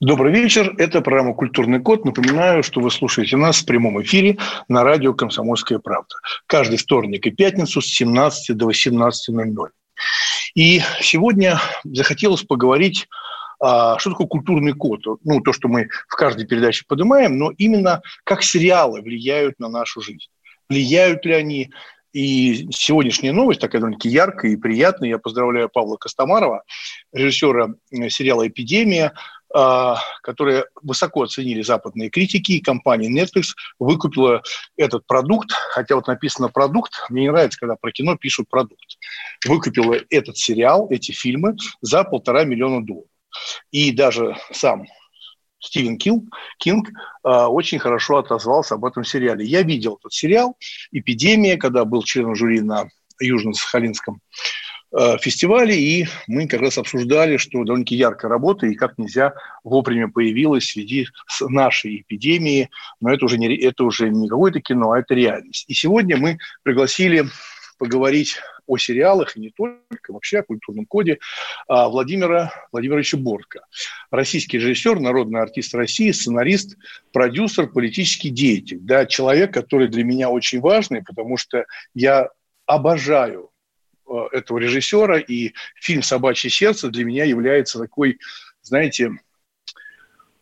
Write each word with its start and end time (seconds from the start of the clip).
Добрый 0.00 0.32
вечер. 0.32 0.76
Это 0.78 1.00
программа 1.00 1.34
«Культурный 1.34 1.80
код». 1.80 2.04
Напоминаю, 2.04 2.62
что 2.62 2.80
вы 2.80 2.88
слушаете 2.88 3.36
нас 3.36 3.56
в 3.56 3.66
прямом 3.66 4.00
эфире 4.02 4.38
на 4.68 4.84
радио 4.84 5.12
«Комсомольская 5.12 5.80
правда». 5.80 6.14
Каждый 6.46 6.78
вторник 6.78 7.26
и 7.26 7.32
пятницу 7.32 7.80
с 7.80 7.86
17 7.86 8.56
до 8.56 8.70
18.00. 8.70 9.68
И 10.54 10.82
сегодня 11.00 11.58
захотелось 11.82 12.44
поговорить 12.44 13.08
а, 13.60 13.98
что 13.98 14.10
такое 14.10 14.28
культурный 14.28 14.72
код? 14.72 15.00
Ну, 15.24 15.40
то, 15.40 15.52
что 15.52 15.66
мы 15.66 15.88
в 16.06 16.14
каждой 16.14 16.46
передаче 16.46 16.84
поднимаем, 16.86 17.36
но 17.36 17.50
именно 17.58 18.00
как 18.22 18.44
сериалы 18.44 19.02
влияют 19.02 19.58
на 19.58 19.68
нашу 19.68 20.00
жизнь. 20.00 20.28
Влияют 20.68 21.24
ли 21.24 21.34
они 21.34 21.70
и 22.12 22.68
сегодняшняя 22.70 23.32
новость 23.32 23.60
такая 23.60 23.80
довольно-таки 23.80 24.08
яркая 24.08 24.52
и 24.52 24.56
приятная. 24.56 25.10
Я 25.10 25.18
поздравляю 25.18 25.68
Павла 25.68 25.96
Костомарова, 25.96 26.62
режиссера 27.12 27.74
сериала 28.08 28.46
«Эпидемия», 28.46 29.12
которые 29.50 30.66
высоко 30.82 31.22
оценили 31.22 31.62
западные 31.62 32.10
критики, 32.10 32.52
и 32.52 32.60
компания 32.60 33.08
Netflix 33.10 33.54
выкупила 33.78 34.42
этот 34.76 35.06
продукт, 35.06 35.50
хотя 35.70 35.94
вот 35.94 36.06
написано 36.06 36.48
«продукт», 36.48 36.92
мне 37.08 37.22
не 37.22 37.30
нравится, 37.30 37.58
когда 37.58 37.76
про 37.76 37.90
кино 37.90 38.16
пишут 38.16 38.48
«продукт». 38.48 38.98
Выкупила 39.46 39.96
этот 40.10 40.36
сериал, 40.36 40.88
эти 40.90 41.12
фильмы 41.12 41.56
за 41.80 42.04
полтора 42.04 42.44
миллиона 42.44 42.84
долларов. 42.84 43.08
И 43.70 43.92
даже 43.92 44.36
сам 44.52 44.86
Стивен 45.60 45.98
Кинг, 45.98 46.32
Кинг 46.58 46.88
э, 46.88 47.28
очень 47.28 47.78
хорошо 47.78 48.18
отозвался 48.18 48.74
об 48.74 48.84
этом 48.84 49.04
сериале. 49.04 49.44
Я 49.44 49.62
видел 49.62 49.98
этот 49.98 50.12
сериал 50.12 50.56
«Эпидемия», 50.92 51.56
когда 51.56 51.84
был 51.84 52.02
членом 52.02 52.36
жюри 52.36 52.60
на 52.60 52.88
Южно-Сахалинском 53.22 54.18
фестивале, 55.20 55.78
и 55.78 56.06
мы 56.26 56.46
как 56.46 56.60
раз 56.60 56.78
обсуждали, 56.78 57.36
что 57.36 57.64
довольно-таки 57.64 57.96
яркая 57.96 58.30
работа, 58.30 58.66
и 58.66 58.74
как 58.74 58.96
нельзя 58.98 59.34
вовремя 59.62 60.08
появилась 60.08 60.64
в 60.64 60.72
связи 60.72 61.06
с 61.26 61.46
нашей 61.48 62.00
эпидемией. 62.00 62.70
Но 63.00 63.12
это 63.12 63.26
уже 63.26 63.38
не, 63.38 63.54
это 63.56 63.84
уже 63.84 64.08
не 64.08 64.28
какое-то 64.28 64.60
кино, 64.60 64.92
а 64.92 65.00
это 65.00 65.14
реальность. 65.14 65.64
И 65.68 65.74
сегодня 65.74 66.16
мы 66.16 66.38
пригласили 66.62 67.26
поговорить 67.78 68.38
о 68.66 68.76
сериалах 68.76 69.36
и 69.36 69.40
не 69.40 69.50
только, 69.50 70.12
вообще 70.12 70.40
о 70.40 70.42
культурном 70.42 70.84
коде 70.84 71.18
а, 71.66 71.88
Владимира 71.88 72.52
Владимировича 72.70 73.16
Бортко. 73.16 73.60
Российский 74.10 74.58
режиссер, 74.58 75.00
народный 75.00 75.40
артист 75.40 75.74
России, 75.74 76.10
сценарист, 76.10 76.76
продюсер, 77.12 77.68
политический 77.68 78.30
деятель. 78.30 78.78
Да, 78.80 79.06
человек, 79.06 79.54
который 79.54 79.88
для 79.88 80.04
меня 80.04 80.28
очень 80.28 80.60
важный, 80.60 81.02
потому 81.02 81.36
что 81.36 81.64
я 81.94 82.28
обожаю 82.66 83.50
этого 84.32 84.58
режиссера, 84.58 85.18
и 85.18 85.52
фильм 85.76 86.02
«Собачье 86.02 86.50
сердце» 86.50 86.88
для 86.88 87.04
меня 87.04 87.24
является 87.24 87.78
такой, 87.78 88.18
знаете, 88.62 89.12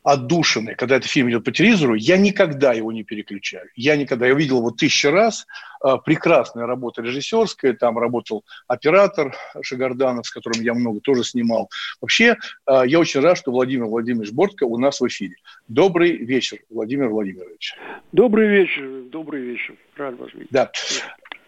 отдушины, 0.07 0.77
когда 0.77 0.97
этот 0.97 1.11
фильм 1.11 1.29
идет 1.31 1.43
по 1.43 1.51
телевизору, 1.51 1.95
я 1.95 2.17
никогда 2.17 2.73
его 2.73 2.93
не 2.93 3.03
переключаю. 3.03 3.69
Я 3.75 3.97
никогда, 3.97 4.29
я 4.29 4.35
видел 4.35 4.59
его 4.59 4.71
тысячу 4.71 5.11
раз, 5.11 5.49
а, 5.81 5.97
прекрасная 5.97 6.65
работа 6.65 7.03
режиссерская, 7.03 7.73
там 7.73 7.99
работал 7.99 8.45
оператор 8.69 9.35
Шагарданов, 9.63 10.25
с 10.25 10.31
которым 10.31 10.63
я 10.63 10.75
много 10.75 11.01
тоже 11.01 11.25
снимал. 11.25 11.71
Вообще, 12.01 12.37
а, 12.67 12.87
я 12.87 13.01
очень 13.01 13.19
рад, 13.19 13.37
что 13.37 13.51
Владимир 13.51 13.87
Владимирович 13.87 14.31
Бортко 14.31 14.63
у 14.63 14.79
нас 14.79 15.01
в 15.01 15.09
эфире. 15.09 15.35
Добрый 15.67 16.13
вечер, 16.13 16.59
Владимир 16.71 17.09
Владимирович. 17.09 17.75
Добрый 18.13 18.49
вечер, 18.49 19.03
добрый 19.11 19.43
вечер. 19.43 19.75
Рад 19.97 20.17
вас 20.21 20.33
видеть. 20.35 20.51
Да. 20.53 20.71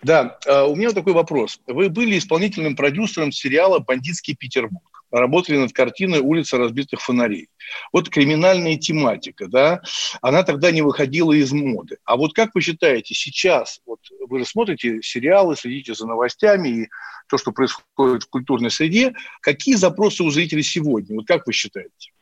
Да, 0.03 0.39
а, 0.47 0.65
у 0.67 0.77
меня 0.77 0.93
такой 0.93 1.13
вопрос. 1.13 1.61
Вы 1.67 1.89
были 1.89 2.19
исполнительным 2.19 2.77
продюсером 2.77 3.33
сериала 3.33 3.79
«Бандитский 3.79 4.37
Петербург» 4.37 4.99
работали 5.11 5.57
над 5.57 5.73
картиной 5.73 6.21
«Улица 6.21 6.59
разбитых 6.59 7.01
фонарей». 7.01 7.49
Вот 7.93 8.09
криминальная 8.09 8.77
тематика, 8.77 9.47
да, 9.49 9.81
она 10.23 10.43
тогда 10.43 10.71
не 10.71 10.83
выходила 10.83 11.33
из 11.33 11.53
моды. 11.53 11.99
А 12.05 12.17
вот 12.17 12.35
как 12.35 12.55
вы 12.55 12.61
считаете, 12.61 13.15
сейчас, 13.15 13.81
вот 13.87 14.01
вы 14.29 14.41
же 14.41 14.45
смотрите 14.45 15.01
сериалы, 15.03 15.57
следите 15.57 15.95
за 15.95 16.07
новостями 16.07 16.69
и 16.69 16.89
то, 17.29 17.39
что 17.39 17.53
происходит 17.53 18.25
в 18.25 18.29
культурной 18.29 18.71
среде, 18.71 19.15
какие 19.41 19.75
запросы 19.75 20.23
у 20.23 20.31
зрителей 20.31 20.63
сегодня? 20.63 21.17
Вот 21.17 21.27
как 21.27 21.47
вы 21.47 21.53
считаете? 21.53 22.13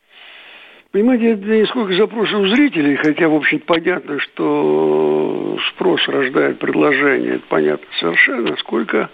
Понимаете, 0.97 1.67
сколько 1.67 1.93
запросов 1.93 2.41
у 2.41 2.47
зрителей, 2.47 2.97
хотя, 2.97 3.29
в 3.29 3.35
общем 3.35 3.59
понятно, 3.59 4.19
что 4.19 5.59
спрос 5.69 6.01
рождает 6.09 6.59
предложение, 6.59 7.35
это 7.35 7.45
понятно 7.51 7.87
совершенно, 8.01 8.57
сколько 8.57 9.11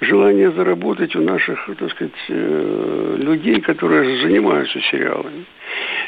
желание 0.00 0.50
заработать 0.50 1.14
у 1.14 1.22
наших, 1.22 1.70
так 1.78 1.88
сказать, 1.92 2.12
э, 2.30 3.16
людей, 3.20 3.60
которые 3.60 4.20
занимаются 4.22 4.80
сериалами. 4.90 5.44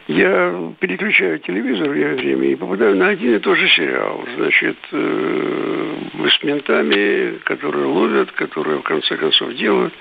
Я 0.08 0.72
переключаю 0.80 1.38
телевизор 1.38 1.88
время 1.88 2.14
время 2.16 2.48
и 2.48 2.56
попадаю 2.56 2.96
на 2.96 3.08
один 3.08 3.36
и 3.36 3.38
тот 3.38 3.56
же 3.56 3.68
сериал. 3.68 4.24
Значит, 4.36 4.76
э, 4.90 5.96
с 6.28 6.42
ментами, 6.42 7.38
которые 7.44 7.86
ловят, 7.86 8.32
которые 8.32 8.78
в 8.78 8.82
конце 8.82 9.16
концов 9.16 9.54
делают. 9.54 9.94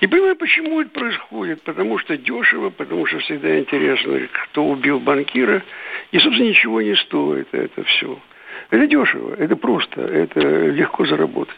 И 0.00 0.06
понимаю, 0.08 0.34
почему 0.34 0.80
это 0.80 0.90
происходит. 0.90 1.62
Потому 1.62 1.98
что 1.98 2.16
дешево, 2.16 2.70
потому 2.70 3.06
что 3.06 3.18
всегда 3.20 3.58
интересно, 3.58 4.20
кто 4.44 4.64
убил 4.64 4.98
банкира. 4.98 5.62
И, 6.10 6.18
собственно, 6.18 6.48
ничего 6.48 6.82
не 6.82 6.96
стоит 6.96 7.48
это 7.52 7.84
все. 7.84 8.18
Это 8.70 8.86
дешево, 8.86 9.34
это 9.38 9.56
просто, 9.56 10.00
это 10.00 10.40
легко 10.40 11.06
заработать. 11.06 11.56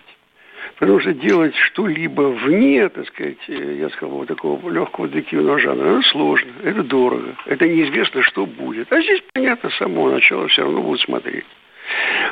Потому 0.81 0.99
что 0.99 1.13
делать 1.13 1.55
что-либо 1.55 2.23
вне, 2.23 2.89
так 2.89 3.07
сказать, 3.09 3.37
э, 3.49 3.77
я 3.81 3.91
сказал, 3.91 4.17
вот 4.17 4.29
такого 4.29 4.71
легкого 4.71 5.09
детективного 5.09 5.59
жанра, 5.59 5.99
это 5.99 6.09
сложно, 6.09 6.53
это 6.65 6.83
дорого, 6.83 7.37
это 7.45 7.69
неизвестно, 7.69 8.23
что 8.23 8.47
будет. 8.47 8.91
А 8.91 9.01
здесь, 9.03 9.21
понятно, 9.35 9.69
с 9.69 9.77
самого 9.77 10.11
начала 10.11 10.49
все 10.49 10.63
равно 10.63 10.81
будут 10.83 11.03
смотреть. 11.03 11.45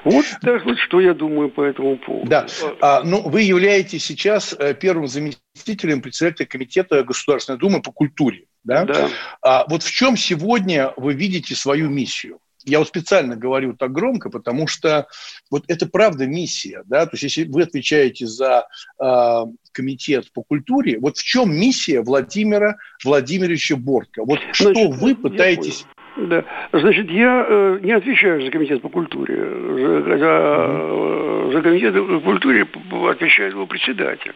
Вот 0.04 0.24
так 0.40 0.64
вот, 0.64 0.78
что 0.78 1.00
я 1.00 1.12
думаю 1.12 1.50
по 1.50 1.62
этому 1.62 1.96
поводу. 1.98 2.26
Да. 2.26 2.46
А, 2.80 3.02
ну, 3.04 3.20
вы 3.28 3.42
являетесь 3.42 4.04
сейчас 4.04 4.56
э, 4.58 4.72
первым 4.72 5.08
заместителем 5.08 6.00
председателя 6.00 6.46
комитета 6.46 7.04
Государственной 7.04 7.58
Думы 7.58 7.82
по 7.82 7.92
культуре. 7.92 8.44
Да? 8.64 8.84
Да. 8.84 9.08
А, 9.42 9.66
вот 9.68 9.82
в 9.82 9.90
чем 9.90 10.16
сегодня 10.16 10.94
вы 10.96 11.12
видите 11.12 11.54
свою 11.54 11.90
миссию? 11.90 12.38
Я 12.68 12.78
вот 12.78 12.88
специально 12.88 13.36
говорю 13.36 13.74
так 13.74 13.92
громко, 13.92 14.30
потому 14.30 14.66
что 14.66 15.06
вот 15.50 15.64
это 15.68 15.86
правда 15.86 16.26
миссия, 16.26 16.82
да, 16.86 17.06
то 17.06 17.12
есть 17.14 17.22
если 17.24 17.44
вы 17.44 17.62
отвечаете 17.62 18.26
за 18.26 18.66
э, 19.02 19.44
комитет 19.72 20.32
по 20.32 20.42
культуре, 20.42 20.98
вот 20.98 21.16
в 21.16 21.22
чем 21.22 21.54
миссия 21.54 22.02
Владимира 22.02 22.76
Владимировича 23.04 23.76
Бортко? 23.76 24.24
Вот 24.24 24.40
что 24.52 24.72
Значит, 24.72 24.96
вы 24.96 25.14
пытаетесь... 25.14 25.86
Да. 26.16 26.44
Значит, 26.72 27.10
я 27.10 27.46
э, 27.48 27.78
не 27.82 27.92
отвечаю 27.92 28.42
за 28.44 28.50
комитет 28.50 28.82
по 28.82 28.88
культуре. 28.88 29.36
За, 29.36 30.18
за, 30.18 31.52
за 31.52 31.62
комитет 31.62 31.94
по 31.94 32.20
культуре 32.20 32.66
отвечает 33.08 33.52
его 33.52 33.66
председатель. 33.66 34.34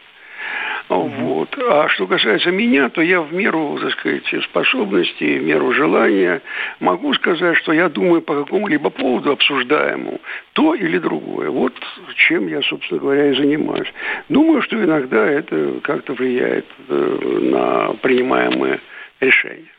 Вот. 0.99 1.57
А 1.57 1.87
что 1.89 2.07
касается 2.07 2.51
меня, 2.51 2.89
то 2.89 3.01
я 3.01 3.21
в 3.21 3.33
меру, 3.33 3.77
так 3.79 3.91
сказать, 3.91 4.23
способностей, 4.43 5.39
в 5.39 5.43
меру 5.43 5.73
желания 5.73 6.41
могу 6.79 7.13
сказать, 7.13 7.57
что 7.57 7.73
я 7.73 7.89
думаю 7.89 8.21
по 8.21 8.43
какому-либо 8.43 8.89
поводу 8.89 9.31
обсуждаемому 9.31 10.19
то 10.53 10.75
или 10.75 10.97
другое. 10.97 11.49
Вот 11.49 11.73
чем 12.15 12.47
я, 12.47 12.61
собственно 12.61 12.99
говоря, 12.99 13.31
и 13.31 13.35
занимаюсь. 13.35 13.91
Думаю, 14.29 14.61
что 14.61 14.81
иногда 14.83 15.25
это 15.25 15.79
как-то 15.81 16.13
влияет 16.13 16.65
э, 16.87 17.39
на 17.41 17.93
принимаемые 18.01 18.79
решения. 19.19 19.69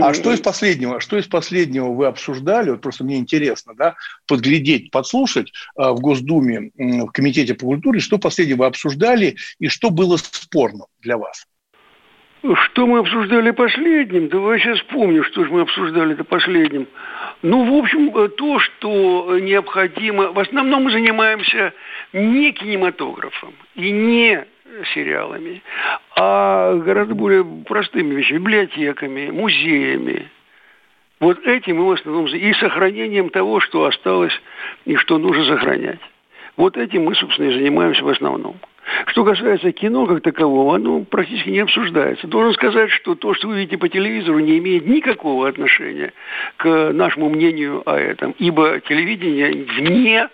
А 0.00 0.14
что 0.14 0.32
из 0.32 0.40
последнего? 0.40 1.00
Что 1.00 1.18
из 1.18 1.26
последнего 1.26 1.92
вы 1.92 2.06
обсуждали? 2.06 2.70
Вот 2.70 2.80
просто 2.80 3.04
мне 3.04 3.16
интересно, 3.16 3.74
да, 3.74 3.96
подглядеть, 4.26 4.90
подслушать 4.90 5.52
а, 5.76 5.92
в 5.92 6.00
Госдуме, 6.00 6.70
в 6.76 7.10
Комитете 7.10 7.54
по 7.54 7.66
культуре, 7.66 8.00
что 8.00 8.18
последнего 8.18 8.58
вы 8.58 8.66
обсуждали 8.66 9.36
и 9.58 9.68
что 9.68 9.90
было 9.90 10.16
спорно 10.16 10.86
для 11.00 11.16
вас? 11.16 11.46
Что 12.42 12.88
мы 12.88 12.98
обсуждали 12.98 13.52
последним? 13.52 14.28
Давай 14.28 14.58
сейчас 14.58 14.78
вспомню, 14.78 15.22
что 15.22 15.44
же 15.44 15.50
мы 15.52 15.60
обсуждали 15.60 16.14
это 16.14 16.24
последним. 16.24 16.88
Ну, 17.42 17.64
в 17.64 17.78
общем, 17.78 18.16
э, 18.16 18.28
то, 18.30 18.58
что 18.58 19.38
необходимо... 19.38 20.32
В 20.32 20.38
основном 20.40 20.84
мы 20.84 20.90
занимаемся 20.90 21.72
не 22.12 22.50
кинематографом 22.50 23.54
и 23.76 23.92
не 23.92 24.44
сериалами, 24.92 25.62
а 26.16 26.74
гораздо 26.74 27.14
более 27.14 27.44
простыми 27.44 28.14
вещами, 28.14 28.38
библиотеками, 28.38 29.30
музеями, 29.30 30.28
Вот 31.20 31.46
этим 31.46 31.76
мы 31.76 31.86
в 31.86 31.92
основном 31.92 32.26
и 32.26 32.52
сохранением 32.54 33.30
того, 33.30 33.60
что 33.60 33.84
осталось 33.84 34.32
и 34.84 34.96
что 34.96 35.18
нужно 35.18 35.44
сохранять. 35.44 36.00
Вот 36.56 36.76
этим 36.76 37.04
мы, 37.04 37.14
собственно, 37.14 37.50
и 37.50 37.54
занимаемся 37.54 38.02
в 38.02 38.08
основном. 38.08 38.56
Что 39.06 39.24
касается 39.24 39.72
кино 39.72 40.06
как 40.06 40.22
такового, 40.22 40.74
оно 40.74 41.04
практически 41.04 41.50
не 41.50 41.60
обсуждается. 41.60 42.26
Должен 42.26 42.52
сказать, 42.54 42.90
что 42.90 43.14
то, 43.14 43.34
что 43.34 43.48
вы 43.48 43.58
видите 43.58 43.78
по 43.78 43.88
телевизору, 43.88 44.38
не 44.40 44.58
имеет 44.58 44.86
никакого 44.86 45.48
отношения 45.48 46.12
к 46.56 46.92
нашему 46.92 47.30
мнению 47.30 47.82
о 47.88 47.96
этом. 47.96 48.34
Ибо 48.38 48.80
телевидение 48.80 49.64
вне 49.64 50.28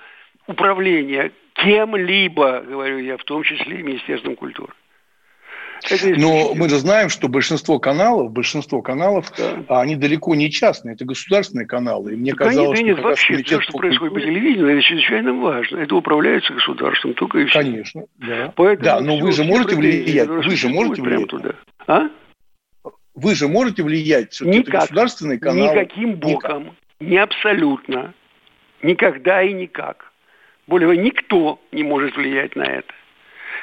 управления 0.47 1.33
кем-либо, 1.55 2.65
говорю 2.67 2.99
я, 2.99 3.17
в 3.17 3.25
том 3.25 3.43
числе 3.43 3.81
и 3.81 3.83
Министерством 3.83 4.37
культуры. 4.37 4.73
Но 6.17 6.55
мы 6.55 6.69
же 6.69 6.77
знаем, 6.79 7.09
что 7.09 7.29
большинство 7.29 7.79
каналов, 7.79 8.33
большинство 8.33 8.83
каналов, 8.83 9.33
да. 9.37 9.65
А, 9.69 9.81
они 9.83 9.97
далеко 9.97 10.35
не 10.35 10.51
частные, 10.51 10.95
это 10.95 11.05
государственные 11.05 11.67
каналы. 11.67 12.15
И 12.15 12.17
мне 12.17 12.33
так 12.33 12.49
казалось, 12.49 12.81
нет, 12.81 12.97
что 12.97 12.97
нет, 12.97 12.99
вообще 13.01 13.43
все, 13.43 13.61
что 13.61 13.79
происходит 13.79 14.15
по 14.15 14.21
телевидению, 14.21 14.69
это 14.69 14.83
чрезвычайно 14.83 15.35
важно. 15.35 15.79
Это 15.79 15.95
управляется 15.95 16.53
государством 16.53 17.15
только 17.15 17.39
и 17.39 17.45
все. 17.47 17.61
Конечно, 17.61 18.05
да. 18.17 18.53
Поэтому 18.57 18.85
да, 18.85 19.01
но 19.01 19.19
вы 19.19 19.33
же 19.33 19.45
можете 19.45 19.77
влиять, 19.77 20.29
вы 20.29 20.57
же 20.57 20.69
можете 20.69 21.03
влиять. 21.03 21.29
Туда. 21.29 21.55
А? 21.87 22.09
Вы 23.15 23.35
же 23.35 23.49
можете 23.49 23.83
влиять, 23.83 24.41
Никак. 24.41 24.61
это 24.61 24.71
государственный 24.71 25.39
канал. 25.39 25.75
Никаким 25.75 26.15
боком. 26.15 26.65
Никак. 26.65 26.75
Не 27.01 27.19
абсолютно. 27.19 28.15
Никогда 28.83 29.43
и 29.43 29.53
никак. 29.53 30.13
Более 30.67 30.89
того, 30.89 31.01
никто 31.01 31.61
не 31.73 31.83
может 31.83 32.17
влиять 32.17 32.55
на 32.55 32.63
это. 32.63 32.93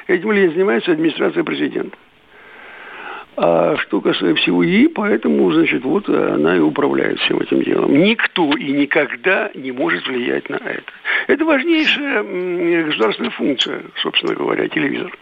Этим 0.08 0.28
занимается 0.28 0.92
администрация 0.92 1.42
президента. 1.42 1.96
А 3.36 3.76
что 3.76 4.00
касается 4.00 4.40
всего 4.42 4.64
ИИ, 4.64 4.86
поэтому, 4.86 5.52
значит, 5.52 5.84
вот 5.84 6.08
она 6.08 6.56
и 6.56 6.60
управляет 6.60 7.18
всем 7.20 7.38
этим 7.40 7.62
делом. 7.62 7.92
Никто 7.92 8.56
и 8.56 8.72
никогда 8.72 9.50
не 9.54 9.72
может 9.72 10.06
влиять 10.06 10.48
на 10.48 10.56
это. 10.56 10.90
Это 11.26 11.44
важнейшая 11.44 12.22
государственная 12.84 13.30
функция, 13.30 13.82
собственно 14.02 14.34
говоря, 14.34 14.68
телевизор. 14.68 15.12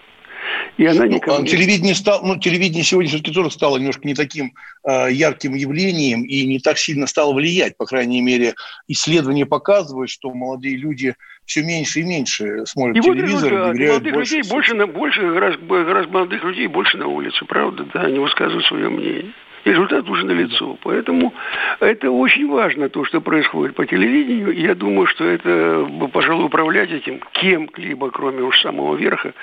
И 0.76 0.86
она 0.86 1.04
ну, 1.04 1.12
никому... 1.12 1.46
телевидение, 1.46 1.94
стал, 1.94 2.20
ну, 2.22 2.38
телевидение 2.38 2.84
сегодня 2.84 3.08
все-таки 3.08 3.32
тоже 3.32 3.50
стало 3.50 3.78
немножко 3.78 4.06
не 4.06 4.14
таким 4.14 4.52
э, 4.86 5.08
ярким 5.10 5.54
явлением 5.54 6.22
и 6.22 6.44
не 6.46 6.58
так 6.58 6.78
сильно 6.78 7.06
стало 7.06 7.32
влиять. 7.32 7.76
По 7.76 7.86
крайней 7.86 8.20
мере, 8.20 8.54
исследования 8.88 9.46
показывают, 9.46 10.10
что 10.10 10.32
молодые 10.32 10.76
люди 10.76 11.14
все 11.46 11.62
меньше 11.62 12.00
и 12.00 12.02
меньше 12.04 12.64
смотрят 12.66 12.96
и 12.96 13.00
телевизор. 13.00 13.52
Вот, 13.52 13.78
молодых 13.78 14.14
больше 14.14 14.36
людей 14.36 14.50
больше, 14.50 14.74
на, 14.74 14.86
больше 14.86 15.38
раз, 15.38 15.56
раз 15.68 16.06
молодых 16.08 16.44
людей 16.44 16.66
больше 16.66 16.96
на 16.96 17.06
улице, 17.06 17.44
правда, 17.44 17.86
да, 17.92 18.02
они 18.02 18.18
высказывают 18.18 18.64
свое 18.66 18.88
мнение. 18.88 19.32
результат 19.64 20.08
уже 20.08 20.24
налицо. 20.24 20.78
Поэтому 20.82 21.34
это 21.80 22.10
очень 22.10 22.48
важно, 22.48 22.88
то, 22.88 23.04
что 23.04 23.20
происходит 23.20 23.74
по 23.74 23.86
телевидению. 23.86 24.52
Я 24.56 24.74
думаю, 24.74 25.06
что 25.06 25.24
это, 25.24 25.88
пожалуй, 26.12 26.46
управлять 26.46 26.90
этим 26.90 27.20
кем-либо, 27.32 28.10
кроме 28.10 28.42
уж 28.42 28.60
самого 28.60 28.96
верха, 28.96 29.34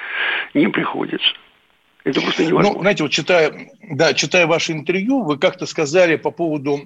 не 0.53 0.67
приходится. 0.67 1.33
Это 2.03 2.19
просто 2.19 2.45
невозможно. 2.45 2.73
Ну, 2.73 2.81
знаете, 2.81 3.03
вот 3.03 3.11
читая, 3.11 3.53
да, 3.91 4.13
читая 4.15 4.47
ваше 4.47 4.71
интервью, 4.71 5.23
вы 5.23 5.37
как-то 5.37 5.67
сказали 5.67 6.15
по 6.15 6.31
поводу 6.31 6.79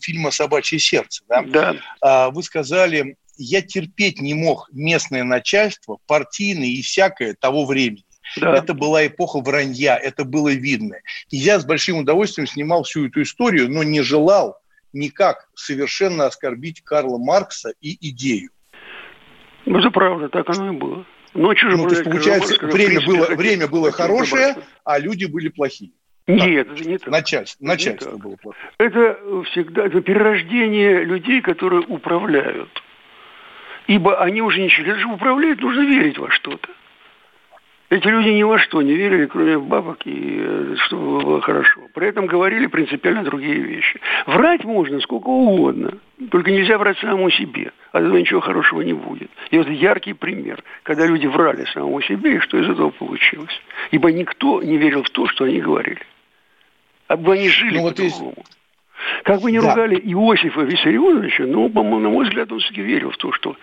фильма 0.00 0.32
«Собачье 0.32 0.80
сердце». 0.80 1.22
Да? 1.28 1.42
да. 1.46 1.76
А, 2.00 2.30
вы 2.30 2.42
сказали, 2.42 3.16
я 3.36 3.62
терпеть 3.62 4.20
не 4.20 4.34
мог 4.34 4.68
местное 4.72 5.24
начальство, 5.24 5.98
партийное 6.06 6.68
и 6.68 6.82
всякое 6.82 7.34
того 7.34 7.64
времени. 7.64 8.04
Да. 8.36 8.56
Это 8.56 8.74
была 8.74 9.06
эпоха 9.06 9.40
вранья, 9.40 9.96
это 9.96 10.24
было 10.24 10.52
видно. 10.52 10.96
И 11.30 11.36
я 11.36 11.60
с 11.60 11.64
большим 11.64 11.98
удовольствием 11.98 12.46
снимал 12.46 12.82
всю 12.82 13.06
эту 13.06 13.22
историю, 13.22 13.70
но 13.70 13.82
не 13.82 14.02
желал 14.02 14.58
никак 14.92 15.48
совершенно 15.54 16.26
оскорбить 16.26 16.82
Карла 16.82 17.18
Маркса 17.18 17.72
и 17.80 17.96
идею. 18.10 18.50
Ну, 19.64 19.78
это 19.78 19.90
правда, 19.90 20.28
так 20.28 20.48
оно 20.50 20.72
и 20.72 20.76
было. 20.76 21.06
Ночью 21.34 21.70
же, 21.70 21.76
ну, 21.76 21.88
то 21.88 21.94
есть, 21.94 22.04
получается, 22.04 22.56
Маркс, 22.60 22.74
время, 22.74 23.04
было, 23.04 23.26
время 23.26 23.68
было 23.68 23.92
хорошее, 23.92 24.56
а 24.84 24.98
люди 24.98 25.26
были 25.26 25.48
плохие. 25.48 25.92
Нет, 26.26 26.68
это 26.68 26.88
не 26.88 26.98
так. 26.98 27.08
Начальство, 27.08 27.64
начальство 27.64 28.12
не 28.12 28.20
было 28.20 28.36
плохое. 28.36 28.70
Это 28.78 29.18
всегда 29.50 29.86
это 29.86 30.00
перерождение 30.00 31.04
людей, 31.04 31.40
которые 31.40 31.82
управляют. 31.82 32.70
Ибо 33.86 34.20
они 34.20 34.42
уже 34.42 34.60
ничего, 34.60 34.90
это 34.90 35.00
же 35.00 35.06
управляют, 35.06 35.60
нужно 35.60 35.82
верить 35.82 36.18
во 36.18 36.30
что-то. 36.30 36.68
Эти 37.88 38.08
люди 38.08 38.30
ни 38.30 38.42
во 38.42 38.58
что 38.58 38.82
не 38.82 38.94
верили, 38.94 39.26
кроме 39.26 39.58
бабок, 39.58 39.98
и 40.06 40.38
э, 40.40 40.74
чтобы 40.86 41.20
было 41.20 41.40
хорошо. 41.40 41.82
При 41.94 42.08
этом 42.08 42.26
говорили 42.26 42.66
принципиально 42.66 43.22
другие 43.22 43.60
вещи. 43.60 44.00
Врать 44.26 44.64
можно 44.64 44.98
сколько 44.98 45.28
угодно, 45.28 45.92
только 46.32 46.50
нельзя 46.50 46.78
врать 46.78 46.98
самому 46.98 47.30
себе. 47.30 47.70
От 47.92 48.02
этого 48.02 48.16
ничего 48.16 48.40
хорошего 48.40 48.80
не 48.82 48.92
будет. 48.92 49.30
И 49.52 49.58
вот 49.58 49.68
яркий 49.68 50.14
пример, 50.14 50.64
когда 50.82 51.06
люди 51.06 51.28
врали 51.28 51.64
самому 51.66 52.02
себе, 52.02 52.36
и 52.36 52.40
что 52.40 52.58
из 52.58 52.68
этого 52.68 52.90
получилось. 52.90 53.62
Ибо 53.92 54.10
никто 54.10 54.60
не 54.62 54.78
верил 54.78 55.04
в 55.04 55.10
то, 55.10 55.28
что 55.28 55.44
они 55.44 55.60
говорили. 55.60 56.02
Ибо 57.08 57.34
они 57.34 57.48
жили 57.48 57.78
ну, 57.78 57.90
по-другому. 57.90 58.34
Вот 58.36 58.55
как 59.24 59.40
бы 59.40 59.52
не 59.52 59.60
да. 59.60 59.70
ругали 59.70 59.96
Иосифа 59.96 60.62
Виссарионовича, 60.62 61.44
но, 61.44 61.68
по-моему, 61.68 62.00
на 62.00 62.08
мой 62.10 62.24
взгляд, 62.24 62.50
он 62.52 62.58
все-таки 62.60 62.82
верил 62.82 63.10
в 63.10 63.16
то, 63.16 63.32
что 63.32 63.56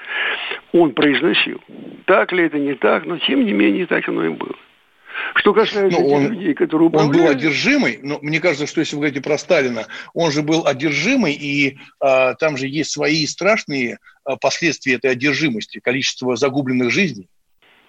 он 0.72 0.94
произносил. 0.94 1.62
Так 2.06 2.32
ли 2.32 2.46
это, 2.46 2.58
не 2.58 2.76
так, 2.76 3.06
но 3.06 3.18
тем 3.18 3.46
не 3.46 3.54
менее 3.54 3.86
так 3.86 4.08
оно 4.08 4.26
и 4.26 4.30
было. 4.30 4.56
Что 5.36 5.54
касается 5.54 6.00
ну, 6.00 6.08
он, 6.08 6.32
людей, 6.32 6.54
которые 6.54 6.88
управляют... 6.88 7.16
Он 7.16 7.22
был 7.22 7.32
одержимый, 7.32 8.00
но 8.02 8.20
мне 8.22 8.40
кажется, 8.40 8.68
что 8.68 8.80
если 8.80 8.96
вы 8.96 9.02
говорите 9.02 9.22
про 9.22 9.38
Сталина, 9.38 9.86
он 10.14 10.32
же 10.32 10.42
был 10.42 10.66
одержимый, 10.66 11.34
и 11.34 11.78
а, 12.00 12.34
там 12.36 12.58
же 12.58 12.68
есть 12.68 12.92
свои 12.92 13.26
страшные 13.28 14.00
а, 14.24 14.38
последствия 14.38 14.96
этой 14.96 15.12
одержимости, 15.12 15.80
количество 15.80 16.36
загубленных 16.36 16.92
жизней. 16.92 17.30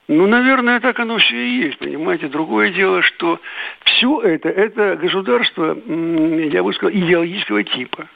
Ну, 0.07 0.27
наверное, 0.27 0.81
так 0.81 1.01
оно 1.01 1.17
все 1.19 1.37
и 1.37 1.65
есть, 1.65 1.79
понимаете. 1.79 2.29
Другое 2.29 2.71
дело, 2.71 3.01
что 3.03 3.41
все 3.85 4.21
это, 4.21 4.51
это 4.51 4.97
государство, 4.97 5.77
я 5.87 6.63
бы 6.63 6.73
сказал, 6.75 6.95
идеологического 6.95 7.65
типа. 7.65 8.09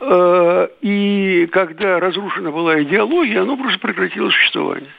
Э, 0.00 0.68
и 0.80 1.46
когда 1.52 2.00
разрушена 2.00 2.50
была 2.50 2.82
идеология, 2.82 3.42
оно 3.42 3.56
просто 3.56 3.78
прекратило 3.78 4.30
существование. 4.30 4.90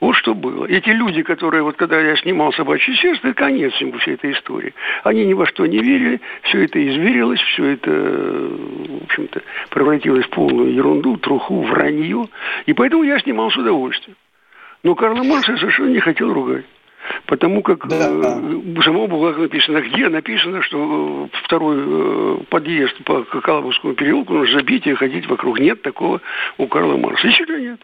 Вот 0.00 0.16
что 0.16 0.34
было. 0.34 0.66
Эти 0.66 0.90
люди, 0.90 1.22
которые, 1.22 1.62
вот 1.62 1.76
когда 1.76 1.98
я 1.98 2.16
снимал 2.16 2.52
«Собачье 2.52 2.94
сердце», 2.96 3.32
конец 3.32 3.72
всему 3.72 3.92
всей 3.98 4.14
этой 4.14 4.32
истории. 4.32 4.74
Они 5.04 5.24
ни 5.24 5.32
во 5.32 5.46
что 5.46 5.64
не 5.64 5.78
верили, 5.78 6.20
все 6.42 6.64
это 6.64 6.86
изверилось, 6.86 7.40
все 7.40 7.64
это, 7.70 7.90
в 7.90 9.04
общем-то, 9.04 9.40
превратилось 9.70 10.26
в 10.26 10.30
полную 10.30 10.74
ерунду, 10.74 11.16
труху, 11.16 11.62
вранье. 11.62 12.26
И 12.66 12.74
поэтому 12.74 13.04
я 13.04 13.18
снимал 13.20 13.50
с 13.50 13.56
удовольствием. 13.56 14.16
Но 14.84 14.94
Карла 14.94 15.24
Маркса 15.24 15.56
совершенно 15.56 15.88
не 15.88 16.00
хотел 16.00 16.32
ругать. 16.32 16.66
Потому 17.26 17.62
как 17.62 17.86
да, 17.88 18.10
да. 18.10 18.40
Э, 18.40 18.82
само 18.82 19.06
было 19.06 19.32
написано, 19.32 19.80
где 19.80 20.08
написано, 20.08 20.62
что 20.62 21.28
э, 21.32 21.36
второй 21.44 21.76
э, 21.78 22.36
подъезд 22.48 22.96
по 23.04 23.24
Калабовскому 23.24 23.94
переулку 23.94 24.34
нужно 24.34 24.60
забить 24.60 24.86
и 24.86 24.94
ходить 24.94 25.26
вокруг. 25.26 25.58
Нет 25.58 25.82
такого 25.82 26.20
у 26.58 26.66
Карла 26.66 26.96
Марса. 26.96 27.26
Еще 27.26 27.44
нет. 27.46 27.80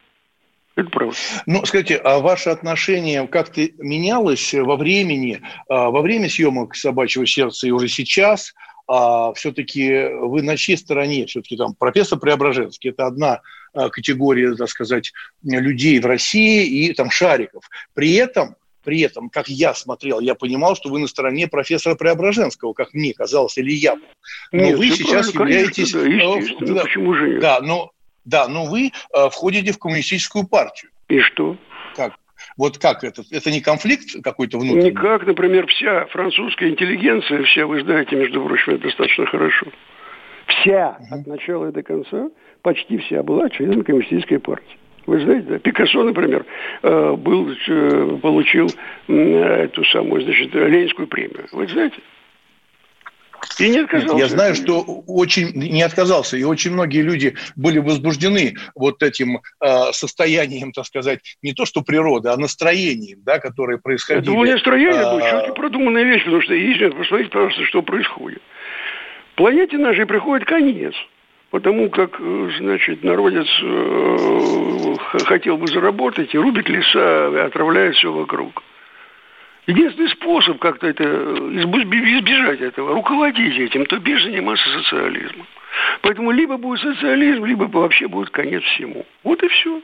Это 0.77 0.91
правда. 0.91 1.17
Ну, 1.47 1.65
скажите, 1.65 1.97
а 1.97 2.21
ваше 2.21 2.51
отношение 2.51 3.27
как-то 3.27 3.63
менялось 3.79 4.55
во 4.55 4.77
времени, 4.77 5.43
а, 5.69 5.91
во 5.91 6.01
время 6.01 6.29
съемок 6.29 6.75
«Собачьего 6.75 7.27
сердца» 7.27 7.67
и 7.67 7.71
уже 7.71 7.89
сейчас– 7.89 8.55
а 8.93 9.33
все-таки 9.35 10.09
вы 10.21 10.43
на 10.43 10.57
чьей 10.57 10.77
стороне? 10.77 11.25
Все-таки 11.27 11.57
там 11.57 11.75
профессор 11.75 12.19
Преображенский– 12.19 12.91
это 12.91 13.07
одна 13.07 13.41
а, 13.73 13.89
категория, 13.89 14.57
так 14.57 14.69
сказать, 14.69 15.13
людей 15.45 16.01
в 16.01 16.07
России 16.07 16.67
и 16.67 16.93
там 16.93 17.09
шариков. 17.09 17.63
При 17.95 18.15
этом 18.15 18.57
при 18.83 19.03
этом, 19.03 19.29
как 19.29 19.49
я 19.49 19.75
смотрел, 19.75 20.19
я 20.21 20.35
понимал, 20.35 20.75
что 20.75 20.89
вы 20.89 20.99
на 20.99 21.07
стороне 21.07 21.47
профессора 21.47 21.95
Преображенского, 21.95 22.73
как 22.73 22.93
мне 22.95 23.13
казалось, 23.13 23.59
или 23.59 23.73
я. 23.73 23.95
Но 24.53 24.65
Нет, 24.65 24.79
вы 24.79 24.89
сейчас 24.91 25.33
являетесь... 25.33 25.93
Конечно, 25.93 26.67
да, 26.67 26.75
да, 26.75 26.83
почему 26.83 27.15
же 27.15 27.29
нет? 27.29 27.41
Да, 27.41 27.61
но, 27.61 27.91
да, 28.25 28.49
но 28.49 28.65
вы 28.65 28.87
э, 28.87 29.29
входите 29.31 29.73
в 29.73 29.79
коммунистическую 29.79 30.49
партию. 30.49 30.91
И 31.09 31.21
что? 31.21 31.59
Вот 32.61 32.77
как 32.77 33.05
это? 33.05 33.23
Это 33.31 33.51
не 33.51 33.63
конфликт 33.63 34.23
какой-то 34.23 34.59
внутренний? 34.59 34.91
Никак, 34.91 35.27
например, 35.27 35.67
вся 35.67 36.05
французская 36.13 36.69
интеллигенция, 36.69 37.43
вся, 37.45 37.67
вы 37.67 37.81
знаете, 37.81 38.17
между 38.17 38.45
прочим, 38.45 38.75
это 38.75 38.83
достаточно 38.83 39.25
хорошо. 39.25 39.67
Вся, 40.47 40.99
угу. 41.01 41.21
от 41.21 41.27
начала 41.27 41.69
и 41.71 41.73
до 41.73 41.83
конца, 41.83 42.29
почти 42.61 42.99
вся 42.99 43.23
была 43.23 43.49
членом 43.49 43.83
коммунистической 43.83 44.39
партии. 44.39 44.77
Вы 45.07 45.21
знаете, 45.21 45.47
да? 45.49 45.59
Пикассо, 45.59 46.05
например, 46.05 46.45
э, 46.83 47.13
был, 47.17 47.49
э, 47.51 48.19
получил 48.21 48.69
эту 49.09 49.83
самую, 49.87 50.21
значит, 50.21 50.55
Ленинскую 50.55 51.09
премию. 51.09 51.47
Вы 51.53 51.67
знаете? 51.67 51.97
И 53.59 53.69
не 53.69 53.79
отказался. 53.79 54.15
Нет, 54.15 54.23
я 54.23 54.29
знаю, 54.29 54.55
что 54.55 54.81
очень 55.07 55.53
не 55.55 55.83
отказался, 55.83 56.37
и 56.37 56.45
очень 56.45 56.73
многие 56.73 57.03
люди 57.03 57.37
были 57.57 57.79
возбуждены 57.79 58.57
вот 58.75 59.03
этим 59.03 59.41
э, 59.61 59.93
состоянием, 59.93 60.73
так 60.73 60.87
сказать, 60.87 61.21
не 61.43 61.53
то 61.53 61.65
что 61.65 61.83
природы, 61.83 62.31
а 62.31 62.37
настроением, 62.37 63.21
да, 63.25 63.39
которое 63.39 63.79
происходило. 63.79 64.23
Это 64.23 64.31
было 64.33 64.53
настроение, 64.53 65.03
а... 65.03 65.13
было 65.13 65.23
четко 65.23 65.53
продуманная 65.53 66.05
вещь, 66.05 66.25
потому 66.25 66.43
что 66.43 66.55
есть 66.55 66.81
посмотрите, 66.97 67.31
пожалуйста, 67.31 67.65
что 67.65 67.83
происходит. 67.83 68.43
Планете 69.37 69.79
нашей 69.79 70.07
приходит 70.07 70.47
конец. 70.47 70.95
Потому 71.51 71.91
как, 71.91 72.17
э, 72.21 72.51
значит, 72.59 73.03
народец 73.03 73.49
э, 73.61 74.95
хотел 75.25 75.57
бы 75.57 75.67
заработать 75.67 76.33
и 76.33 76.39
рубит 76.39 76.69
леса, 76.69 77.47
отравляет 77.47 77.97
все 77.97 78.13
вокруг. 78.13 78.63
Единственный 79.71 80.09
способ 80.09 80.59
как-то 80.59 80.89
это 80.89 81.05
избежать 81.05 82.61
этого, 82.61 82.95
руководить 82.95 83.57
этим, 83.57 83.87
то 83.87 83.99
бишь 83.99 84.25
заниматься 84.25 84.69
социализмом. 84.83 85.47
Поэтому 86.03 86.33
либо 86.33 86.57
будет 86.57 86.81
социализм, 86.81 87.45
либо 87.45 87.65
вообще 87.65 88.09
будет 88.09 88.31
конец 88.31 88.65
всему. 88.65 89.07
Вот 89.23 89.41
и 89.45 89.49
все. 89.49 89.81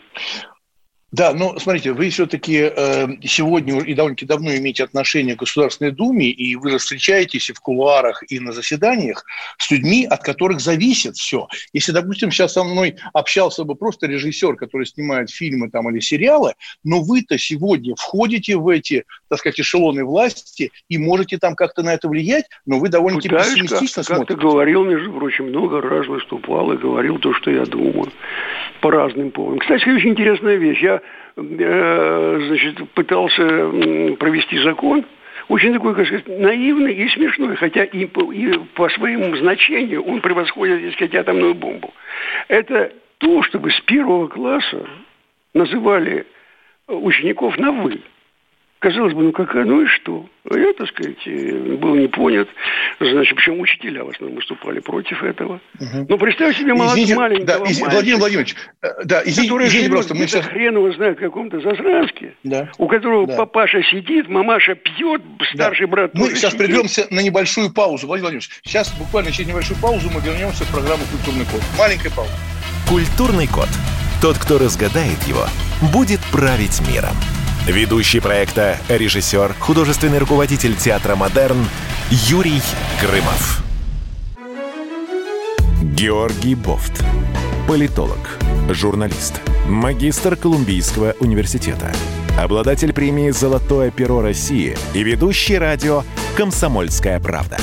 Да, 1.13 1.33
но 1.33 1.57
смотрите, 1.59 1.93
вы 1.93 2.11
все-таки 2.11 2.71
э, 2.77 3.07
сегодня 3.23 3.81
и 3.81 3.95
довольно-таки 3.95 4.27
давно 4.27 4.55
имеете 4.57 4.83
отношение 4.83 5.37
к 5.37 5.39
Государственной 5.39 5.93
Думе, 5.93 6.29
и 6.29 6.57
вы 6.57 6.71
же 6.73 6.79
встречаетесь 6.79 7.49
и 7.49 7.53
в 7.53 7.61
кулуарах, 7.61 8.25
и 8.29 8.41
на 8.41 8.53
заседаниях 8.53 9.25
с 9.57 9.71
людьми, 9.71 10.05
от 10.05 10.23
которых 10.23 10.61
зависит 10.61 11.17
все. 11.17 11.47
Если, 11.73 11.93
допустим, 11.93 12.33
сейчас 12.33 12.55
со 12.55 12.65
мной 12.65 12.97
общался 13.15 13.63
бы 13.63 13.77
просто 13.77 14.09
режиссер, 14.09 14.57
который 14.57 14.85
снимает 14.85 15.31
фильмы 15.31 15.71
там 15.71 15.89
или 15.89 16.01
сериалы, 16.01 16.55
но 16.83 17.01
вы-то 17.01 17.39
сегодня 17.39 17.95
входите 17.95 18.57
в 18.57 18.69
эти, 18.69 19.05
так 19.29 19.39
сказать, 19.39 19.59
эшелоны 19.61 20.05
власти 20.05 20.71
и 20.89 20.99
можете 20.99 21.39
там 21.39 21.55
как-то 21.55 21.83
на 21.83 21.95
это 21.95 22.09
влиять, 22.09 22.47
но 22.65 22.79
вы 22.79 22.89
довольно-таки 22.89 23.29
Пытаюсь, 23.29 23.55
пессимистично 23.55 24.03
как, 24.03 24.07
смотрите. 24.07 24.35
Как 24.35 24.41
ты 24.41 24.47
говорил, 24.49 24.85
между 24.85 25.13
прочим, 25.13 25.49
много 25.49 25.81
раз 25.81 26.07
выступал 26.07 26.73
и 26.73 26.77
говорил 26.77 27.19
то, 27.19 27.33
что 27.35 27.51
я 27.51 27.65
думаю 27.65 28.11
по 28.81 28.91
разным 28.91 29.31
поводам. 29.31 29.59
Кстати, 29.59 29.89
очень 29.89 30.11
интересная 30.11 30.57
вещь. 30.57 30.81
Я 30.81 31.01
э, 31.37 32.41
значит, 32.49 32.91
пытался 32.93 33.43
провести 34.19 34.59
закон, 34.59 35.05
очень 35.49 35.73
такой, 35.73 35.95
как 35.95 36.07
сказать, 36.07 36.27
наивный 36.27 36.95
и 36.95 37.09
смешной, 37.09 37.57
хотя 37.57 37.85
и 37.85 38.05
по, 38.07 38.33
и 38.33 38.59
по 38.75 38.89
своему 38.91 39.37
значению 39.37 40.03
он 40.03 40.21
превосходит, 40.21 40.83
так 40.83 40.93
сказать, 40.95 41.15
атомную 41.15 41.55
бомбу. 41.55 41.93
Это 42.49 42.93
то, 43.19 43.43
чтобы 43.45 43.71
с 43.71 43.81
первого 43.83 44.27
класса 44.27 44.87
называли 45.55 46.27
учеников 46.89 47.57
на 47.59 47.73
«вы». 47.73 48.01
Казалось 48.79 49.15
бы, 49.15 49.23
ну 49.23 49.33
какая, 49.33 49.65
ну 49.65 49.83
и 49.83 49.87
что? 49.87 50.29
А 50.51 50.59
я, 50.59 50.73
так 50.75 50.87
сказать, 50.89 51.17
э, 51.27 51.77
был 51.81 51.95
не 51.95 52.09
понят. 52.09 52.47
Значит, 53.01 53.35
причем 53.37 53.59
учителя 53.59 54.05
в 54.05 54.11
основном 54.11 54.37
выступали 54.37 54.81
против 54.81 55.23
этого. 55.23 55.61
Угу. 55.81 56.07
Ну, 56.09 56.19
представь 56.19 56.57
себе 56.57 56.75
молодого, 56.75 56.95
извините, 56.95 57.15
маленького 57.17 57.59
да, 57.59 57.71
из, 57.71 57.81
Владимир 57.81 58.19
Владимирович, 58.19 58.55
э, 58.83 58.89
да, 59.05 59.23
извините, 59.23 59.43
который 59.43 59.67
извините 59.69 59.91
просто. 59.91 60.15
Мы 60.15 60.27
сейчас... 60.27 60.47
хрен 60.47 60.77
его 60.77 60.93
знает 60.93 61.17
в 61.17 61.21
каком-то 61.21 61.59
засранске, 61.61 62.35
да. 62.45 62.71
у 62.77 62.87
которого 62.87 63.27
да. 63.27 63.37
папаша 63.37 63.83
сидит, 63.83 64.29
мамаша 64.29 64.75
пьет, 64.75 65.23
старший 65.55 65.87
да. 65.87 65.93
брат 65.93 66.11
Мы 66.15 66.29
сейчас 66.35 66.53
сидит. 66.53 66.67
прервемся 66.67 67.07
на 67.11 67.21
небольшую 67.21 67.73
паузу, 67.73 68.07
Владимир 68.07 68.31
Владимирович. 68.31 68.51
Сейчас 68.63 68.93
буквально 68.99 69.33
через 69.33 69.49
небольшую 69.49 69.81
паузу 69.81 70.11
мы 70.15 70.21
вернемся 70.21 70.65
в 70.65 70.71
программу 70.71 71.03
«Культурный 71.11 71.47
код». 71.47 71.63
Маленькая 71.79 72.11
пауза. 72.11 72.33
«Культурный 72.89 73.47
код». 73.47 73.69
Тот, 74.21 74.39
кто 74.39 74.59
разгадает 74.59 75.23
его, 75.25 75.47
будет 75.93 76.21
править 76.33 76.81
миром. 76.89 77.17
Ведущий 77.67 78.21
проекта, 78.21 78.79
режиссер, 78.89 79.55
художественный 79.59 80.19
руководитель 80.19 80.77
театра 80.77 81.17
«Модерн» 81.17 81.67
Юрий 82.11 82.63
Грымов. 83.01 83.65
Георгий 85.83 86.55
Бофт. 86.55 87.05
Политолог, 87.67 88.39
журналист, 88.71 89.41
магистр 89.67 90.37
Колумбийского 90.37 91.17
университета, 91.19 91.93
обладатель 92.39 92.93
премии 92.93 93.31
«Золотое 93.31 93.91
перо 93.91 94.23
России» 94.23 94.79
и 94.95 95.03
ведущий 95.03 95.59
радио 95.59 96.05
«Комсомольская 96.37 97.19
правда». 97.19 97.57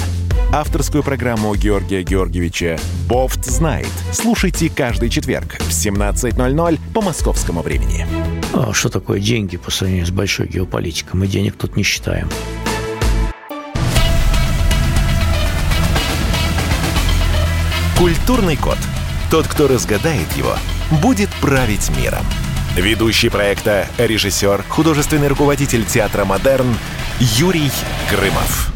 Авторскую 0.53 1.01
программу 1.01 1.55
Георгия 1.55 2.03
Георгиевича 2.03 2.77
«Бофт 3.09 3.43
знает». 3.43 3.89
Слушайте 4.11 4.69
каждый 4.69 5.09
четверг 5.09 5.55
в 5.57 5.69
17.00 5.69 6.79
по 6.93 7.01
московскому 7.01 7.63
времени. 7.63 8.05
А 8.53 8.71
что 8.71 8.89
такое 8.89 9.19
деньги 9.19 9.57
по 9.57 9.71
сравнению 9.71 10.05
с 10.05 10.11
большой 10.11 10.47
геополитикой? 10.47 11.19
Мы 11.19 11.25
денег 11.25 11.55
тут 11.55 11.75
не 11.75 11.81
считаем. 11.81 12.29
Культурный 17.97 18.55
код. 18.55 18.77
Тот, 19.31 19.47
кто 19.47 19.67
разгадает 19.67 20.31
его, 20.33 20.55
будет 21.01 21.29
править 21.41 21.89
миром. 21.97 22.23
Ведущий 22.75 23.29
проекта, 23.29 23.87
режиссер, 23.97 24.63
художественный 24.69 25.29
руководитель 25.29 25.83
театра 25.83 26.25
«Модерн» 26.25 26.77
Юрий 27.19 27.71
Грымов. 28.11 28.72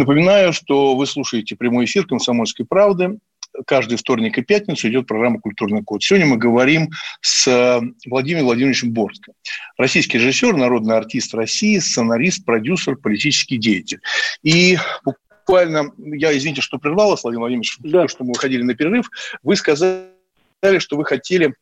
Напоминаю, 0.00 0.54
что 0.54 0.96
вы 0.96 1.06
слушаете 1.06 1.56
прямой 1.56 1.84
эфир 1.84 2.06
«Комсомольской 2.06 2.64
правды» 2.64 3.18
каждый 3.66 3.98
вторник 3.98 4.38
и 4.38 4.42
пятницу 4.42 4.88
идет 4.88 5.06
программа 5.06 5.38
«Культурный 5.38 5.82
код». 5.82 6.02
Сегодня 6.02 6.26
мы 6.26 6.38
говорим 6.38 6.88
с 7.20 7.46
э, 7.46 7.82
Владимиром 8.06 8.46
Владимировичем 8.46 8.92
Борским. 8.92 9.34
Российский 9.76 10.16
режиссер, 10.16 10.56
народный 10.56 10.96
артист 10.96 11.34
России, 11.34 11.78
сценарист, 11.78 12.46
продюсер, 12.46 12.96
политический 12.96 13.58
деятель. 13.58 14.00
И 14.42 14.78
буквально, 15.04 15.92
я 15.98 16.34
извините, 16.34 16.62
что 16.62 16.78
прервал 16.78 17.10
вас, 17.10 17.22
Владимир 17.22 17.40
Владимирович, 17.40 17.76
да. 17.80 18.02
то, 18.02 18.08
что 18.08 18.24
мы 18.24 18.32
выходили 18.32 18.62
на 18.62 18.74
перерыв, 18.74 19.10
вы 19.42 19.54
сказали, 19.54 20.08
что 20.78 20.96
вы 20.96 21.04
хотели 21.04 21.52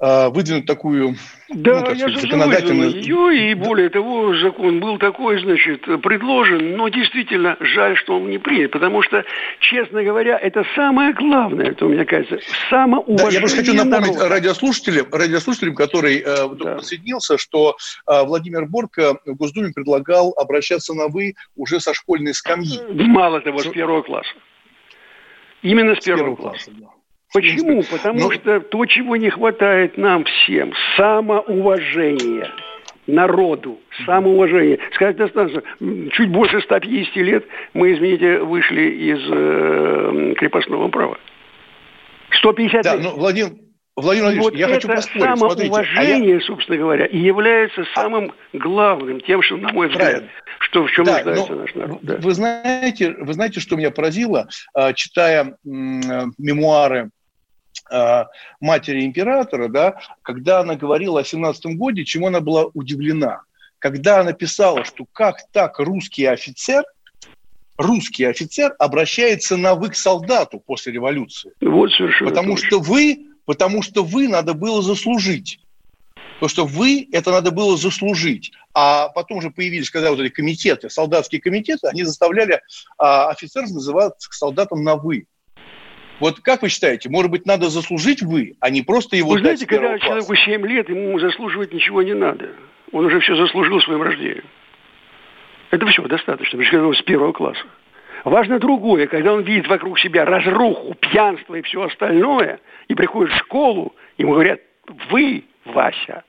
выдвинуть 0.00 0.66
такую 0.66 1.16
да, 1.50 1.80
ну, 1.80 1.90
я 1.92 2.08
сказать, 2.08 2.20
законодательную... 2.20 2.90
ее, 2.90 3.50
и 3.50 3.54
более 3.54 3.90
того, 3.90 4.34
закон 4.36 4.78
был 4.78 4.98
такой, 4.98 5.40
значит, 5.40 5.82
предложен, 6.02 6.76
но 6.76 6.88
действительно 6.88 7.56
жаль, 7.60 7.96
что 7.96 8.16
он 8.16 8.30
не 8.30 8.38
принят, 8.38 8.70
потому 8.70 9.02
что, 9.02 9.24
честно 9.58 10.04
говоря, 10.04 10.38
это 10.38 10.64
самое 10.76 11.12
главное, 11.12 11.70
это, 11.70 11.86
мне 11.86 12.04
кажется, 12.04 12.38
самоуважение 12.68 13.26
да, 13.26 13.30
Я 13.30 13.40
просто 13.40 13.58
хочу 13.58 13.74
напомнить 13.74 14.14
народа. 14.14 14.28
радиослушателям, 14.28 15.06
радиослушателям, 15.10 15.74
который 15.74 16.18
э, 16.18 16.24
да. 16.24 16.76
присоединился, 16.76 17.36
что 17.36 17.76
э, 18.06 18.24
Владимир 18.24 18.66
Борко 18.66 19.18
в 19.26 19.34
Госдуме 19.34 19.72
предлагал 19.74 20.32
обращаться 20.36 20.94
на 20.94 21.08
«вы» 21.08 21.34
уже 21.56 21.80
со 21.80 21.94
школьной 21.94 22.32
скамьи. 22.32 22.80
Мало 22.90 23.40
того, 23.40 23.58
с 23.58 23.66
первого 23.66 24.02
класса. 24.02 24.30
Именно 25.62 25.96
с, 25.96 25.98
с 25.98 26.04
первого, 26.04 26.36
первого 26.36 26.36
класса. 26.36 26.70
класса 26.70 26.80
да. 26.80 26.99
Почему? 27.32 27.82
Потому 27.84 28.20
ну... 28.20 28.30
что 28.32 28.60
то, 28.60 28.86
чего 28.86 29.16
не 29.16 29.30
хватает 29.30 29.96
нам 29.96 30.24
всем, 30.24 30.72
самоуважение 30.96 32.50
народу, 33.06 33.78
самоуважение. 34.04 34.78
Сказать 34.94 35.16
достаточно, 35.16 35.62
чуть 36.12 36.30
больше 36.30 36.60
150 36.60 37.16
лет 37.16 37.44
мы, 37.74 37.94
извините, 37.94 38.38
вышли 38.38 38.82
из 38.82 39.20
э, 39.30 40.34
крепостного 40.38 40.88
права. 40.88 41.18
150 42.38 42.82
да, 42.82 42.94
лет. 42.94 43.04
Ну, 43.04 43.16
Владимир, 43.16 43.50
Владимир 43.96 44.26
Владимирович, 44.26 44.42
вот 44.42 44.54
я 44.54 44.66
это 44.66 44.74
хочу 44.74 44.88
поспорить. 44.88 45.24
самоуважение, 45.24 46.36
а 46.36 46.40
я... 46.40 46.40
собственно 46.40 46.78
говоря, 46.78 47.06
и 47.06 47.18
является 47.18 47.84
самым 47.94 48.32
главным, 48.52 49.20
тем, 49.20 49.42
что, 49.42 49.56
на 49.56 49.72
мой 49.72 49.88
взгляд, 49.88 50.10
Правильно. 50.10 50.30
что 50.60 50.86
в 50.86 50.90
чем 50.92 51.04
да, 51.04 51.14
нуждается 51.14 51.54
наш 51.54 51.74
народ. 51.74 51.98
Да. 52.02 52.16
Вы, 52.18 52.32
знаете, 52.32 53.14
вы 53.18 53.32
знаете, 53.34 53.60
что 53.60 53.76
меня 53.76 53.90
поразило, 53.90 54.48
а, 54.74 54.92
читая 54.92 55.56
мемуары 55.64 57.06
Э, 57.06 57.19
матери 58.60 59.04
императора, 59.04 59.68
да, 59.68 60.00
когда 60.22 60.60
она 60.60 60.76
говорила 60.76 61.20
о 61.20 61.24
17 61.24 61.76
годе, 61.76 62.04
чему 62.04 62.28
она 62.28 62.40
была 62.40 62.66
удивлена. 62.74 63.42
Когда 63.78 64.20
она 64.20 64.32
писала, 64.32 64.84
что 64.84 65.06
как 65.12 65.38
так 65.52 65.78
русский 65.78 66.26
офицер, 66.26 66.84
русский 67.76 68.24
офицер 68.24 68.74
обращается 68.78 69.56
на 69.56 69.74
вы 69.74 69.90
к 69.90 69.96
солдату 69.96 70.60
после 70.60 70.92
революции. 70.92 71.52
Вот 71.60 71.90
совершенно 71.92 72.30
Потому 72.30 72.52
точно. 72.52 72.66
что 72.66 72.80
вы, 72.80 73.26
потому 73.46 73.82
что 73.82 74.04
вы 74.04 74.28
надо 74.28 74.54
было 74.54 74.82
заслужить. 74.82 75.60
Потому 76.40 76.48
что 76.48 76.66
вы, 76.66 77.08
это 77.12 77.32
надо 77.32 77.50
было 77.50 77.76
заслужить. 77.76 78.52
А 78.72 79.08
потом 79.08 79.38
уже 79.38 79.50
появились, 79.50 79.90
когда 79.90 80.10
вот 80.10 80.20
эти 80.20 80.32
комитеты, 80.32 80.88
солдатские 80.88 81.40
комитеты, 81.40 81.88
они 81.88 82.04
заставляли 82.04 82.62
а, 82.96 83.28
офицеров 83.28 83.70
называть 83.70 84.14
солдатом 84.18 84.82
на 84.82 84.96
«вы». 84.96 85.26
Вот 86.20 86.40
как 86.40 86.62
вы 86.62 86.68
считаете, 86.68 87.08
может 87.08 87.30
быть, 87.30 87.46
надо 87.46 87.70
заслужить 87.70 88.22
вы, 88.22 88.54
а 88.60 88.70
не 88.70 88.82
просто 88.82 89.16
его 89.16 89.30
Вы 89.30 89.40
знаете, 89.40 89.66
когда 89.66 89.98
класса? 89.98 90.04
человеку 90.04 90.34
7 90.36 90.66
лет, 90.66 90.88
ему 90.90 91.18
заслуживать 91.18 91.72
ничего 91.72 92.02
не 92.02 92.14
надо. 92.14 92.50
Он 92.92 93.06
уже 93.06 93.20
все 93.20 93.34
заслужил 93.36 93.80
своим 93.80 94.02
рождением. 94.02 94.44
Это 95.70 95.86
все 95.86 96.02
достаточно, 96.02 96.62
когда 96.62 96.86
он 96.86 96.94
с 96.94 97.02
первого 97.02 97.32
класса. 97.32 97.64
Важно 98.24 98.58
другое, 98.58 99.06
когда 99.06 99.32
он 99.32 99.42
видит 99.42 99.66
вокруг 99.66 99.98
себя 99.98 100.26
разруху, 100.26 100.94
пьянство 100.94 101.54
и 101.54 101.62
все 101.62 101.82
остальное, 101.84 102.60
и 102.88 102.94
приходит 102.94 103.32
в 103.32 103.38
школу, 103.38 103.94
ему 104.18 104.34
говорят, 104.34 104.60
вы, 105.10 105.44
Вася, 105.64 106.24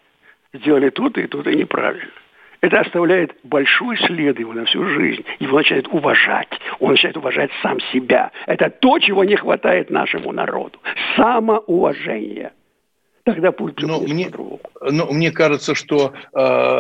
сделали 0.53 0.89
тут 0.89 1.17
и 1.17 1.27
тут 1.27 1.47
и 1.47 1.55
неправильно. 1.55 2.11
Это 2.61 2.81
оставляет 2.81 3.35
большой 3.43 3.97
след 3.97 4.39
его 4.39 4.53
на 4.53 4.65
всю 4.65 4.85
жизнь. 4.85 5.25
Его 5.39 5.57
начинает 5.57 5.87
уважать. 5.87 6.49
Он 6.79 6.91
начинает 6.91 7.17
уважать 7.17 7.49
сам 7.63 7.79
себя. 7.91 8.31
Это 8.45 8.69
то, 8.69 8.99
чего 8.99 9.23
не 9.23 9.35
хватает 9.35 9.89
нашему 9.89 10.31
народу. 10.31 10.79
Самоуважение. 11.15 12.51
Тогда 13.23 13.51
пусть 13.51 13.79
но 13.79 13.99
мне, 13.99 14.31
но 14.81 15.05
мне 15.11 15.31
кажется, 15.31 15.75
что 15.75 16.13
э, 16.33 16.79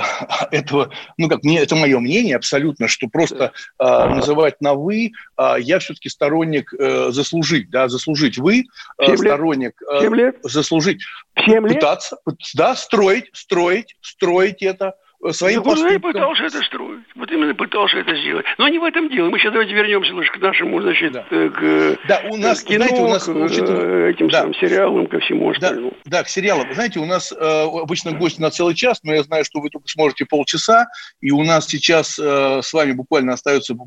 этого, 0.51 0.91
ну 1.17 1.29
как 1.29 1.43
мне 1.43 1.59
это 1.59 1.75
мое 1.75 1.99
мнение 1.99 2.35
абсолютно, 2.35 2.87
что 2.87 3.07
просто 3.07 3.51
э, 3.77 3.83
называть 3.83 4.59
на 4.59 4.73
вы, 4.73 5.11
э, 5.37 5.53
я 5.59 5.77
все-таки 5.77 6.09
сторонник 6.09 6.73
э, 6.73 7.11
заслужить, 7.11 7.69
да, 7.69 7.87
заслужить 7.89 8.39
вы, 8.39 8.65
э, 8.97 9.17
сторонник 9.17 9.79
э, 9.87 10.09
лет? 10.09 10.37
заслужить, 10.41 11.03
7 11.45 11.67
лет? 11.67 11.75
пытаться, 11.75 12.17
да, 12.55 12.75
строить, 12.75 13.29
строить, 13.33 13.95
строить 14.01 14.63
это 14.63 14.95
своим 15.31 15.57
так 15.57 15.65
поступкам. 15.65 15.95
Он 15.95 16.01
пытался 16.01 16.43
это 16.43 16.61
строить. 16.63 17.05
Вот 17.15 17.31
именно 17.31 17.53
пытался 17.53 17.97
это 17.97 18.15
сделать. 18.15 18.45
Но 18.57 18.67
не 18.67 18.79
в 18.79 18.83
этом 18.83 19.09
дело. 19.09 19.29
Мы 19.29 19.39
сейчас 19.39 19.53
давайте 19.53 19.73
вернемся 19.73 20.11
к 20.31 20.37
нашему, 20.39 20.81
значит, 20.81 21.13
да. 21.13 21.25
Э, 21.29 21.49
к, 21.49 22.07
да, 22.07 22.21
у 22.29 22.37
нас, 22.37 22.61
к 22.61 22.67
кино, 22.67 22.85
знаете, 22.85 23.03
у 23.03 23.07
нас, 23.07 23.23
к 23.25 23.29
учитывая... 23.29 24.09
этим 24.09 24.29
да. 24.29 24.39
самым 24.39 24.53
сериалам, 24.55 25.07
ко 25.07 25.19
всему 25.19 25.51
остальному. 25.51 25.93
Да, 26.05 26.17
да, 26.19 26.23
к 26.23 26.29
сериалам. 26.29 26.73
Знаете, 26.73 26.99
у 26.99 27.05
нас 27.05 27.31
э, 27.31 27.35
обычно 27.37 28.13
гости 28.13 28.41
на 28.41 28.49
целый 28.49 28.75
час, 28.75 29.01
но 29.03 29.13
я 29.13 29.23
знаю, 29.23 29.45
что 29.45 29.59
вы 29.59 29.69
только 29.69 29.87
сможете 29.87 30.25
полчаса, 30.25 30.87
и 31.21 31.31
у 31.31 31.43
нас 31.43 31.67
сейчас 31.67 32.17
э, 32.17 32.61
с 32.63 32.73
вами 32.73 32.93
буквально 32.93 33.33
остается 33.33 33.73
10-9 33.73 33.79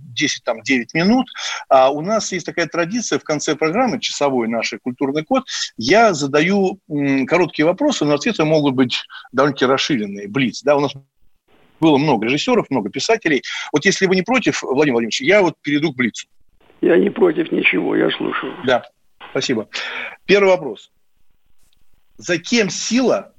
минут, 0.94 1.28
а 1.68 1.90
у 1.90 2.00
нас 2.00 2.30
есть 2.32 2.46
такая 2.46 2.66
традиция 2.66 3.18
в 3.18 3.24
конце 3.24 3.56
программы, 3.56 4.00
часовой 4.00 4.48
нашей 4.48 4.78
«Культурный 4.78 5.24
код», 5.24 5.44
я 5.76 6.14
задаю 6.14 6.78
м, 6.88 7.26
короткие 7.26 7.66
вопросы, 7.66 8.04
но 8.04 8.14
ответы 8.14 8.44
могут 8.44 8.74
быть 8.74 9.04
довольно-таки 9.32 9.66
расширенные, 9.66 10.28
блиц. 10.28 10.62
Да, 10.62 10.76
у 10.76 10.80
нас 10.80 10.92
было 11.80 11.98
много 11.98 12.26
режиссеров, 12.26 12.70
много 12.70 12.90
писателей. 12.90 13.42
Вот 13.72 13.84
если 13.84 14.06
вы 14.06 14.14
не 14.16 14.22
против, 14.22 14.62
Владимир 14.62 14.94
Владимирович, 14.94 15.20
я 15.20 15.42
вот 15.42 15.54
перейду 15.62 15.92
к 15.92 15.96
Блицу. 15.96 16.28
Я 16.80 16.96
не 16.96 17.10
против 17.10 17.50
ничего, 17.50 17.96
я 17.96 18.10
слушаю. 18.10 18.54
Да, 18.64 18.84
спасибо. 19.30 19.68
Первый 20.26 20.50
вопрос. 20.50 20.90
За 22.16 22.38
кем 22.38 22.68
сила 22.70 23.32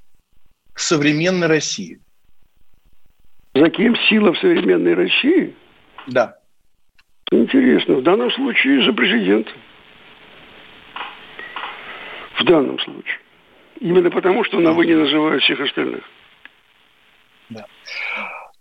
в 0.73 0.81
современной 0.81 1.47
России? 1.47 1.99
За 3.53 3.69
кем 3.69 3.95
сила 4.09 4.33
в 4.33 4.37
современной 4.39 4.95
России? 4.95 5.55
Да. 6.07 6.37
Интересно. 7.31 7.95
В 7.95 8.03
данном 8.03 8.31
случае 8.31 8.85
за 8.85 8.93
президента. 8.93 9.51
В 12.39 12.43
данном 12.43 12.79
случае. 12.79 13.19
Именно 13.79 14.09
потому, 14.09 14.43
что 14.43 14.59
на 14.59 14.73
«вы» 14.73 14.85
не 14.85 14.95
называют 14.95 15.43
всех 15.43 15.59
остальных. 15.59 16.03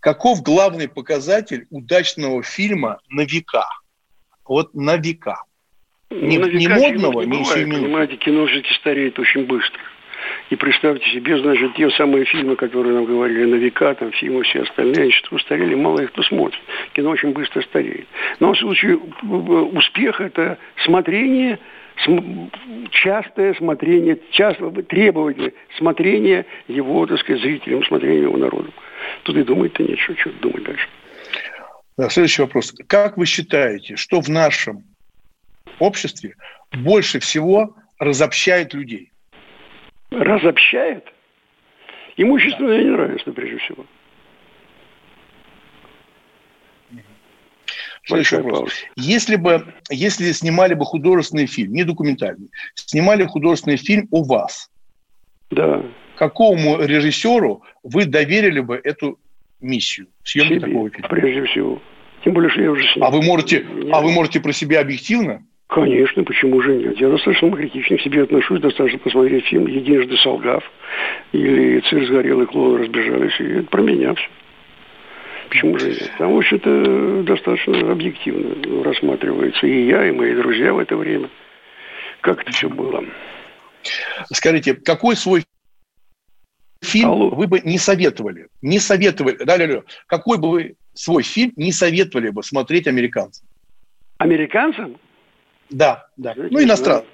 Каков 0.00 0.42
главный 0.42 0.88
показатель 0.88 1.66
удачного 1.70 2.42
фильма 2.42 3.00
на 3.08 3.22
века? 3.22 3.66
Вот 4.44 4.74
на 4.74 4.96
века. 4.96 5.42
Не, 6.10 6.38
на 6.38 6.46
века 6.46 6.58
не 6.58 6.68
модного, 6.68 7.22
не, 7.22 7.26
не 7.26 7.42
бывает, 7.42 7.68
Понимаете, 7.68 8.16
кино 8.16 8.46
все-таки 8.46 8.74
стареет 8.74 9.18
очень 9.18 9.46
быстро. 9.46 9.80
И 10.50 10.56
представьте 10.56 11.08
себе, 11.10 11.38
значит, 11.38 11.74
те 11.74 11.90
самые 11.90 12.24
фильмы, 12.26 12.56
которые 12.56 12.94
нам 12.94 13.06
говорили 13.06 13.44
на 13.44 13.54
века, 13.54 13.94
там 13.94 14.12
фильмы 14.12 14.42
все 14.42 14.62
остальные, 14.62 15.10
что 15.10 15.34
устарели, 15.36 15.74
мало 15.74 16.00
их 16.00 16.12
кто 16.12 16.22
смотрит. 16.22 16.60
Кино 16.92 17.10
очень 17.10 17.32
быстро 17.32 17.62
стареет. 17.62 18.06
Но 18.40 18.52
в 18.52 18.58
случае 18.58 18.96
успеха 18.96 20.24
это 20.24 20.58
смотрение– 20.84 21.58
частое 22.90 23.54
смотрение, 23.54 24.18
часто 24.30 24.70
требование 24.82 25.52
смотрения 25.78 26.46
его, 26.68 27.06
так 27.06 27.20
сказать, 27.20 27.42
зрителям, 27.42 27.84
смотрения 27.84 28.22
его 28.22 28.36
народу. 28.36 28.72
Тут 29.22 29.36
и 29.36 29.44
думать-то 29.44 29.82
нечего, 29.82 30.16
что 30.18 30.30
думать 30.40 30.64
дальше. 30.64 30.88
Да, 31.96 32.08
следующий 32.10 32.42
вопрос. 32.42 32.74
Как 32.88 33.16
вы 33.16 33.26
считаете, 33.26 33.96
что 33.96 34.20
в 34.20 34.28
нашем 34.28 34.82
обществе 35.78 36.34
больше 36.72 37.20
всего 37.20 37.76
разобщает 37.98 38.74
людей? 38.74 39.12
Разобщает? 40.14 41.04
Имущественное 42.16 42.78
да. 42.78 42.90
неравенство, 42.90 43.32
прежде 43.32 43.58
всего. 43.58 43.84
Следующий 48.06 48.36
вопрос. 48.36 48.70
Если 48.96 49.36
бы, 49.36 49.64
если 49.90 50.30
снимали 50.32 50.74
бы 50.74 50.84
художественный 50.84 51.46
фильм, 51.46 51.72
не 51.72 51.84
документальный, 51.84 52.50
снимали 52.74 53.24
художественный 53.24 53.78
фильм 53.78 54.08
о 54.10 54.22
вас, 54.22 54.70
да. 55.50 55.82
какому 56.16 56.82
режиссеру 56.82 57.62
вы 57.82 58.04
доверили 58.04 58.60
бы 58.60 58.78
эту 58.84 59.18
миссию 59.60 60.08
съемки 60.22 60.54
Себе, 60.54 60.60
такого 60.60 60.90
фильма? 60.90 61.08
Прежде 61.08 61.44
всего. 61.46 61.82
Тем 62.24 62.34
более, 62.34 62.50
что 62.50 62.60
я 62.60 62.70
уже 62.70 62.86
снял. 62.92 63.06
А 63.06 63.10
вы 63.10 63.22
можете, 63.22 63.66
а 63.90 64.02
вы 64.02 64.12
можете 64.12 64.40
про 64.40 64.52
себя 64.52 64.80
объективно? 64.80 65.42
Конечно, 65.68 66.22
почему 66.24 66.60
же 66.60 66.76
нет? 66.76 67.00
Я 67.00 67.08
достаточно 67.08 67.50
критично 67.50 67.96
к 67.96 68.00
себе 68.02 68.22
отношусь, 68.22 68.60
достаточно 68.60 68.98
посмотреть 68.98 69.46
фильм 69.46 69.66
«Единожды 69.66 70.16
солгав» 70.18 70.62
или 71.32 71.80
«Цирк 71.80 72.06
сгорел 72.06 72.42
и 72.42 72.46
клоуны 72.46 72.84
разбежались», 72.84 73.40
и 73.40 73.44
это 73.44 73.68
про 73.70 73.82
меня 73.82 74.14
все. 74.14 74.28
Почему 75.48 75.78
же 75.78 75.88
нет? 75.88 76.12
Там, 76.18 76.34
в 76.34 76.38
общем-то, 76.38 77.22
достаточно 77.22 77.92
объективно 77.92 78.84
рассматривается 78.84 79.66
и 79.66 79.86
я, 79.86 80.06
и 80.06 80.12
мои 80.12 80.34
друзья 80.34 80.72
в 80.72 80.78
это 80.78 80.96
время. 80.96 81.30
Как 82.20 82.42
это 82.42 82.52
все 82.52 82.68
было. 82.68 83.04
Скажите, 84.32 84.74
какой 84.74 85.16
свой 85.16 85.44
фильм 86.82 87.10
Алло. 87.10 87.30
вы 87.30 87.46
бы 87.46 87.60
не 87.60 87.78
советовали? 87.78 88.48
Не 88.62 88.78
советовали, 88.78 89.36
да, 89.44 89.58
да, 89.58 89.82
какой 90.06 90.38
бы 90.38 90.50
вы 90.50 90.76
свой 90.92 91.22
фильм 91.22 91.52
не 91.56 91.72
советовали 91.72 92.30
бы 92.30 92.42
смотреть 92.42 92.86
американцам? 92.86 93.46
Американцам? 94.18 94.96
Да, 95.70 96.06
да. 96.16 96.34
Ну, 96.36 96.62
иностранцам. 96.62 97.06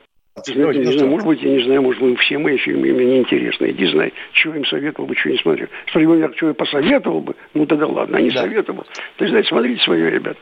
Знаете, 0.47 0.81
не 0.81 0.93
знаю, 0.97 1.11
может 1.11 1.27
быть, 1.27 1.43
я 1.43 1.51
не 1.51 1.65
знаю, 1.65 1.83
может 1.83 2.01
быть, 2.01 2.19
все 2.21 2.39
мои 2.39 2.57
фильмы 2.57 2.93
мне 2.93 3.05
неинтересны. 3.05 3.71
Иди 3.71 3.87
знай, 3.87 4.13
чего 4.33 4.55
им 4.55 4.65
советовал 4.65 5.07
бы, 5.07 5.17
чего 5.17 5.33
не 5.33 5.39
смотрел. 5.39 5.69
Справедливо, 5.89 6.35
чего 6.35 6.49
я 6.49 6.55
посоветовал 6.55 7.21
бы, 7.21 7.37
ну 7.53 7.67
тогда 7.67 7.87
ладно, 7.87 8.19
а 8.19 8.21
не 8.21 8.31
да. 8.31 8.43
советовал. 8.43 8.85
То 9.17 9.25
есть, 9.25 9.31
знаете, 9.31 9.49
смотрите 9.49 9.83
свое, 9.83 10.11
ребят. 10.11 10.37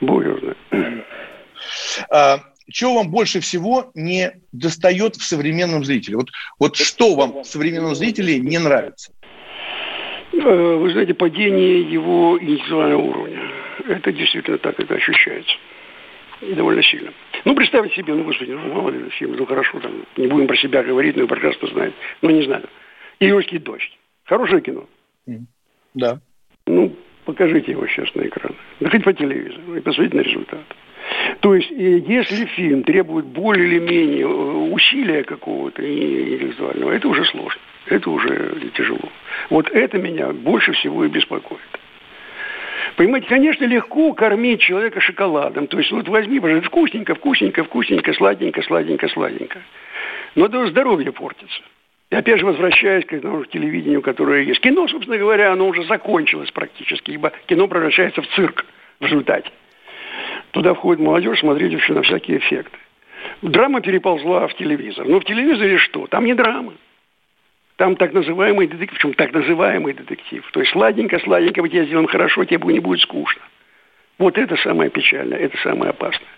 Боже. 0.00 0.56
А, 2.10 2.38
чего 2.70 2.96
вам 2.96 3.10
больше 3.10 3.40
всего 3.40 3.90
не 3.94 4.32
достает 4.52 5.16
в 5.16 5.24
современном 5.24 5.84
зрителе? 5.84 6.16
Вот, 6.16 6.28
вот 6.58 6.76
что 6.76 7.14
вам 7.14 7.42
в 7.42 7.44
современном 7.44 7.94
зрителе 7.94 8.38
не 8.38 8.58
нравится? 8.58 9.12
Э, 10.32 10.74
вы 10.76 10.92
знаете, 10.92 11.14
падение 11.14 11.80
его 11.80 12.38
интеллектуального 12.40 13.02
уровня. 13.02 13.40
Это 13.88 14.12
действительно 14.12 14.58
так 14.58 14.78
это 14.78 14.94
ощущается. 14.94 15.56
И 16.40 16.54
довольно 16.54 16.82
сильно. 16.82 17.12
Ну, 17.44 17.54
представить 17.54 17.94
себе, 17.94 18.14
ну, 18.14 18.24
господи, 18.24 18.50
ну, 18.50 18.74
мало 18.74 18.90
ли, 18.90 19.08
фильм, 19.10 19.32
ну, 19.36 19.46
хорошо, 19.46 19.80
там, 19.80 20.04
не 20.16 20.26
будем 20.26 20.46
про 20.46 20.56
себя 20.56 20.82
говорить, 20.82 21.16
но 21.16 21.26
прекрасно 21.26 21.68
знаем. 21.68 21.92
Ну, 22.22 22.30
не 22.30 22.42
знаю. 22.42 22.64
«Июльский 23.18 23.58
дождь». 23.58 23.98
Хорошее 24.24 24.62
кино. 24.62 24.86
Да. 25.94 26.20
Ну, 26.66 26.94
покажите 27.24 27.72
его 27.72 27.86
сейчас 27.86 28.14
на 28.14 28.22
экран. 28.22 28.54
Да 28.80 28.90
хоть 28.90 29.04
по 29.04 29.12
телевизору 29.12 29.76
и 29.76 29.80
посмотрите 29.80 30.16
на 30.16 30.20
результат. 30.22 30.64
То 31.40 31.54
есть, 31.54 31.70
если 31.70 32.44
фильм 32.46 32.84
требует 32.84 33.26
более 33.26 33.66
или 33.66 33.78
менее 33.78 34.22
э, 34.22 34.26
усилия 34.26 35.24
какого-то 35.24 35.82
интеллектуального, 35.82 36.92
это 36.92 37.08
уже 37.08 37.24
сложно. 37.24 37.60
Это 37.86 38.10
уже 38.10 38.70
тяжело. 38.74 39.08
Вот 39.48 39.68
это 39.70 39.98
меня 39.98 40.32
больше 40.32 40.72
всего 40.72 41.04
и 41.04 41.08
беспокоит. 41.08 41.79
Понимаете, 43.00 43.28
конечно, 43.28 43.64
легко 43.64 44.12
кормить 44.12 44.60
человека 44.60 45.00
шоколадом. 45.00 45.68
То 45.68 45.78
есть 45.78 45.90
вот 45.90 46.06
возьми, 46.06 46.38
пожалуйста, 46.38 46.68
вкусненько, 46.68 47.14
вкусненько, 47.14 47.64
вкусненько, 47.64 48.12
сладенько, 48.12 48.60
сладенько, 48.60 49.08
сладенько. 49.08 49.62
Но 50.34 50.48
то 50.48 50.66
здоровье 50.66 51.10
портится. 51.10 51.62
И 52.10 52.14
опять 52.14 52.40
же, 52.40 52.44
возвращаясь 52.44 53.06
к 53.06 53.14
этому 53.14 53.46
телевидению, 53.46 54.02
которое 54.02 54.42
есть. 54.42 54.60
Кино, 54.60 54.86
собственно 54.86 55.16
говоря, 55.16 55.50
оно 55.50 55.66
уже 55.68 55.84
закончилось 55.84 56.50
практически, 56.50 57.12
ибо 57.12 57.32
кино 57.46 57.68
превращается 57.68 58.20
в 58.20 58.26
цирк 58.34 58.66
в 59.00 59.06
результате. 59.06 59.50
Туда 60.50 60.74
входит 60.74 61.02
молодежь 61.02 61.40
смотреть 61.40 61.72
вообще 61.72 61.94
на 61.94 62.02
всякие 62.02 62.36
эффекты. 62.36 62.76
Драма 63.40 63.80
переползла 63.80 64.46
в 64.46 64.54
телевизор. 64.56 65.08
Но 65.08 65.20
в 65.20 65.24
телевизоре 65.24 65.78
что? 65.78 66.06
Там 66.06 66.26
не 66.26 66.34
драма. 66.34 66.74
Там 67.80 67.96
так 67.96 68.12
называемый 68.12 68.66
детектив, 68.66 68.92
причем 68.92 69.14
так 69.14 69.32
называемый 69.32 69.94
детектив. 69.94 70.46
То 70.52 70.60
есть 70.60 70.70
сладенько-сладенько 70.72 71.62
мы 71.62 71.70
тебе 71.70 71.86
сделаем 71.86 72.08
хорошо, 72.08 72.44
тебе 72.44 72.74
не 72.74 72.78
будет 72.78 73.00
скучно. 73.00 73.40
Вот 74.18 74.36
это 74.36 74.54
самое 74.56 74.90
печальное, 74.90 75.38
это 75.38 75.56
самое 75.62 75.92
опасное. 75.92 76.28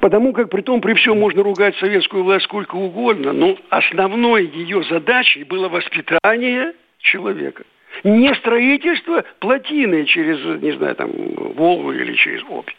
Потому 0.00 0.32
как 0.32 0.48
при 0.48 0.62
том, 0.62 0.80
при 0.80 0.94
всем 0.94 1.18
можно 1.18 1.42
ругать 1.42 1.76
советскую 1.76 2.24
власть 2.24 2.46
сколько 2.46 2.76
угодно, 2.76 3.34
но 3.34 3.58
основной 3.68 4.46
ее 4.46 4.82
задачей 4.84 5.44
было 5.44 5.68
воспитание 5.68 6.72
человека. 7.00 7.64
Не 8.02 8.34
строительство 8.36 9.26
плотины 9.40 10.06
через, 10.06 10.62
не 10.62 10.70
знаю, 10.78 10.94
там, 10.94 11.10
Волгу 11.12 11.92
или 11.92 12.14
через 12.14 12.42
Обь, 12.48 12.70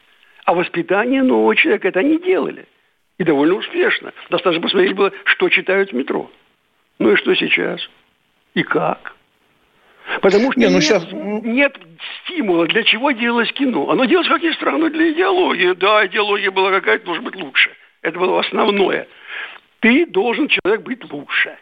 а 0.45 0.55
воспитание 0.55 1.21
нового 1.21 1.55
человека. 1.55 1.89
Это 1.89 1.99
они 1.99 2.17
делали. 2.17 2.65
И 3.19 3.23
довольно 3.23 3.53
успешно. 3.53 4.11
Достаточно 4.31 4.63
посмотреть 4.63 4.95
было, 4.95 5.11
что 5.25 5.49
читают 5.49 5.91
в 5.91 5.95
метро. 5.95 6.31
Ну 6.99 7.13
и 7.13 7.15
что 7.15 7.33
сейчас? 7.35 7.79
И 8.53 8.63
как? 8.63 9.15
Потому 10.21 10.51
что 10.51 10.59
не, 10.59 10.67
ну 10.67 10.73
нет, 10.73 10.83
сейчас... 10.83 11.07
нет 11.11 11.77
стимула, 12.23 12.67
для 12.67 12.83
чего 12.83 13.11
делалось 13.11 13.51
кино. 13.53 13.89
Оно 13.89 14.05
делалось, 14.05 14.27
как 14.27 14.41
ни 14.41 14.51
странно, 14.51 14.89
для 14.89 15.11
идеологии. 15.11 15.73
Да, 15.73 16.05
идеология 16.07 16.51
была 16.51 16.71
какая-то, 16.71 17.05
должна 17.05 17.23
быть 17.23 17.35
лучше. 17.35 17.71
Это 18.01 18.17
было 18.17 18.39
основное. 18.39 19.07
Ты 19.81 20.05
должен, 20.07 20.47
человек, 20.47 20.81
быть 20.81 21.11
лучше. 21.11 21.57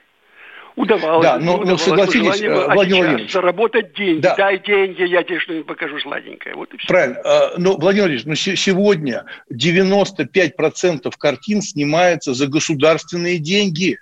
Удавалось. 0.75 1.25
Да, 1.25 1.39
но, 1.39 1.57
но 1.57 1.75
согласитесь, 1.75 2.39
э, 2.41 2.49
Владимир 2.53 2.73
Владимирович. 2.75 3.31
Заработать 3.31 3.95
деньги. 3.95 4.21
Да. 4.21 4.35
Дай 4.35 4.59
деньги, 4.59 5.01
я 5.03 5.23
тебе 5.23 5.39
что-нибудь 5.39 5.65
покажу 5.65 5.99
сладенькое. 5.99 6.55
Вот 6.55 6.71
и 6.73 6.77
все. 6.77 6.87
Правильно. 6.87 7.19
А, 7.25 7.53
но, 7.57 7.75
Владимир 7.77 8.09
Владимирович, 8.09 8.25
ну, 8.25 8.35
сегодня 8.35 9.25
95% 9.51 11.11
картин 11.17 11.63
снимается 11.63 12.35
за 12.35 12.47
государственные 12.47 13.39
деньги. 13.39 13.97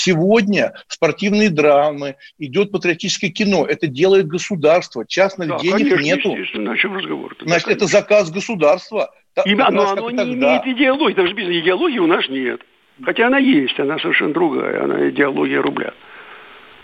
Сегодня 0.00 0.74
спортивные 0.86 1.50
драмы, 1.50 2.14
идет 2.38 2.70
патриотическое 2.70 3.30
кино. 3.32 3.66
Это 3.66 3.88
делает 3.88 4.28
государство. 4.28 5.04
Частных 5.04 5.48
да, 5.48 5.58
денег 5.58 5.90
конечно, 5.96 6.30
нету. 6.30 6.70
О 6.70 6.76
чем 6.76 6.96
разговор? 6.96 7.34
Значит, 7.40 7.64
конечно. 7.64 7.84
это 7.84 7.86
заказ 7.86 8.30
государства. 8.30 9.12
И, 9.44 9.56
но 9.56 9.66
оно 9.66 10.10
не 10.10 10.16
тогда. 10.16 10.32
имеет 10.32 10.66
идеологии. 10.78 11.14
Даже 11.14 11.34
без 11.34 11.48
идеологии 11.48 11.98
у 11.98 12.06
нас 12.06 12.28
нет. 12.28 12.60
Хотя 13.02 13.26
она 13.26 13.38
есть, 13.38 13.76
она 13.80 13.98
совершенно 13.98 14.32
другая. 14.32 14.84
Она 14.84 15.10
идеология 15.10 15.60
рубля. 15.60 15.92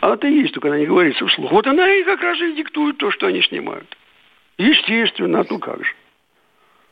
А 0.01 0.15
это 0.15 0.27
есть, 0.27 0.53
только 0.53 0.67
она 0.67 0.79
не 0.79 0.87
говорится 0.87 1.25
вслух. 1.29 1.53
Вот 1.53 1.69
она 1.69 1.89
и 1.95 2.03
как 2.03 2.21
раз 2.21 2.37
и 2.41 2.57
диктует 2.57 2.99
то, 2.99 3.13
что 3.13 3.29
они 3.29 3.43
снимают. 3.43 3.97
Естественно, 4.59 5.39
а 5.39 5.45
то 5.45 5.61
как 5.61 5.85
же. 5.85 5.93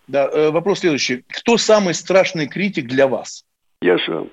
Да, 0.06 0.30
э, 0.32 0.50
вопрос 0.50 0.78
следующий. 0.78 1.24
Кто 1.28 1.56
самый 1.56 1.94
страшный 1.94 2.46
критик 2.46 2.86
для 2.86 3.08
вас? 3.08 3.44
Я 3.80 3.98
сам. 3.98 4.28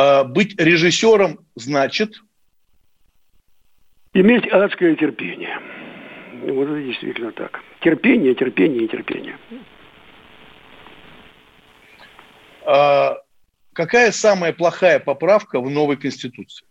А, 0.00 0.24
быть 0.24 0.58
режиссером 0.58 1.40
значит? 1.56 2.14
Иметь 4.14 4.46
адское 4.48 4.96
терпение. 4.96 5.60
Вот 6.42 6.68
это 6.68 6.82
действительно 6.82 7.32
так. 7.32 7.60
Терпение, 7.80 8.34
терпение 8.34 8.84
и 8.84 8.88
терпение. 8.88 9.36
А, 12.64 13.18
Какая 13.74 14.10
самая 14.10 14.52
плохая 14.54 15.00
поправка 15.00 15.60
в 15.60 15.68
новой 15.68 15.96
Конституции? 15.96 16.66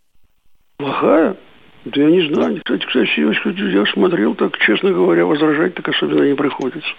Плохая? 0.78 1.36
Да 1.84 2.02
я 2.02 2.10
не 2.10 2.34
знаю. 2.34 2.56
Кстати, 2.58 2.84
кстати, 2.84 3.20
я 3.20 3.86
смотрел, 3.86 4.34
так, 4.34 4.58
честно 4.58 4.90
говоря, 4.90 5.24
возражать 5.24 5.74
так 5.76 5.88
особенно 5.88 6.24
не 6.24 6.34
приходится. 6.34 6.90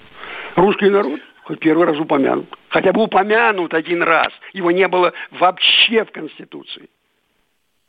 Русский 0.56 0.90
народ 0.90 1.20
хоть 1.44 1.60
первый 1.60 1.88
раз 1.88 1.98
упомянут. 2.00 2.48
Хотя 2.70 2.94
бы 2.94 3.04
упомянут 3.04 3.74
один 3.74 4.04
раз. 4.04 4.32
Его 4.54 4.72
не 4.72 4.88
было 4.88 5.14
вообще 5.32 6.06
в 6.06 6.12
Конституции. 6.12 6.90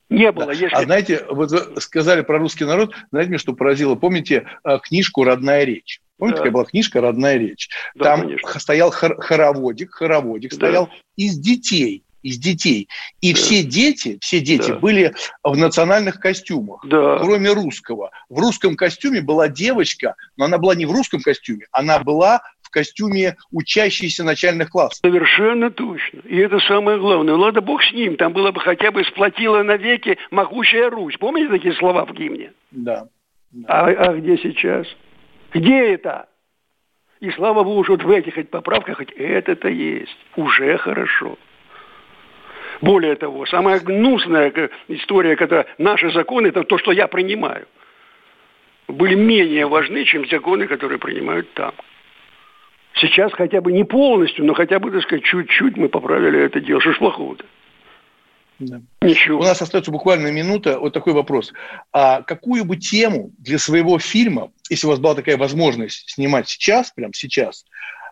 Не 0.09 0.31
было. 0.31 0.47
Да. 0.47 0.53
Если... 0.53 0.75
А 0.75 0.83
знаете, 0.83 1.25
вот 1.31 1.51
вы 1.51 1.81
сказали 1.81 2.21
про 2.23 2.39
русский 2.39 2.65
народ, 2.65 2.95
знаете, 3.11 3.31
мне 3.31 3.39
что 3.39 3.55
поразило? 3.55 3.95
Помните 3.95 4.47
э, 4.65 4.79
книжку 4.83 5.25
«Родная 5.25 5.65
речь»? 5.65 6.01
Помните, 6.19 6.37
да. 6.37 6.41
такая 6.41 6.53
была 6.53 6.65
книжка 6.65 7.01
«Родная 7.01 7.39
речь»? 7.39 7.71
Да, 7.95 8.05
Там 8.05 8.21
конечно. 8.23 8.61
стоял 8.61 8.91
хор- 8.91 9.21
хороводик, 9.21 9.93
хороводик 9.95 10.51
да. 10.51 10.57
стоял 10.57 10.91
из 11.17 11.39
детей 11.39 12.05
из 12.23 12.39
детей. 12.39 12.89
И 13.21 13.33
да. 13.33 13.39
все 13.39 13.65
дети, 13.65 14.19
все 14.21 14.41
дети 14.41 14.69
да. 14.69 14.79
были 14.79 15.13
в 15.43 15.57
национальных 15.57 16.21
костюмах, 16.21 16.81
да. 16.87 17.19
кроме 17.19 17.51
русского. 17.51 18.11
В 18.29 18.39
русском 18.39 18.77
костюме 18.77 19.21
была 19.21 19.49
девочка, 19.49 20.15
но 20.37 20.45
она 20.45 20.59
была 20.59 20.75
не 20.75 20.87
в 20.87 20.93
русском 20.93 21.21
костюме, 21.21 21.67
она 21.73 21.99
была 21.99 22.43
костюме 22.73 23.37
учащейся 23.53 24.25
начальных 24.25 24.71
классов. 24.71 24.99
Совершенно 25.05 25.71
точно. 25.71 26.21
И 26.25 26.37
это 26.37 26.59
самое 26.61 26.99
главное. 26.99 27.35
Ладно, 27.35 27.61
бог 27.61 27.83
с 27.83 27.93
ним. 27.93 28.17
Там 28.17 28.33
было 28.33 28.51
бы 28.51 28.61
хотя 28.61 28.91
бы 28.91 29.05
сплотила 29.05 29.63
навеки 29.63 30.19
могучая 30.31 30.91
Русь. 30.91 31.17
Помните 31.19 31.51
такие 31.51 31.75
слова 31.75 32.05
в 32.05 32.13
гимне? 32.13 32.53
Да. 32.73 33.07
да. 33.53 33.69
А, 33.69 33.87
а 33.87 34.15
где 34.15 34.37
сейчас? 34.39 34.87
Где 35.53 35.95
это? 35.95 36.27
И 37.21 37.31
слава 37.31 37.63
богу, 37.63 37.85
что 37.85 37.93
вот 37.93 38.03
в 38.03 38.11
этих 38.11 38.35
хоть 38.35 38.51
поправках 38.51 38.97
хоть 38.97 39.13
это-то 39.13 39.69
есть. 39.69 40.17
Уже 40.35 40.77
хорошо. 40.79 41.39
Более 42.81 43.15
того, 43.15 43.47
самая 43.47 43.79
гнусная 43.79 44.53
история, 44.89 45.37
когда 45.37 45.67
наши 45.79 46.11
законы, 46.11 46.49
это 46.49 46.65
то, 46.65 46.79
что 46.79 46.91
я 46.91 47.07
принимаю, 47.07 47.69
были 48.89 49.15
менее 49.15 49.67
важны, 49.67 50.05
чем 50.05 50.29
законы, 50.29 50.67
которые 50.67 50.99
принимают 50.99 51.53
там. 51.55 51.73
Сейчас 52.95 53.33
хотя 53.33 53.61
бы 53.61 53.73
не 53.73 53.85
полностью, 53.85 54.45
но 54.45 54.55
хотя 54.55 54.79
бы, 54.79 54.91
так 54.91 55.03
сказать, 55.03 55.25
чуть-чуть 55.25 55.77
мы 55.77 55.89
поправили 55.89 56.41
это 56.41 56.61
дело. 56.61 56.81
Что 56.81 56.93
ж 56.93 56.99
плохого-то? 56.99 57.45
Да. 58.59 58.81
Ничего. 59.01 59.41
У 59.41 59.43
нас 59.43 59.61
остается 59.61 59.91
буквально 59.91 60.29
минута. 60.31 60.79
Вот 60.79 60.93
такой 60.93 61.15
вопрос. 61.15 61.53
А 61.93 62.23
какую 62.23 62.65
бы 62.65 62.77
тему 62.77 63.33
для 63.39 63.59
своего 63.59 63.99
фильма, 63.99 64.51
если 64.71 64.87
у 64.87 64.91
вас 64.91 65.01
была 65.01 65.15
такая 65.15 65.37
возможность 65.37 66.11
снимать 66.11 66.49
сейчас, 66.49 66.93
прямо 66.93 67.13
сейчас, 67.15 67.65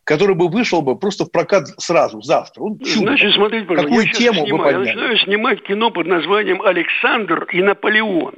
который 0.05 0.35
бы 0.35 0.49
вышел 0.49 0.83
бы 0.83 0.99
просто 0.99 1.25
в 1.25 1.31
прокат 1.31 1.69
сразу, 1.79 2.21
завтра. 2.23 2.63
Он 2.63 2.79
чудо. 2.79 3.07
Значит, 3.07 3.35
смотрите, 3.35 3.67
пожалуйста. 3.67 3.97
Какую 3.97 4.13
тему 4.13 4.47
снимаю, 4.47 4.57
вы 4.57 4.65
подняли? 4.65 4.87
Я 4.87 4.95
начинаю 4.95 5.19
снимать 5.19 5.63
кино 5.63 5.91
под 5.91 6.07
названием 6.07 6.63
«Александр 6.63 7.45
и 7.53 7.63
Наполеон». 7.63 8.35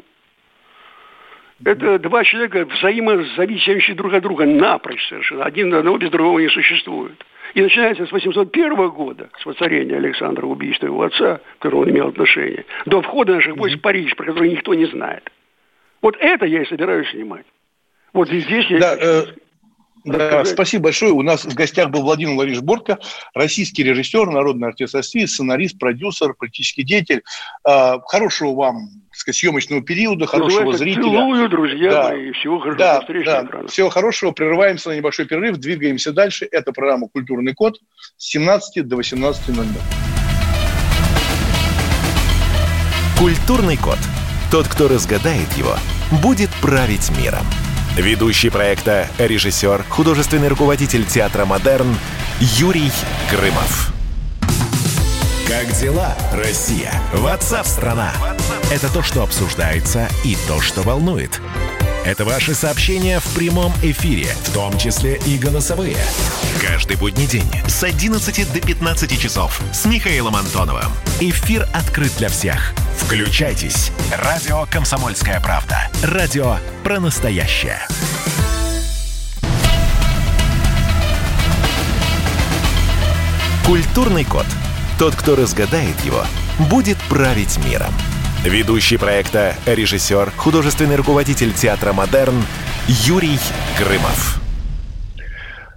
Это 1.65 1.99
два 1.99 2.25
человека 2.25 2.65
взаимозависимые 2.65 3.95
друг 3.95 4.13
от 4.15 4.23
друга 4.23 4.47
напрочь 4.47 5.07
совершенно. 5.09 5.45
Один 5.45 5.73
одного 5.75 5.99
без 5.99 6.11
другого 6.11 6.39
не 6.41 6.49
существует. 6.49 7.25
И 7.55 7.63
начинается 7.63 8.07
с 8.07 8.13
801 8.13 8.89
года, 8.89 9.29
с 9.39 9.45
воцарения 9.45 9.97
Александра, 9.97 10.47
убийства 10.47 10.87
его 10.87 11.03
отца, 11.03 11.41
к 11.59 11.63
которому 11.63 11.83
он 11.83 11.91
имел 11.91 12.09
отношение, 12.09 12.65
до 12.87 13.03
входа 13.03 13.35
наших 13.35 13.57
войск 13.57 13.79
в 13.79 13.81
Париж, 13.81 14.17
про 14.17 14.27
который 14.27 14.51
никто 14.51 14.75
не 14.75 14.87
знает. 14.87 15.31
Вот 16.01 16.17
это 16.19 16.47
я 16.47 16.63
и 16.63 16.67
собираюсь 16.67 17.11
снимать. 17.11 17.47
Вот 18.13 18.29
здесь 18.29 18.67
я... 18.67 18.79
Да, 18.79 18.97
э, 18.99 19.23
да, 20.05 20.45
спасибо 20.45 20.85
большое. 20.85 21.13
У 21.13 21.23
нас 21.23 21.45
в 21.45 21.55
гостях 21.55 21.91
был 21.91 22.03
Владимир 22.03 22.35
Владимирович 22.35 22.65
Бортко, 22.65 22.99
российский 23.35 23.83
режиссер, 23.83 24.31
народный 24.31 24.69
артист 24.69 24.95
России, 24.95 25.25
сценарист, 25.27 25.79
продюсер, 25.79 26.35
политический 26.35 26.83
деятель. 26.83 27.23
А, 27.65 28.01
хорошего 28.01 28.55
вам 28.55 28.89
сказать, 29.13 29.37
съемочного 29.37 29.83
периода, 29.83 30.27
хорошего 30.27 30.65
ну, 30.65 30.73
зрителя. 30.73 31.03
Целую, 31.03 31.49
друзья 31.49 31.91
да. 31.91 32.09
мои, 32.09 32.33
всего 32.33 32.59
хорошего. 32.59 32.79
Да, 32.79 33.01
встречи, 33.01 33.27
да. 33.27 33.67
Всего 33.69 33.89
хорошего. 33.91 34.33
Прерываемся 34.33 34.89
на 34.91 34.95
небольшой 34.95 35.27
перерыв, 35.27 35.59
двигаемся 35.59 36.13
дальше. 36.13 36.49
Это 36.51 36.73
программа 36.73 37.09
«Культурный 37.09 37.55
код» 37.55 37.79
с 38.17 38.29
17 38.31 38.87
до 38.87 38.97
18.00. 38.97 39.67
«Культурный 43.19 43.77
код». 43.77 43.99
Тот, 44.51 44.69
кто 44.69 44.89
разгадает 44.89 45.51
его, 45.57 45.77
будет 46.23 46.51
править 46.61 47.11
миром. 47.17 47.47
Ведущий 47.97 48.49
проекта, 48.49 49.07
режиссер, 49.19 49.85
художественный 49.91 50.49
руководитель 50.49 51.05
театра 51.05 51.45
«Модерн» 51.45 51.95
Юрий 52.41 52.91
Грымов. 53.31 53.93
Как 55.47 55.71
дела, 55.79 56.17
Россия? 56.33 56.91
Ватсап-страна! 57.13 58.15
Это 58.71 58.91
то, 58.91 59.03
что 59.03 59.23
обсуждается 59.23 60.09
и 60.25 60.39
то, 60.49 60.63
что 60.63 60.81
волнует. 60.81 61.43
Это 62.05 62.25
ваши 62.25 62.53
сообщения 62.53 63.21
в 63.21 63.35
прямом 63.35 63.73
эфире, 63.81 64.27
в 64.45 64.53
том 64.53 64.77
числе 64.77 65.21
и 65.25 65.39
голосовые. 65.39 65.97
Каждый 66.61 66.97
будний 66.97 67.29
день 67.29 67.49
с 67.69 67.85
11 67.85 68.53
до 68.53 68.61
15 68.61 69.21
часов 69.21 69.61
с 69.73 69.85
Михаилом 69.85 70.35
Антоновым. 70.35 70.91
Эфир 71.21 71.69
открыт 71.73 72.13
для 72.19 72.29
всех. 72.29 72.75
Включайтесь. 72.99 73.93
Радио 74.19 74.67
«Комсомольская 74.69 75.41
правда». 75.41 75.89
Радио 76.03 76.57
про 76.83 76.99
настоящее. 76.99 77.79
Культурный 83.65 84.25
код. 84.25 84.47
Тот, 84.99 85.15
кто 85.15 85.37
разгадает 85.37 85.99
его, 86.05 86.25
будет 86.69 86.99
править 87.09 87.59
миром. 87.65 87.95
Ведущий 88.45 88.97
проекта, 88.97 89.55
режиссер, 89.67 90.33
художественный 90.33 90.97
руководитель 90.97 91.53
театра 91.53 91.93
«Модерн» 91.93 92.35
Юрий 92.89 93.39
Грымов. 93.79 94.41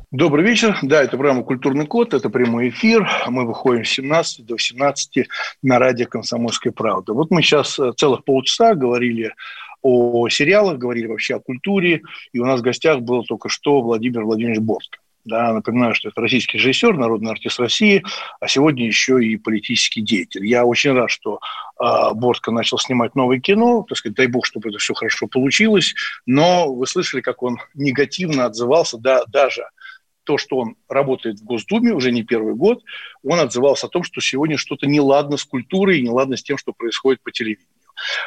Добрый 0.10 0.44
вечер. 0.44 0.76
Да, 0.82 1.04
это 1.04 1.16
программа 1.16 1.44
«Культурный 1.44 1.86
код», 1.86 2.16
это 2.16 2.32
прямой 2.32 2.70
эфир. 2.70 3.08
Мы 3.28 3.46
выходим 3.46 3.86
с 3.86 3.90
17 3.90 4.48
до 4.48 4.56
18 4.56 5.28
на 5.62 5.78
радио 5.78 6.08
«Комсомольская 6.08 6.74
правда». 6.74 7.14
Вот 7.14 7.30
мы 7.30 7.44
сейчас 7.44 7.78
э, 7.78 7.92
целых 7.96 8.24
полчаса 8.24 8.74
говорили 8.74 9.36
о 9.84 10.28
сериалах, 10.30 10.80
говорили 10.80 11.06
вообще 11.06 11.36
о 11.36 11.40
культуре, 11.40 12.02
и 12.34 12.40
у 12.40 12.46
нас 12.46 12.62
в 12.62 12.64
гостях 12.64 13.02
был 13.02 13.24
только 13.26 13.48
что 13.48 13.80
Владимир 13.82 14.24
Владимирович 14.24 14.62
Борск. 14.62 14.98
Да, 15.26 15.54
напоминаю, 15.54 15.96
что 15.96 16.10
это 16.10 16.22
российский 16.22 16.60
режиссер, 16.60 16.96
народный 16.96 17.32
артист 17.32 17.60
России, 17.60 18.04
а 18.40 18.48
сегодня 18.48 18.86
еще 18.86 19.24
и 19.26 19.38
политический 19.38 20.02
деятель. 20.02 20.46
Я 20.46 20.66
очень 20.66 20.92
рад, 20.92 21.10
что 21.10 21.40
э, 21.82 22.14
Бортко 22.14 22.52
начал 22.52 22.78
снимать 22.78 23.16
новое 23.16 23.40
кино. 23.40 23.84
Так 23.90 23.98
сказать, 23.98 24.16
дай 24.16 24.28
бог, 24.28 24.46
чтобы 24.46 24.70
это 24.70 24.78
все 24.78 24.94
хорошо 24.94 25.26
получилось. 25.26 25.96
Но 26.28 26.72
вы 26.72 26.86
слышали, 26.86 27.22
как 27.22 27.42
он 27.42 27.58
негативно 27.74 28.46
отзывался, 28.46 29.00
да, 29.00 29.24
даже 29.26 29.64
то, 30.26 30.38
что 30.38 30.58
он 30.58 30.76
работает 30.88 31.40
в 31.40 31.44
Госдуме 31.44 31.92
уже 31.92 32.12
не 32.12 32.24
первый 32.24 32.54
год, 32.54 32.84
он 33.24 33.40
отзывался 33.40 33.88
о 33.88 33.90
том, 33.90 34.04
что 34.04 34.22
сегодня 34.22 34.58
что-то 34.58 34.86
неладно 34.86 35.38
с 35.38 35.44
культурой, 35.44 36.02
неладно 36.02 36.38
с 36.38 36.44
тем, 36.44 36.58
что 36.60 36.72
происходит 36.72 37.22
по 37.24 37.32
телевидению. 37.32 37.70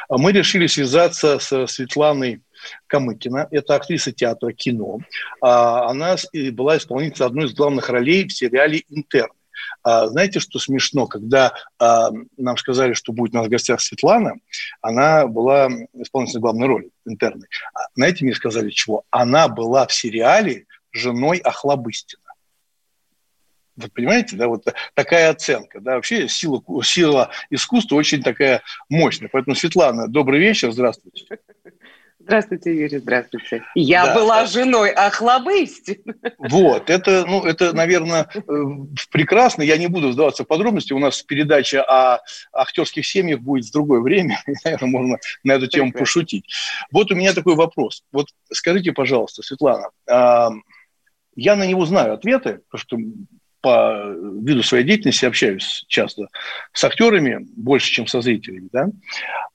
А 0.09 0.17
мы 0.17 0.31
решили 0.31 0.67
связаться 0.67 1.39
с 1.39 1.67
Светланой 1.67 2.41
Камыкина. 2.87 3.47
Это 3.51 3.75
актриса 3.75 4.11
театра 4.11 4.51
кино. 4.51 4.99
А 5.41 5.89
она 5.89 6.15
была 6.51 6.77
исполнительницей 6.77 7.25
одной 7.25 7.45
из 7.45 7.53
главных 7.53 7.89
ролей 7.89 8.27
в 8.27 8.33
сериале 8.33 8.83
«Интерны». 8.89 9.33
А, 9.83 10.07
знаете, 10.07 10.39
что 10.39 10.59
смешно? 10.59 11.07
Когда 11.07 11.53
а, 11.77 12.09
нам 12.37 12.57
сказали, 12.57 12.93
что 12.93 13.13
будет 13.13 13.33
у 13.33 13.37
нас 13.37 13.47
в 13.47 13.49
гостях 13.49 13.81
Светлана, 13.81 14.35
она 14.81 15.27
была 15.27 15.69
исполнительной 15.93 16.41
главной 16.41 16.67
роли 16.67 16.89
интерной. 17.05 17.47
Знаете, 17.95 18.25
мне 18.25 18.33
сказали 18.33 18.69
чего? 18.69 19.03
Она 19.09 19.47
была 19.47 19.87
в 19.87 19.93
сериале 19.93 20.65
женой 20.91 21.37
Охлобыстина. 21.37 22.23
Вы 23.75 23.87
понимаете, 23.89 24.35
да, 24.35 24.49
вот 24.49 24.65
такая 24.93 25.29
оценка, 25.29 25.79
да, 25.79 25.95
вообще 25.95 26.27
сила, 26.27 26.61
сила 26.83 27.31
искусства 27.49 27.95
очень 27.95 28.21
такая 28.21 28.61
мощная. 28.89 29.29
Поэтому, 29.31 29.55
Светлана, 29.55 30.09
добрый 30.09 30.39
вечер, 30.39 30.71
здравствуйте. 30.73 31.25
Здравствуйте, 32.21 32.75
Юрий, 32.75 32.97
здравствуйте. 32.97 33.63
Я 33.75 34.07
да, 34.07 34.15
была 34.15 34.45
женой 34.45 34.91
Ахлобысти. 34.91 36.03
Вот, 36.37 36.89
это, 36.89 37.25
ну, 37.25 37.43
это, 37.45 37.73
наверное, 37.73 38.29
э, 38.35 38.41
прекрасно. 39.09 39.61
Я 39.61 39.77
не 39.77 39.87
буду 39.87 40.09
вдаваться 40.09 40.43
в 40.43 40.47
подробности. 40.47 40.91
У 40.91 40.99
нас 40.99 41.23
передача 41.23 41.81
о 41.81 42.21
актерских 42.51 43.07
семьях 43.07 43.39
будет 43.39 43.65
в 43.65 43.71
другое 43.71 44.01
время. 44.01 44.41
Наверное, 44.65 44.89
можно 44.89 45.17
на 45.43 45.53
эту 45.53 45.67
тему 45.67 45.91
прекрасно. 45.91 45.99
пошутить. 45.99 46.45
Вот 46.91 47.09
у 47.09 47.15
меня 47.15 47.33
такой 47.33 47.55
вопрос. 47.55 48.03
Вот 48.11 48.27
скажите, 48.51 48.91
пожалуйста, 48.91 49.41
Светлана, 49.41 49.89
я 50.07 51.55
на 51.55 51.65
него 51.65 51.85
знаю 51.85 52.13
ответы, 52.13 52.61
потому 52.69 52.81
что 52.81 52.97
по 53.61 54.13
виду 54.41 54.63
своей 54.63 54.83
деятельности 54.83 55.25
общаюсь 55.25 55.85
часто 55.87 56.27
с 56.73 56.83
актерами 56.83 57.45
больше, 57.55 57.91
чем 57.91 58.07
со 58.07 58.21
зрителями. 58.21 58.69
Да? 58.71 58.89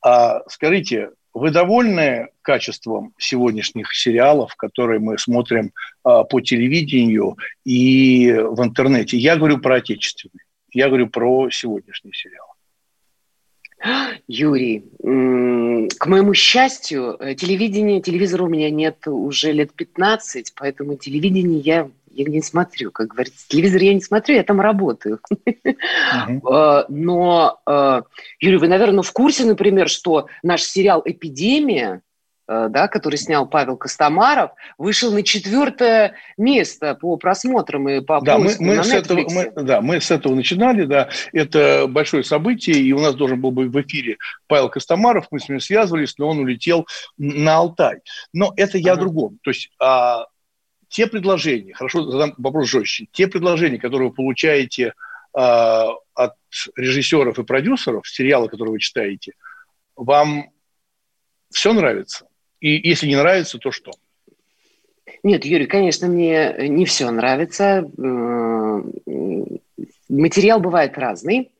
А 0.02 0.40
скажите, 0.48 1.10
вы 1.34 1.50
довольны 1.50 2.28
качеством 2.42 3.12
сегодняшних 3.18 3.92
сериалов, 3.92 4.54
которые 4.54 5.00
мы 5.00 5.18
смотрим 5.18 5.72
а, 6.04 6.22
по 6.22 6.40
телевидению 6.40 7.36
и 7.64 8.32
в 8.32 8.62
интернете? 8.62 9.18
Я 9.18 9.36
говорю 9.36 9.58
про 9.58 9.76
отечественные. 9.76 10.44
Я 10.72 10.88
говорю 10.88 11.08
про 11.08 11.50
сегодняшние 11.50 12.14
сериалы. 12.14 12.48
Юрий, 14.26 14.84
к 15.98 16.06
моему 16.06 16.32
счастью, 16.32 17.16
э, 17.20 17.34
телевидение, 17.34 18.00
телевизора 18.00 18.44
у 18.44 18.48
меня 18.48 18.70
нет 18.70 19.06
уже 19.06 19.52
лет 19.52 19.74
15, 19.74 20.54
поэтому 20.56 20.96
телевидение 20.96 21.60
я 21.60 21.90
я 22.14 22.24
не 22.24 22.42
смотрю, 22.42 22.90
как 22.92 23.08
говорится, 23.08 23.46
телевизор 23.48 23.82
я 23.82 23.94
не 23.94 24.00
смотрю, 24.00 24.36
я 24.36 24.44
там 24.44 24.60
работаю. 24.60 25.20
Uh-huh. 25.48 26.84
Но, 26.88 27.60
э, 27.66 28.02
Юрий, 28.40 28.56
вы, 28.56 28.68
наверное, 28.68 29.02
в 29.02 29.12
курсе, 29.12 29.44
например, 29.44 29.88
что 29.88 30.28
наш 30.42 30.62
сериал 30.62 31.02
«Эпидемия», 31.04 32.02
э, 32.46 32.68
да, 32.70 32.88
который 32.88 33.16
снял 33.16 33.46
Павел 33.48 33.76
Костомаров, 33.76 34.52
вышел 34.78 35.12
на 35.12 35.22
четвертое 35.22 36.14
место 36.36 36.94
по 36.94 37.16
просмотрам 37.16 37.88
и 37.88 38.00
по 38.00 38.20
да, 38.20 38.38
мы, 38.38 38.54
мы 38.60 38.76
на 38.76 38.84
с 38.84 38.92
этого, 38.92 39.20
мы, 39.28 39.52
Да, 39.56 39.80
мы 39.80 40.00
с 40.00 40.10
этого 40.10 40.34
начинали, 40.34 40.84
да, 40.84 41.08
это 41.32 41.86
большое 41.88 42.22
событие, 42.22 42.76
и 42.76 42.92
у 42.92 43.00
нас 43.00 43.14
должен 43.14 43.40
был 43.40 43.50
быть 43.50 43.70
в 43.70 43.80
эфире 43.80 44.18
Павел 44.46 44.68
Костомаров, 44.68 45.26
мы 45.30 45.40
с 45.40 45.48
ним 45.48 45.58
связывались, 45.60 46.16
но 46.18 46.28
он 46.28 46.38
улетел 46.38 46.86
на 47.18 47.56
Алтай. 47.56 48.00
Но 48.32 48.52
это 48.56 48.78
я 48.78 48.92
ага. 48.92 49.00
другом. 49.00 49.38
То 49.42 49.50
есть 49.50 49.70
а, 49.80 50.26
те 50.94 51.08
предложения, 51.08 51.74
хорошо, 51.74 52.08
задам 52.08 52.34
вопрос 52.38 52.68
жестче, 52.68 53.08
те 53.10 53.26
предложения, 53.26 53.80
которые 53.80 54.10
вы 54.10 54.14
получаете 54.14 54.84
э, 54.84 54.92
от 55.36 56.34
режиссеров 56.76 57.36
и 57.36 57.42
продюсеров, 57.42 58.06
сериала, 58.08 58.46
который 58.46 58.68
вы 58.68 58.78
читаете, 58.78 59.32
вам 59.96 60.50
все 61.50 61.72
нравится? 61.72 62.28
И 62.60 62.88
если 62.88 63.08
не 63.08 63.16
нравится, 63.16 63.58
то 63.58 63.72
что? 63.72 63.90
Нет, 65.24 65.44
Юрий, 65.44 65.66
конечно, 65.66 66.06
мне 66.06 66.54
не 66.68 66.84
все 66.84 67.10
нравится. 67.10 67.90
Материал 70.08 70.60
бывает 70.60 70.96
разный. 70.96 71.50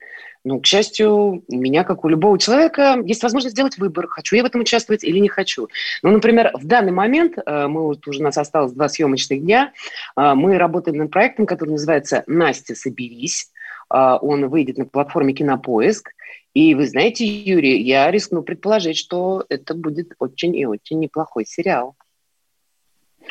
Ну, 0.47 0.61
к 0.61 0.67
счастью, 0.67 1.43
у 1.49 1.57
меня, 1.57 1.85
как 1.85 2.05
у 2.05 2.09
любого 2.09 2.39
человека, 2.39 2.99
есть 3.03 3.23
возможность 3.23 3.55
сделать 3.55 3.79
выбор, 3.79 4.09
хочу 4.09 4.37
я 4.37 4.43
в 4.43 4.47
этом 4.47 4.61
участвовать 4.61 5.03
или 5.03 5.19
не 5.19 5.29
хочу. 5.29 5.69
Ну, 6.03 6.11
например, 6.11 6.51
в 6.53 6.67
данный 6.67 6.93
момент, 6.93 7.39
э, 7.39 7.67
мы 7.67 7.83
вот 7.83 8.07
уже 8.07 8.21
у 8.21 8.23
нас 8.23 8.37
осталось 8.37 8.73
два 8.73 8.91
съемочных 8.91 9.41
дня, 9.41 9.73
э, 10.17 10.35
мы 10.35 10.59
работаем 10.59 10.99
над 10.99 11.11
проектом, 11.11 11.47
который 11.47 11.71
называется 11.71 12.25
«Настя, 12.27 12.75
соберись». 12.75 13.51
Э, 13.91 14.19
он 14.21 14.49
выйдет 14.49 14.77
на 14.77 14.85
платформе 14.85 15.33
«Кинопоиск». 15.33 16.11
И 16.53 16.75
вы 16.75 16.87
знаете, 16.89 17.25
Юрий, 17.25 17.81
я 17.81 18.11
рискну 18.11 18.43
предположить, 18.43 18.99
что 18.99 19.47
это 19.49 19.73
будет 19.73 20.13
очень 20.19 20.55
и 20.55 20.67
очень 20.67 21.01
неплохой 21.01 21.47
сериал. 21.47 21.97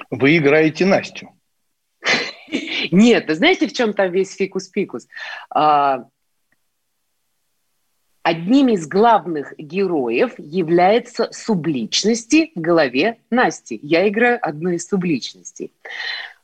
Вы 0.10 0.38
играете 0.38 0.88
Настю. 0.88 1.30
Нет, 2.92 3.26
знаете, 3.30 3.68
в 3.68 3.74
чем 3.74 3.94
там 3.94 4.12
весь 4.12 4.36
фикус-пикус? 4.36 5.08
А, 5.52 6.06
Одним 8.24 8.70
из 8.70 8.88
главных 8.88 9.54
героев 9.58 10.34
является 10.38 11.30
субличности 11.34 12.52
в 12.56 12.62
голове 12.62 13.18
Насти. 13.30 13.78
Я 13.84 14.08
играю 14.08 14.40
одну 14.42 14.70
из 14.70 14.88
субличностей. 14.88 15.72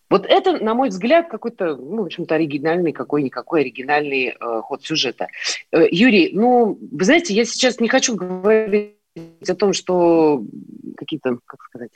Вот 0.09 0.25
это, 0.25 0.61
на 0.63 0.73
мой 0.73 0.89
взгляд, 0.89 1.29
какой-то, 1.29 1.77
ну, 1.77 2.01
в 2.01 2.05
общем-то, 2.05 2.35
оригинальный, 2.35 2.91
какой-никакой 2.91 3.61
оригинальный 3.61 4.29
э, 4.29 4.61
ход 4.61 4.83
сюжета. 4.83 5.27
Э, 5.71 5.85
Юрий, 5.89 6.31
ну, 6.33 6.77
вы 6.91 7.05
знаете, 7.05 7.33
я 7.33 7.45
сейчас 7.45 7.79
не 7.79 7.87
хочу 7.87 8.15
говорить 8.15 8.95
о 9.47 9.55
том, 9.55 9.71
что 9.71 10.43
какие-то, 10.97 11.37
как 11.45 11.61
сказать, 11.61 11.91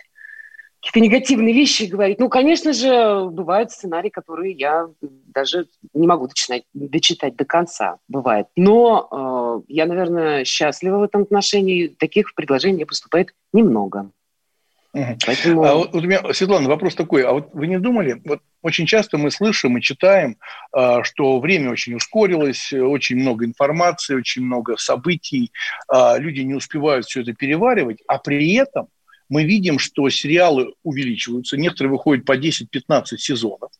какие-то 0.83 0.99
негативные 0.99 1.53
вещи 1.53 1.83
говорить. 1.83 2.19
Ну, 2.19 2.27
конечно 2.27 2.73
же, 2.73 3.29
бывают 3.29 3.71
сценарии, 3.71 4.09
которые 4.09 4.51
я 4.51 4.87
даже 5.01 5.67
не 5.93 6.07
могу 6.07 6.27
дочитать, 6.27 6.63
дочитать 6.73 7.37
до 7.37 7.45
конца. 7.45 7.99
Бывает. 8.09 8.47
Но 8.57 9.63
э, 9.65 9.71
я, 9.71 9.85
наверное, 9.85 10.43
счастлива 10.43 10.97
в 10.97 11.03
этом 11.03 11.21
отношении. 11.21 11.87
Таких 11.87 12.35
предложений 12.35 12.83
поступает 12.85 13.33
немного. 13.53 14.09
Угу. 14.93 15.17
Поэтому... 15.25 15.63
А 15.63 15.75
вот, 15.75 15.95
у 15.95 16.01
меня, 16.01 16.21
Светлана, 16.33 16.67
вопрос 16.67 16.95
такой. 16.95 17.23
А 17.23 17.31
вот 17.31 17.49
вы 17.53 17.67
не 17.67 17.79
думали, 17.79 18.21
вот 18.25 18.41
очень 18.61 18.85
часто 18.85 19.17
мы 19.17 19.31
слышим 19.31 19.77
и 19.77 19.81
читаем, 19.81 20.35
э, 20.75 20.97
что 21.03 21.39
время 21.39 21.71
очень 21.71 21.95
ускорилось, 21.95 22.73
очень 22.73 23.15
много 23.15 23.45
информации, 23.45 24.15
очень 24.15 24.43
много 24.43 24.75
событий, 24.75 25.53
э, 25.91 26.19
люди 26.19 26.41
не 26.41 26.55
успевают 26.55 27.05
все 27.05 27.21
это 27.21 27.31
переваривать, 27.31 27.99
а 28.05 28.17
при 28.17 28.53
этом 28.55 28.89
мы 29.33 29.45
видим, 29.45 29.79
что 29.79 30.07
сериалы 30.11 30.75
увеличиваются, 30.83 31.57
некоторые 31.57 31.91
выходят 31.91 32.23
по 32.23 32.37
10-15 32.37 33.17
сезонов. 33.17 33.71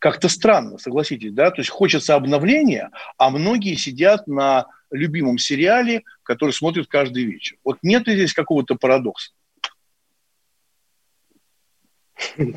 Как-то 0.00 0.28
странно, 0.28 0.78
согласитесь, 0.78 1.32
да? 1.32 1.52
То 1.52 1.60
есть 1.60 1.70
хочется 1.70 2.16
обновления, 2.16 2.90
а 3.16 3.30
многие 3.30 3.76
сидят 3.76 4.26
на 4.26 4.66
любимом 4.90 5.38
сериале, 5.38 6.02
который 6.24 6.50
смотрят 6.50 6.88
каждый 6.88 7.22
вечер. 7.22 7.56
Вот 7.62 7.78
нет 7.82 8.08
ли 8.08 8.14
здесь 8.14 8.34
какого-то 8.34 8.74
парадокса? 8.74 9.30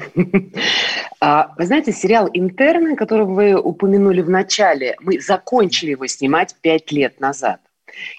А, 1.21 1.53
вы 1.57 1.65
знаете, 1.65 1.91
сериал 1.91 2.29
«Интерны», 2.33 2.95
который 2.95 3.25
вы 3.25 3.53
упомянули 3.53 4.21
в 4.21 4.29
начале, 4.29 4.95
мы 5.01 5.19
закончили 5.19 5.91
его 5.91 6.07
снимать 6.07 6.55
пять 6.61 6.93
лет 6.93 7.19
назад. 7.19 7.59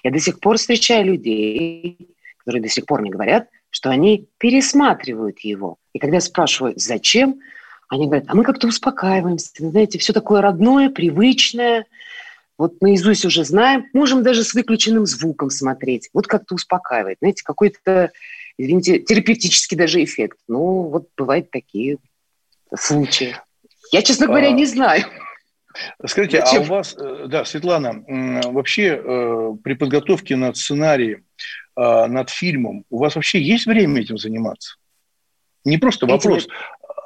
Я 0.03 0.11
до 0.11 0.19
сих 0.19 0.39
пор 0.39 0.57
встречаю 0.57 1.05
людей, 1.07 2.15
которые 2.37 2.61
до 2.61 2.69
сих 2.69 2.85
пор 2.85 3.01
мне 3.01 3.09
говорят– 3.09 3.47
что 3.71 3.89
они 3.89 4.27
пересматривают 4.37 5.39
его. 5.39 5.77
И 5.93 5.99
когда 5.99 6.17
я 6.17 6.21
спрашиваю, 6.21 6.73
зачем, 6.75 7.39
они 7.89 8.05
говорят, 8.05 8.25
а 8.27 8.35
мы 8.35 8.43
как-то 8.43 8.67
успокаиваемся, 8.67 9.49
знаете, 9.57 9.97
все 9.97 10.13
такое 10.13 10.41
родное, 10.41 10.89
привычное, 10.89 11.87
вот 12.57 12.79
наизусть 12.79 13.25
уже 13.25 13.43
знаем, 13.43 13.87
можем 13.93 14.21
даже 14.21 14.43
с 14.43 14.53
выключенным 14.53 15.05
звуком 15.05 15.49
смотреть. 15.49 16.09
Вот 16.13 16.27
как-то 16.27 16.55
успокаивает, 16.55 17.17
знаете, 17.19 17.43
какой-то, 17.43 18.11
извините, 18.57 18.99
терапевтический 18.99 19.75
даже 19.75 20.03
эффект. 20.03 20.37
Ну, 20.47 20.83
вот 20.83 21.07
бывают 21.17 21.49
такие 21.49 21.97
случаи. 22.75 23.35
Я, 23.91 24.03
честно 24.03 24.27
говоря, 24.27 24.49
а... 24.49 24.51
не 24.51 24.65
знаю. 24.65 25.05
Скажите, 26.05 26.41
Зачем? 26.41 26.61
а 26.61 26.65
у 26.65 26.67
вас, 26.67 26.95
э, 26.97 27.25
да, 27.27 27.45
Светлана, 27.45 28.03
вообще 28.51 29.01
э, 29.03 29.51
при 29.63 29.73
подготовке 29.73 30.35
над 30.35 30.57
сценарием 30.57 31.23
э, 31.75 32.05
над 32.07 32.29
фильмом, 32.29 32.85
у 32.89 32.99
вас 32.99 33.15
вообще 33.15 33.41
есть 33.41 33.65
время 33.65 34.01
этим 34.01 34.17
заниматься? 34.17 34.75
Не 35.63 35.77
просто 35.77 36.07
вопрос, 36.07 36.47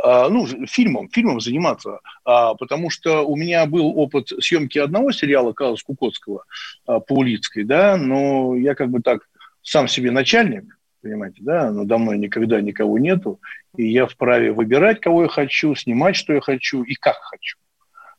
а, 0.01 0.29
ну, 0.29 0.45
фильмом, 0.67 1.09
фильмом 1.09 1.41
заниматься, 1.41 1.99
а, 2.23 2.53
потому 2.53 2.89
что 2.89 3.21
у 3.21 3.35
меня 3.35 3.65
был 3.65 3.97
опыт 3.97 4.29
съемки 4.39 4.77
одного 4.77 5.11
сериала 5.11 5.51
Калас 5.51 5.81
Кукотского 5.83 6.45
а, 6.85 6.99
по 6.99 7.13
Улицкой, 7.13 7.63
да, 7.63 7.97
но 7.97 8.55
я 8.55 8.75
как 8.75 8.89
бы 8.89 9.01
так 9.01 9.27
сам 9.61 9.87
себе 9.87 10.11
начальник, 10.11 10.77
понимаете, 11.01 11.41
да, 11.41 11.71
но 11.71 11.85
до 11.85 11.97
мной 11.97 12.17
никогда 12.17 12.61
никого 12.61 12.99
нету, 12.99 13.41
и 13.75 13.91
я 13.91 14.05
вправе 14.05 14.51
выбирать, 14.51 15.01
кого 15.01 15.23
я 15.23 15.27
хочу, 15.27 15.75
снимать, 15.75 16.15
что 16.15 16.33
я 16.33 16.41
хочу 16.41 16.83
и 16.83 16.93
как 16.93 17.17
хочу 17.21 17.57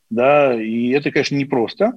да, 0.09 0.53
и 0.53 0.89
это, 0.89 1.11
конечно, 1.11 1.35
непросто, 1.35 1.93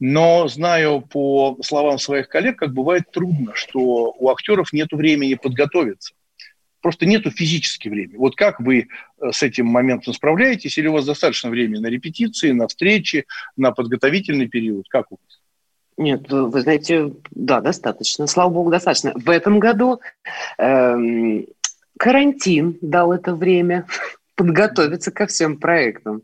но 0.00 0.48
знаю 0.48 1.02
по 1.02 1.58
словам 1.62 1.98
своих 1.98 2.28
коллег, 2.28 2.58
как 2.58 2.72
бывает 2.72 3.10
трудно, 3.12 3.52
что 3.54 4.14
у 4.18 4.28
актеров 4.30 4.72
нет 4.72 4.88
времени 4.92 5.34
подготовиться. 5.34 6.14
Просто 6.80 7.06
нету 7.06 7.30
физически 7.30 7.88
времени. 7.88 8.16
Вот 8.18 8.36
как 8.36 8.60
вы 8.60 8.88
э, 9.20 9.30
с 9.32 9.42
этим 9.42 9.66
моментом 9.66 10.12
справляетесь? 10.12 10.76
Или 10.76 10.88
у 10.88 10.92
вас 10.92 11.06
достаточно 11.06 11.48
времени 11.48 11.80
на 11.80 11.86
репетиции, 11.86 12.50
на 12.50 12.68
встречи, 12.68 13.24
на 13.56 13.72
подготовительный 13.72 14.48
период? 14.48 14.86
Как 14.90 15.10
у 15.10 15.14
вас? 15.14 15.40
Нет, 15.96 16.30
вы 16.30 16.60
знаете, 16.60 17.12
да, 17.30 17.62
достаточно. 17.62 18.26
Слава 18.26 18.50
богу, 18.50 18.70
достаточно. 18.70 19.12
В 19.14 19.30
этом 19.30 19.60
году 19.60 20.00
эм, 20.58 21.46
карантин 21.98 22.76
дал 22.82 23.12
это 23.12 23.34
время 23.34 23.86
подготовиться 24.34 25.10
ко 25.10 25.26
всем 25.26 25.56
проектам. 25.56 26.22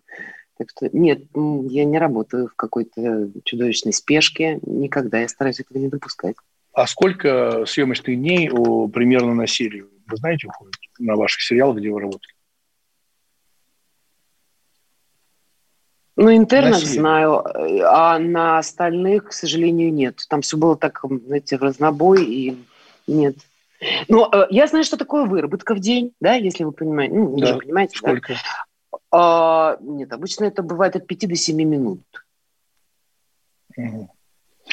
Так 0.60 0.68
что 0.76 0.90
нет, 0.92 1.22
я 1.34 1.86
не 1.86 1.98
работаю 1.98 2.48
в 2.48 2.54
какой-то 2.54 3.30
чудовищной 3.44 3.94
спешке. 3.94 4.58
Никогда 4.60 5.20
я 5.20 5.26
стараюсь 5.26 5.58
этого 5.58 5.78
не 5.78 5.88
допускать. 5.88 6.36
А 6.74 6.86
сколько 6.86 7.64
съемочных 7.64 8.14
дней 8.14 8.50
о, 8.50 8.86
примерно 8.88 9.32
на 9.32 9.46
серию? 9.46 9.88
Вы 10.06 10.18
знаете, 10.18 10.48
уходит 10.48 10.74
на 10.98 11.16
ваших 11.16 11.40
сериалах, 11.40 11.78
где 11.78 11.88
вы 11.88 12.00
работаете? 12.00 12.34
Ну, 16.16 16.36
интернах 16.36 16.80
знаю, 16.80 17.42
а 17.86 18.18
на 18.18 18.58
остальных, 18.58 19.28
к 19.28 19.32
сожалению, 19.32 19.90
нет. 19.94 20.26
Там 20.28 20.42
все 20.42 20.58
было 20.58 20.76
так, 20.76 21.00
знаете, 21.24 21.56
в 21.56 21.62
разнобой, 21.62 22.22
и 22.22 22.58
нет. 23.06 23.36
Ну, 24.08 24.28
э, 24.30 24.46
я 24.50 24.66
знаю, 24.66 24.84
что 24.84 24.98
такое 24.98 25.24
выработка 25.24 25.74
в 25.74 25.80
день, 25.80 26.12
да, 26.20 26.34
если 26.34 26.64
вы 26.64 26.72
понимаете. 26.72 27.14
Ну, 27.14 27.34
да. 27.38 27.54
вы 27.54 27.60
понимаете, 27.60 27.96
Сколько? 27.96 28.34
Да? 28.34 28.66
А, 29.12 29.76
нет, 29.80 30.12
обычно 30.12 30.44
это 30.44 30.62
бывает 30.62 30.96
от 30.96 31.06
5 31.06 31.28
до 31.28 31.36
7 31.36 31.56
минут. 31.56 32.02
Угу. 33.76 34.10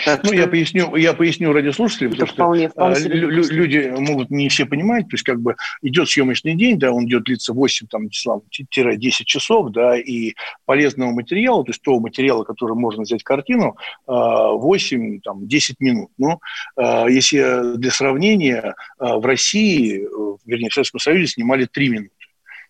Так 0.06 0.24
ну, 0.24 0.30
что... 0.30 0.38
я 0.38 0.48
поясню, 0.48 0.96
я 0.96 1.14
поясню 1.14 1.52
радиослушателям, 1.52 2.12
потому 2.12 2.32
вполне, 2.32 2.70
что 2.70 2.74
вполне 2.74 3.08
лю- 3.08 3.50
люди 3.50 3.94
могут 3.98 4.30
не 4.30 4.50
все 4.50 4.66
понимать, 4.66 5.04
то 5.04 5.16
есть 5.16 5.24
как 5.24 5.42
бы 5.42 5.56
идет 5.82 6.10
съемочный 6.10 6.56
день, 6.56 6.78
да, 6.78 6.92
он 6.92 7.06
идет 7.06 7.24
длиться 7.24 7.54
8 7.54 7.88
там, 7.88 8.08
10 8.10 9.26
часов, 9.26 9.72
да, 9.72 9.98
и 9.98 10.34
полезного 10.66 11.12
материала, 11.12 11.64
то 11.64 11.72
есть 11.72 11.82
того 11.82 12.00
материала, 12.00 12.44
который 12.44 12.76
можно 12.76 13.04
взять 13.04 13.22
в 13.22 13.26
картину, 13.26 13.76
8, 14.06 15.22
там, 15.22 15.48
10 15.48 15.80
минут. 15.80 16.12
Ну, 16.18 16.40
а, 16.76 17.08
если 17.08 17.78
для 17.78 17.92
сравнения, 17.92 18.76
а, 19.00 19.18
в 19.18 19.26
России, 19.26 20.08
вернее, 20.46 20.70
в 20.70 20.74
Советском 20.74 21.00
Союзе 21.00 21.28
снимали 21.28 21.66
3 21.66 21.90
минуты 21.90 22.17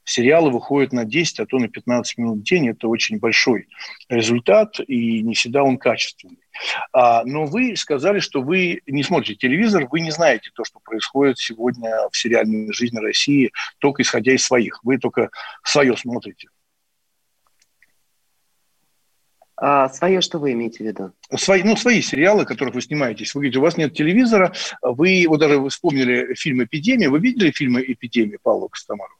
сериалы 0.07 0.51
выходят 0.51 0.93
на 0.93 1.05
10, 1.05 1.41
а 1.41 1.45
то 1.45 1.59
на 1.59 1.67
15 1.67 2.17
минут 2.17 2.39
в 2.39 2.43
день. 2.43 2.69
Это 2.69 2.87
очень 2.87 3.19
большой 3.19 3.67
результат, 4.09 4.79
и 4.87 5.21
не 5.21 5.35
всегда 5.35 5.63
он 5.63 5.77
качественный. 5.77 6.39
А, 6.93 7.23
но 7.25 7.45
вы 7.45 7.75
сказали, 7.75 8.19
что 8.19 8.41
вы 8.41 8.81
не 8.87 9.03
смотрите 9.03 9.35
телевизор, 9.35 9.87
вы 9.91 9.99
не 9.99 10.11
знаете 10.11 10.49
то, 10.55 10.63
что 10.63 10.79
происходит 10.79 11.37
сегодня 11.37 11.91
в 12.11 12.17
сериальной 12.17 12.71
жизни 12.71 12.97
России, 12.97 13.51
только 13.79 14.01
исходя 14.01 14.33
из 14.33 14.43
своих. 14.43 14.79
Вы 14.83 14.97
только 14.97 15.29
свое 15.63 15.95
смотрите. 15.97 16.47
А 19.59 19.89
свое, 19.89 20.21
что 20.21 20.37
вы 20.37 20.53
имеете 20.53 20.83
в 20.83 20.87
виду? 20.87 21.11
Свои, 21.35 21.63
ну, 21.63 21.75
свои 21.75 22.01
сериалы, 22.01 22.45
которых 22.45 22.75
вы 22.75 22.81
снимаетесь. 22.81 23.33
Вы 23.33 23.41
говорите, 23.41 23.59
у 23.59 23.63
вас 23.63 23.75
нет 23.75 23.93
телевизора, 23.93 24.53
вы, 24.81 25.25
вот 25.27 25.39
даже 25.39 25.57
вы 25.57 25.69
вспомнили 25.69 26.35
фильм 26.35 26.63
«Эпидемия». 26.63 27.09
Вы 27.09 27.19
видели 27.19 27.51
фильмы 27.51 27.83
«Эпидемия» 27.85 28.37
Павла 28.41 28.67
Костомарова? 28.67 29.17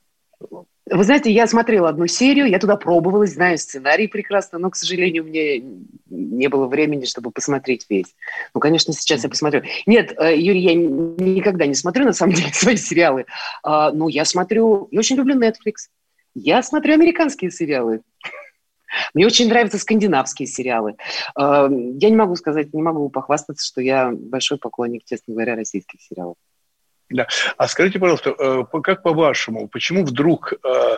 Вы 0.89 1.03
знаете, 1.03 1.31
я 1.31 1.47
смотрела 1.47 1.89
одну 1.89 2.07
серию, 2.07 2.45
я 2.47 2.59
туда 2.59 2.77
пробовалась, 2.77 3.33
знаю 3.33 3.57
сценарий 3.57 4.07
прекрасно, 4.07 4.57
но, 4.57 4.69
к 4.69 4.75
сожалению, 4.75 5.25
мне 5.25 5.61
не 6.09 6.47
было 6.47 6.67
времени, 6.67 7.03
чтобы 7.03 7.31
посмотреть 7.31 7.85
весь. 7.89 8.15
Ну, 8.53 8.61
конечно, 8.61 8.93
сейчас 8.93 9.23
я 9.23 9.29
посмотрю. 9.29 9.63
Нет, 9.85 10.13
э, 10.17 10.37
Юрий, 10.37 10.61
я 10.61 10.75
никогда 10.75 11.65
не 11.65 11.73
смотрю, 11.73 12.05
на 12.05 12.13
самом 12.13 12.33
деле, 12.33 12.49
свои 12.53 12.77
сериалы. 12.77 13.25
А, 13.63 13.91
ну, 13.91 14.07
я 14.07 14.23
смотрю, 14.23 14.87
я 14.91 14.99
очень 14.99 15.17
люблю 15.17 15.35
Netflix. 15.35 15.89
Я 16.35 16.63
смотрю 16.63 16.93
американские 16.93 17.51
сериалы. 17.51 18.01
Мне 19.13 19.25
очень 19.25 19.49
нравятся 19.49 19.79
скандинавские 19.79 20.47
сериалы. 20.47 20.95
А, 21.35 21.67
я 21.69 22.09
не 22.09 22.15
могу 22.15 22.35
сказать, 22.37 22.73
не 22.73 22.81
могу 22.81 23.09
похвастаться, 23.09 23.65
что 23.65 23.81
я 23.81 24.11
большой 24.11 24.57
поклонник, 24.57 25.03
честно 25.03 25.33
говоря, 25.33 25.55
российских 25.55 26.01
сериалов. 26.01 26.37
Да. 27.09 27.27
А 27.55 27.67
скажите, 27.67 27.99
пожалуйста, 27.99 28.35
э, 28.37 28.63
как 28.83 29.01
по-вашему, 29.01 29.69
почему 29.69 30.03
вдруг 30.03 30.53
э, 30.53 30.97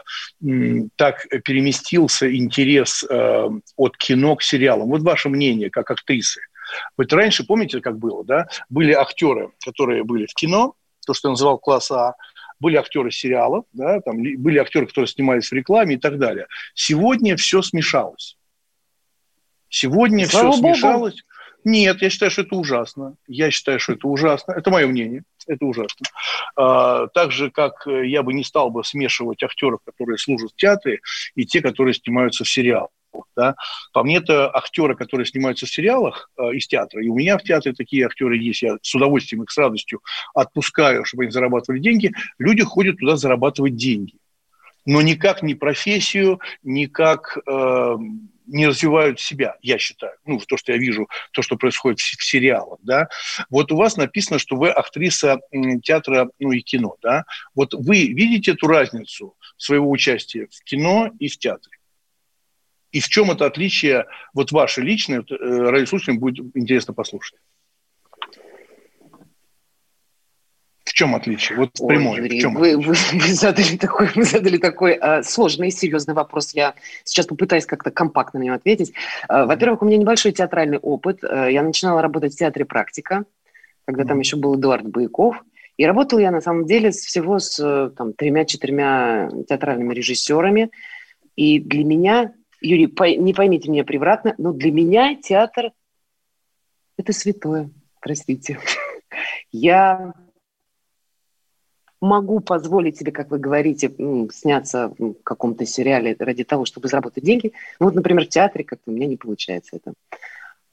так 0.95 1.27
переместился 1.43 2.35
интерес 2.35 3.03
э, 3.03 3.47
от 3.75 3.97
кино 3.97 4.35
к 4.35 4.41
сериалам? 4.41 4.89
Вот 4.89 5.01
ваше 5.03 5.29
мнение, 5.29 5.69
как 5.69 5.91
актрисы. 5.91 6.41
Вот 6.97 7.13
раньше, 7.13 7.45
помните, 7.45 7.79
как 7.79 7.99
было, 7.99 8.23
да? 8.25 8.47
Были 8.69 8.91
актеры, 8.93 9.51
которые 9.63 10.03
были 10.03 10.25
в 10.25 10.33
кино, 10.33 10.73
то, 11.05 11.13
что 11.13 11.27
я 11.27 11.31
называл 11.31 11.57
класс 11.57 11.91
А, 11.91 12.15
были 12.59 12.75
актеры 12.75 13.11
сериалов, 13.11 13.65
да, 13.73 14.01
там 14.01 14.17
были 14.17 14.57
актеры, 14.57 14.85
которые 14.85 15.07
снимались 15.07 15.49
в 15.49 15.53
рекламе 15.53 15.95
и 15.95 15.97
так 15.97 16.17
далее. 16.19 16.47
Сегодня 16.73 17.37
все 17.37 17.61
смешалось. 17.61 18.37
Сегодня 19.69 20.27
Слава 20.27 20.51
все 20.51 20.61
Богу. 20.61 20.73
смешалось. 20.73 21.23
Нет, 21.63 22.01
я 22.01 22.09
считаю, 22.09 22.31
что 22.31 22.41
это 22.41 22.55
ужасно. 22.55 23.15
Я 23.27 23.51
считаю, 23.51 23.79
что 23.79 23.93
это 23.93 24.07
ужасно. 24.07 24.53
Это 24.53 24.71
мое 24.71 24.87
мнение. 24.87 25.23
Это 25.49 25.65
ужасно. 25.65 26.05
А, 26.55 27.07
так 27.07 27.31
же, 27.31 27.49
как 27.49 27.85
я 27.87 28.21
бы 28.23 28.33
не 28.33 28.43
стал 28.43 28.69
бы 28.69 28.83
смешивать 28.83 29.41
актеров, 29.43 29.79
которые 29.83 30.17
служат 30.17 30.51
в 30.51 30.55
театре, 30.55 30.99
и 31.35 31.45
те, 31.45 31.61
которые 31.61 31.93
снимаются 31.95 32.43
в 32.43 32.49
сериалах. 32.49 32.89
Да? 33.35 33.55
По 33.91 34.03
мне, 34.03 34.17
это 34.17 34.55
актеры, 34.55 34.95
которые 34.95 35.25
снимаются 35.25 35.65
в 35.65 35.71
сериалах 35.71 36.29
э, 36.37 36.53
из 36.53 36.67
театра, 36.67 37.03
и 37.03 37.07
у 37.07 37.15
меня 37.15 37.37
в 37.37 37.43
театре 37.43 37.73
такие 37.73 38.05
актеры 38.05 38.37
есть, 38.37 38.61
я 38.61 38.77
с 38.81 38.93
удовольствием 38.93 39.43
их 39.43 39.49
с 39.49 39.57
радостью 39.57 40.01
отпускаю, 40.35 41.05
чтобы 41.05 41.23
они 41.23 41.31
зарабатывали 41.31 41.79
деньги. 41.79 42.11
Люди 42.37 42.63
ходят 42.63 42.97
туда 42.97 43.15
зарабатывать 43.15 43.75
деньги. 43.75 44.13
Но 44.85 45.01
никак 45.01 45.41
не 45.41 45.55
профессию, 45.55 46.39
никак 46.61 47.37
э, 47.47 47.95
не 48.49 48.67
развивают 48.67 49.19
себя, 49.19 49.55
я 49.61 49.77
считаю. 49.77 50.13
Ну, 50.25 50.39
то, 50.39 50.57
что 50.57 50.71
я 50.71 50.77
вижу, 50.77 51.07
то, 51.31 51.41
что 51.41 51.55
происходит 51.55 51.99
в, 51.99 52.23
сериалах, 52.23 52.79
да. 52.83 53.07
Вот 53.49 53.71
у 53.71 53.75
вас 53.75 53.97
написано, 53.97 54.39
что 54.39 54.55
вы 54.55 54.69
актриса 54.69 55.39
театра, 55.83 56.29
ну, 56.39 56.51
и 56.51 56.61
кино, 56.61 56.97
да. 57.01 57.25
Вот 57.55 57.73
вы 57.73 58.07
видите 58.07 58.51
эту 58.51 58.67
разницу 58.67 59.35
своего 59.57 59.89
участия 59.89 60.47
в 60.51 60.63
кино 60.63 61.11
и 61.19 61.27
в 61.27 61.37
театре? 61.37 61.77
И 62.91 62.99
в 62.99 63.07
чем 63.07 63.31
это 63.31 63.45
отличие, 63.45 64.05
вот 64.33 64.51
ваше 64.51 64.81
личное, 64.81 65.19
э, 65.19 65.35
радиослушателям 65.35 66.19
будет 66.19 66.45
интересно 66.55 66.93
послушать. 66.93 67.39
Чем 70.99 71.15
отличие? 71.15 71.57
Вот 71.57 71.69
Ой, 71.79 71.95
прямое. 71.95 72.17
Юрий, 72.17 72.39
в 72.39 72.41
чем 72.41 72.55
вы, 72.55 72.75
вы, 72.75 72.93
вы 73.13 73.33
задали 73.33 73.77
такой, 73.77 74.09
вы 74.15 74.23
задали 74.23 74.57
такой 74.57 74.99
э, 75.01 75.23
сложный 75.23 75.69
и 75.69 75.71
серьезный 75.71 76.13
вопрос. 76.13 76.53
Я 76.53 76.75
сейчас 77.05 77.25
попытаюсь 77.25 77.65
как-то 77.65 77.89
компактно 77.89 78.41
на 78.41 78.43
него 78.43 78.55
ответить. 78.55 78.91
Э, 79.29 79.45
во-первых, 79.45 79.81
у 79.81 79.85
меня 79.85 79.95
небольшой 79.95 80.33
театральный 80.33 80.77
опыт. 80.77 81.23
Э, 81.23 81.47
я 81.49 81.63
начинала 81.63 82.01
работать 82.01 82.33
в 82.33 82.37
театре 82.37 82.65
«Практика», 82.65 83.23
когда 83.85 84.03
mm-hmm. 84.03 84.07
там 84.07 84.19
еще 84.19 84.35
был 84.35 84.57
Эдуард 84.57 84.89
Бояков. 84.89 85.37
И 85.77 85.85
работал 85.85 86.19
я, 86.19 86.31
на 86.31 86.41
самом 86.41 86.65
деле, 86.65 86.91
всего 86.91 87.39
с 87.39 87.57
э, 87.63 87.91
там, 87.95 88.11
тремя-четырьмя 88.11 89.29
театральными 89.47 89.93
режиссерами. 89.93 90.69
И 91.37 91.61
для 91.61 91.85
меня, 91.85 92.33
Юрий, 92.59 92.87
по, 92.87 93.03
не 93.09 93.33
поймите 93.33 93.71
меня 93.71 93.85
превратно, 93.85 94.35
но 94.37 94.51
для 94.51 94.73
меня 94.73 95.15
театр– 95.15 95.71
это 96.97 97.13
святое, 97.13 97.69
простите. 98.01 98.59
Я 99.53 100.13
могу 102.01 102.39
позволить 102.39 102.97
себе, 102.97 103.11
как 103.11 103.29
вы 103.29 103.39
говорите, 103.39 103.91
сняться 104.31 104.93
в 104.97 105.13
каком-то 105.23 105.65
сериале 105.65 106.15
ради 106.19 106.43
того, 106.43 106.65
чтобы 106.65 106.87
заработать 106.87 107.23
деньги. 107.23 107.53
Ну, 107.79 107.87
вот, 107.87 107.95
например, 107.95 108.25
в 108.25 108.29
театре 108.29 108.63
как-то 108.63 108.91
у 108.91 108.93
меня 108.93 109.07
не 109.07 109.17
получается 109.17 109.77
это. 109.77 109.93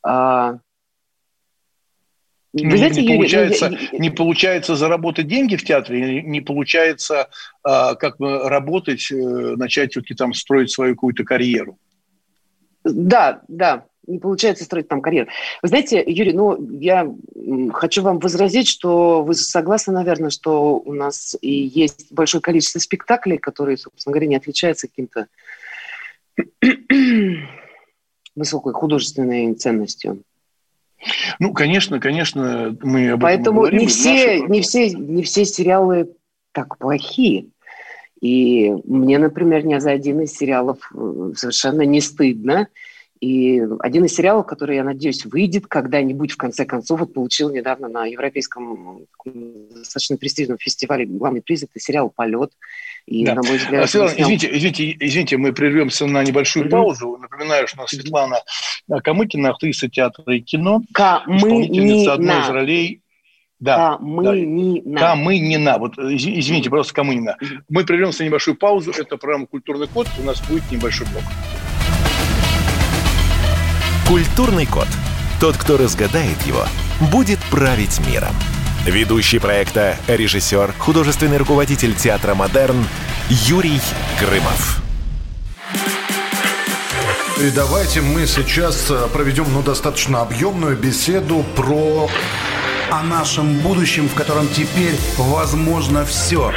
А... 0.02 0.58
Ну, 2.52 2.76
знаете, 2.76 3.02
не, 3.02 3.08
Юрий, 3.08 3.18
получается, 3.18 3.78
я... 3.92 3.98
не 3.98 4.10
получается 4.10 4.76
заработать 4.76 5.26
деньги 5.26 5.56
в 5.56 5.64
театре, 5.64 6.22
не 6.22 6.40
получается 6.40 7.28
а, 7.62 7.96
как 7.96 8.16
бы 8.16 8.48
работать, 8.48 9.10
э, 9.10 9.14
начать 9.14 9.90
все-таки 9.90 10.14
там 10.14 10.32
строить 10.32 10.70
свою 10.70 10.94
какую-то 10.94 11.24
карьеру. 11.24 11.76
Да, 12.82 13.42
да, 13.48 13.84
не 14.07 14.19
получается 14.19 14.64
строить 14.64 14.88
там 14.88 15.01
карьеру. 15.01 15.29
Вы 15.62 15.69
знаете, 15.69 16.03
Юрий, 16.07 16.33
ну, 16.33 16.57
я 16.79 17.12
хочу 17.73 18.03
вам 18.03 18.19
возразить, 18.19 18.69
что 18.69 19.23
вы 19.23 19.35
согласны, 19.35 19.92
наверное, 19.92 20.31
что 20.31 20.77
у 20.79 20.92
нас 20.92 21.37
и 21.40 21.51
есть 21.51 22.13
большое 22.13 22.42
количество 22.42 22.79
спектаклей, 22.79 23.38
которые, 23.38 23.77
собственно 23.77 24.13
говоря, 24.13 24.29
не 24.29 24.37
отличаются 24.37 24.88
каким-то 24.88 25.27
высокой 28.35 28.73
художественной 28.73 29.54
ценностью. 29.54 30.23
Ну, 31.38 31.52
конечно, 31.52 32.00
конечно, 32.00 32.77
мы 32.83 33.11
об 33.11 33.23
Поэтому 33.23 33.65
этом 33.65 33.71
говорим. 33.71 33.81
Не 33.81 33.87
все, 33.87 34.40
не, 34.40 34.61
все, 34.61 34.90
не 34.90 35.23
все 35.23 35.44
сериалы 35.44 36.11
так 36.52 36.79
плохие. 36.79 37.48
И 38.21 38.73
мне, 38.85 39.19
например, 39.19 39.65
ни 39.65 39.79
за 39.79 39.90
один 39.90 40.21
из 40.23 40.33
сериалов 40.33 40.90
э, 40.94 41.33
совершенно 41.37 41.83
не 41.83 42.00
стыдно 42.00 42.69
И 43.21 43.62
один 43.81 44.04
из 44.04 44.14
сериалов, 44.14 44.46
который, 44.46 44.77
я 44.77 44.85
надеюсь, 44.85 45.25
выйдет 45.25 45.67
когда-нибудь, 45.67 46.33
в 46.33 46.37
конце 46.37 46.64
концов, 46.64 47.00
вот 47.00 47.14
получил 47.14 47.50
недавно 47.50 47.88
на 47.88 48.04
европейском 48.04 49.06
достаточно 49.25 50.17
престижном 50.17 50.58
фестивале 50.58 51.06
главный 51.06 51.40
приз, 51.40 51.62
это 51.62 51.81
сериал 51.81 52.12
«Полет». 52.14 52.52
И, 53.06 53.25
да. 53.25 53.35
на 53.35 53.42
мой 53.42 53.56
взгляд... 53.56 53.85
А, 53.85 53.87
Светлана, 53.87 54.14
снял... 54.14 54.25
извините, 54.27 54.48
извините, 54.56 54.96
извините, 55.00 55.37
мы 55.38 55.52
прервемся 55.52 56.06
на 56.06 56.23
небольшую 56.25 56.67
mm-hmm. 56.67 56.71
паузу. 56.71 57.17
Напоминаю, 57.17 57.67
что 57.69 57.79
у 57.79 57.81
нас. 57.83 57.90
Светлана 57.90 58.37
Камыкина, 59.02 59.50
актриса 59.50 59.88
театра 59.88 60.35
и 60.35 60.40
кино, 60.40 60.83
исполнительница 60.90 62.14
одной 62.14 62.40
из 62.40 62.48
ролей 62.48 63.02
да, 63.58 63.96
Камынина. 63.96 64.83
Да. 64.85 65.00
Камынина. 65.12 65.79
Вот 65.79 65.98
извините, 65.98 66.69
просто 66.69 66.92
Камынина. 66.92 67.38
Мы 67.69 67.85
прервемся 67.85 68.23
на 68.23 68.27
небольшую 68.27 68.56
паузу. 68.56 68.92
Это 68.92 69.17
программа 69.17 69.46
«Культурный 69.46 69.88
код». 69.88 70.08
У 70.21 70.25
нас 70.25 70.46
будет 70.48 70.71
небольшой 70.71 71.06
блок. 71.08 71.25
Культурный 74.09 74.67
код. 74.67 74.87
Тот, 75.40 75.57
кто 75.57 75.77
разгадает 75.77 76.40
его, 76.46 76.65
будет 77.11 77.40
править 77.50 77.98
миром. 78.07 78.35
Ведущий 78.85 79.40
проекта, 79.40 79.96
режиссер, 80.07 80.75
художественный 80.79 81.38
руководитель 81.38 81.92
театра 81.92 82.37
«Модерн» 82.37 82.87
Юрий 83.29 83.81
Грымов. 84.21 84.81
И 87.40 87.50
давайте 87.50 88.00
мы 88.00 88.29
сейчас 88.29 88.87
э, 88.90 89.09
проведем 89.13 89.52
ну, 89.52 89.63
достаточно 89.63 90.23
объемную 90.23 90.77
беседу 90.77 91.44
про 91.57 92.09
о 92.90 93.02
нашем 93.02 93.59
будущем, 93.59 94.09
в 94.09 94.15
котором 94.15 94.46
теперь 94.46 94.94
возможно 95.17 96.04
все. 96.04 96.52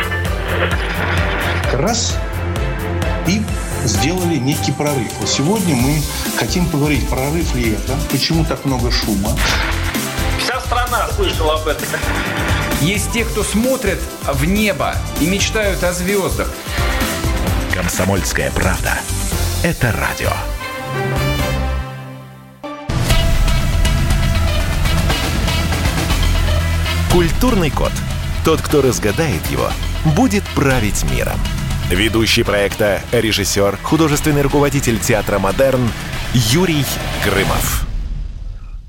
Раз 1.73 2.15
и 3.27 3.41
сделали 3.85 4.35
некий 4.35 4.71
прорыв. 4.71 5.11
Вот 5.19 5.29
сегодня 5.29 5.75
мы 5.75 6.01
хотим 6.37 6.65
поговорить, 6.65 7.07
прорыв 7.09 7.55
ли 7.55 7.73
это, 7.73 7.97
почему 8.11 8.45
так 8.45 8.65
много 8.65 8.91
шума. 8.91 9.37
Вся 10.39 10.59
страна 10.61 11.07
слышала 11.15 11.55
об 11.55 11.67
этом. 11.67 11.87
Есть 12.81 13.11
те, 13.11 13.25
кто 13.25 13.43
смотрят 13.43 13.99
в 14.25 14.45
небо 14.45 14.95
и 15.19 15.27
мечтают 15.27 15.83
о 15.83 15.93
звездах. 15.93 16.51
Комсомольская 17.73 18.51
правда. 18.51 18.97
Это 19.63 19.91
радио. 19.91 20.31
Культурный 27.11 27.69
код. 27.69 27.91
Тот, 28.45 28.61
кто 28.61 28.81
разгадает 28.81 29.45
его, 29.47 29.69
будет 30.05 30.43
править 30.55 31.03
миром. 31.11 31.39
Ведущий 31.89 32.43
проекта, 32.43 33.01
режиссер, 33.11 33.77
художественный 33.77 34.43
руководитель 34.43 34.99
театра 34.99 35.39
«Модерн» 35.39 35.89
Юрий 36.35 36.85
Грымов. 37.25 37.87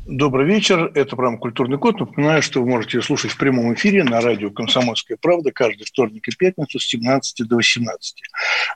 Добрый 0.05 0.45
вечер. 0.45 0.93
Это 0.95 1.17
программа 1.17 1.39
«Культурный 1.39 1.79
код». 1.79 1.99
Напоминаю, 1.99 2.43
что 2.43 2.61
вы 2.61 2.69
можете 2.69 3.01
слушать 3.01 3.31
в 3.31 3.39
прямом 3.39 3.73
эфире 3.73 4.05
на 4.05 4.21
радио 4.21 4.51
«Комсомольская 4.51 5.17
правда» 5.19 5.51
каждый 5.51 5.85
вторник 5.85 6.29
и 6.29 6.37
пятницу 6.37 6.79
с 6.79 6.85
17 6.89 7.49
до 7.49 7.57
18. 7.57 8.17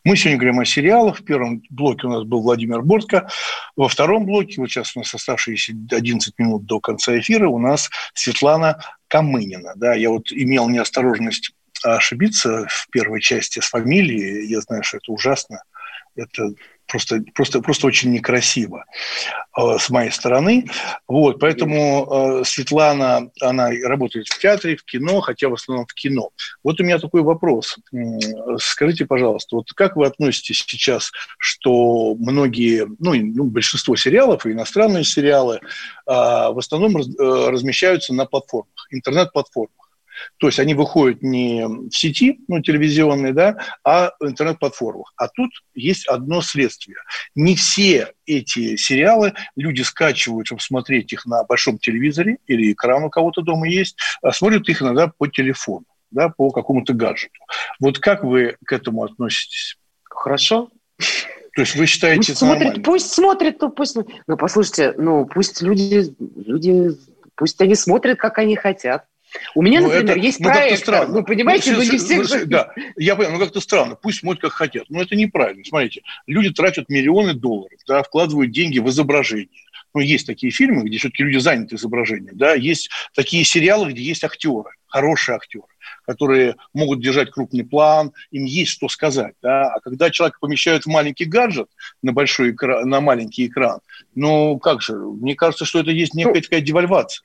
Мы 0.04 0.16
сегодня 0.16 0.38
говорим 0.38 0.60
о 0.60 0.64
сериалах. 0.64 1.18
В 1.18 1.24
первом 1.24 1.62
блоке 1.68 2.06
у 2.06 2.10
нас 2.10 2.24
был 2.24 2.40
Владимир 2.40 2.80
Бортко. 2.80 3.28
Во 3.76 3.88
втором 3.88 4.24
блоке, 4.24 4.54
вот 4.56 4.70
сейчас 4.70 4.96
у 4.96 5.00
нас 5.00 5.14
оставшиеся 5.14 5.74
11 5.90 6.38
минут 6.38 6.64
до 6.64 6.80
конца 6.80 7.18
эфира, 7.18 7.48
у 7.48 7.58
нас 7.58 7.90
Светлана 8.14 8.78
Камынина. 9.08 9.74
Да, 9.76 9.92
я 9.92 10.08
вот 10.08 10.32
имел 10.32 10.70
неосторожность 10.70 11.52
ошибиться 11.84 12.66
в 12.68 12.88
первой 12.90 13.20
части 13.20 13.60
с 13.60 13.68
фамилией. 13.68 14.46
Я 14.46 14.60
знаю, 14.60 14.82
что 14.82 14.98
это 14.98 15.12
ужасно. 15.12 15.62
Это 16.16 16.52
просто, 16.86 17.22
просто, 17.34 17.60
просто 17.60 17.86
очень 17.86 18.12
некрасиво 18.12 18.84
э, 19.58 19.78
с 19.78 19.90
моей 19.90 20.10
стороны. 20.10 20.66
Вот, 21.08 21.40
поэтому 21.40 22.40
э, 22.40 22.44
Светлана, 22.44 23.30
она 23.40 23.70
работает 23.82 24.28
в 24.28 24.38
театре, 24.38 24.76
в 24.76 24.84
кино, 24.84 25.20
хотя 25.20 25.48
в 25.48 25.54
основном 25.54 25.86
в 25.86 25.94
кино. 25.94 26.30
Вот 26.62 26.80
у 26.80 26.84
меня 26.84 26.98
такой 26.98 27.22
вопрос. 27.22 27.76
Скажите, 28.58 29.06
пожалуйста, 29.06 29.56
вот 29.56 29.72
как 29.72 29.96
вы 29.96 30.06
относитесь 30.06 30.64
сейчас, 30.66 31.10
что 31.38 32.14
многие, 32.14 32.86
ну, 32.98 33.14
ну 33.14 33.44
большинство 33.44 33.96
сериалов, 33.96 34.46
и 34.46 34.52
иностранные 34.52 35.04
сериалы, 35.04 35.56
э, 35.56 35.60
в 36.06 36.58
основном 36.58 36.96
э, 36.96 37.02
размещаются 37.50 38.14
на 38.14 38.26
платформах, 38.26 38.86
интернет-платформах? 38.90 39.83
То 40.38 40.46
есть 40.46 40.58
они 40.58 40.74
выходят 40.74 41.22
не 41.22 41.66
в 41.66 41.90
сети, 41.90 42.40
ну, 42.48 42.60
телевизионные, 42.60 43.32
да, 43.32 43.56
а 43.84 44.12
в 44.20 44.26
интернет-платформах. 44.26 45.12
А 45.16 45.28
тут 45.28 45.50
есть 45.74 46.06
одно 46.06 46.40
следствие. 46.40 46.96
Не 47.34 47.56
все 47.56 48.12
эти 48.26 48.76
сериалы 48.76 49.34
люди 49.56 49.82
скачивают, 49.82 50.46
чтобы 50.46 50.60
смотреть 50.60 51.12
их 51.12 51.26
на 51.26 51.44
большом 51.44 51.78
телевизоре 51.78 52.38
или 52.46 52.72
экран 52.72 53.04
у 53.04 53.10
кого-то 53.10 53.42
дома 53.42 53.68
есть, 53.68 53.96
а 54.22 54.32
смотрят 54.32 54.68
их 54.68 54.82
иногда 54.82 55.08
по 55.08 55.26
телефону, 55.26 55.86
да, 56.10 56.28
по 56.28 56.50
какому-то 56.50 56.92
гаджету. 56.94 57.40
Вот 57.80 57.98
как 57.98 58.24
вы 58.24 58.56
к 58.64 58.72
этому 58.72 59.04
относитесь? 59.04 59.76
Хорошо. 60.04 60.70
То 61.54 61.60
есть 61.62 61.76
вы 61.76 61.86
считаете 61.86 62.32
пусть 62.32 62.38
смотрит, 62.38 62.60
нормально? 62.60 62.82
Пусть 62.82 63.12
смотрит, 63.12 63.58
то 63.58 63.68
пусть... 63.68 63.96
Ну, 64.26 64.36
послушайте, 64.36 64.94
ну, 64.96 65.24
пусть 65.24 65.62
люди, 65.62 66.14
люди, 66.18 66.96
пусть 67.36 67.60
они 67.60 67.76
смотрят, 67.76 68.18
как 68.18 68.38
они 68.38 68.56
хотят. 68.56 69.06
У 69.54 69.62
меня, 69.62 69.80
ну, 69.80 69.88
например, 69.88 70.16
это, 70.16 70.20
есть 70.20 70.40
ну, 70.40 70.48
проект. 70.48 70.80
Странно. 70.80 71.12
Вы 71.12 71.24
понимаете, 71.24 71.72
ну, 71.72 71.78
но 71.78 71.84
не 71.84 71.98
все... 71.98 72.22
Вы, 72.22 72.46
да, 72.46 72.72
я 72.96 73.16
понимаю, 73.16 73.38
ну 73.38 73.44
как-то 73.44 73.60
странно. 73.60 73.96
Пусть 73.96 74.20
смотрят, 74.20 74.42
как 74.42 74.52
хотят. 74.52 74.84
Но 74.88 75.02
это 75.02 75.16
неправильно. 75.16 75.64
Смотрите, 75.64 76.02
люди 76.26 76.50
тратят 76.50 76.88
миллионы 76.88 77.34
долларов, 77.34 77.78
да, 77.86 78.02
вкладывают 78.02 78.52
деньги 78.52 78.78
в 78.78 78.88
изображение. 78.88 79.48
Ну, 79.94 80.00
есть 80.00 80.26
такие 80.26 80.50
фильмы, 80.50 80.84
где 80.84 80.98
все-таки 80.98 81.22
люди 81.22 81.38
заняты 81.38 81.76
изображением. 81.76 82.36
Да? 82.36 82.54
Есть 82.54 82.90
такие 83.14 83.44
сериалы, 83.44 83.92
где 83.92 84.02
есть 84.02 84.24
актеры, 84.24 84.70
хорошие 84.86 85.36
актеры 85.36 85.64
которые 86.06 86.56
могут 86.72 87.00
держать 87.00 87.30
крупный 87.30 87.64
план, 87.64 88.12
им 88.30 88.44
есть 88.44 88.70
что 88.70 88.88
сказать. 88.88 89.34
Да? 89.42 89.72
А 89.72 89.80
когда 89.80 90.10
человека 90.10 90.38
помещают 90.40 90.84
в 90.84 90.88
маленький 90.88 91.24
гаджет 91.24 91.68
на 92.02 92.12
большой 92.12 92.52
экран, 92.52 92.88
на 92.88 93.00
маленький 93.00 93.46
экран, 93.46 93.80
ну 94.14 94.58
как 94.58 94.82
же, 94.82 94.96
мне 94.96 95.34
кажется, 95.34 95.64
что 95.64 95.80
это 95.80 95.90
есть 95.90 96.14
некая 96.14 96.40
такая 96.40 96.60
девальвация. 96.60 97.24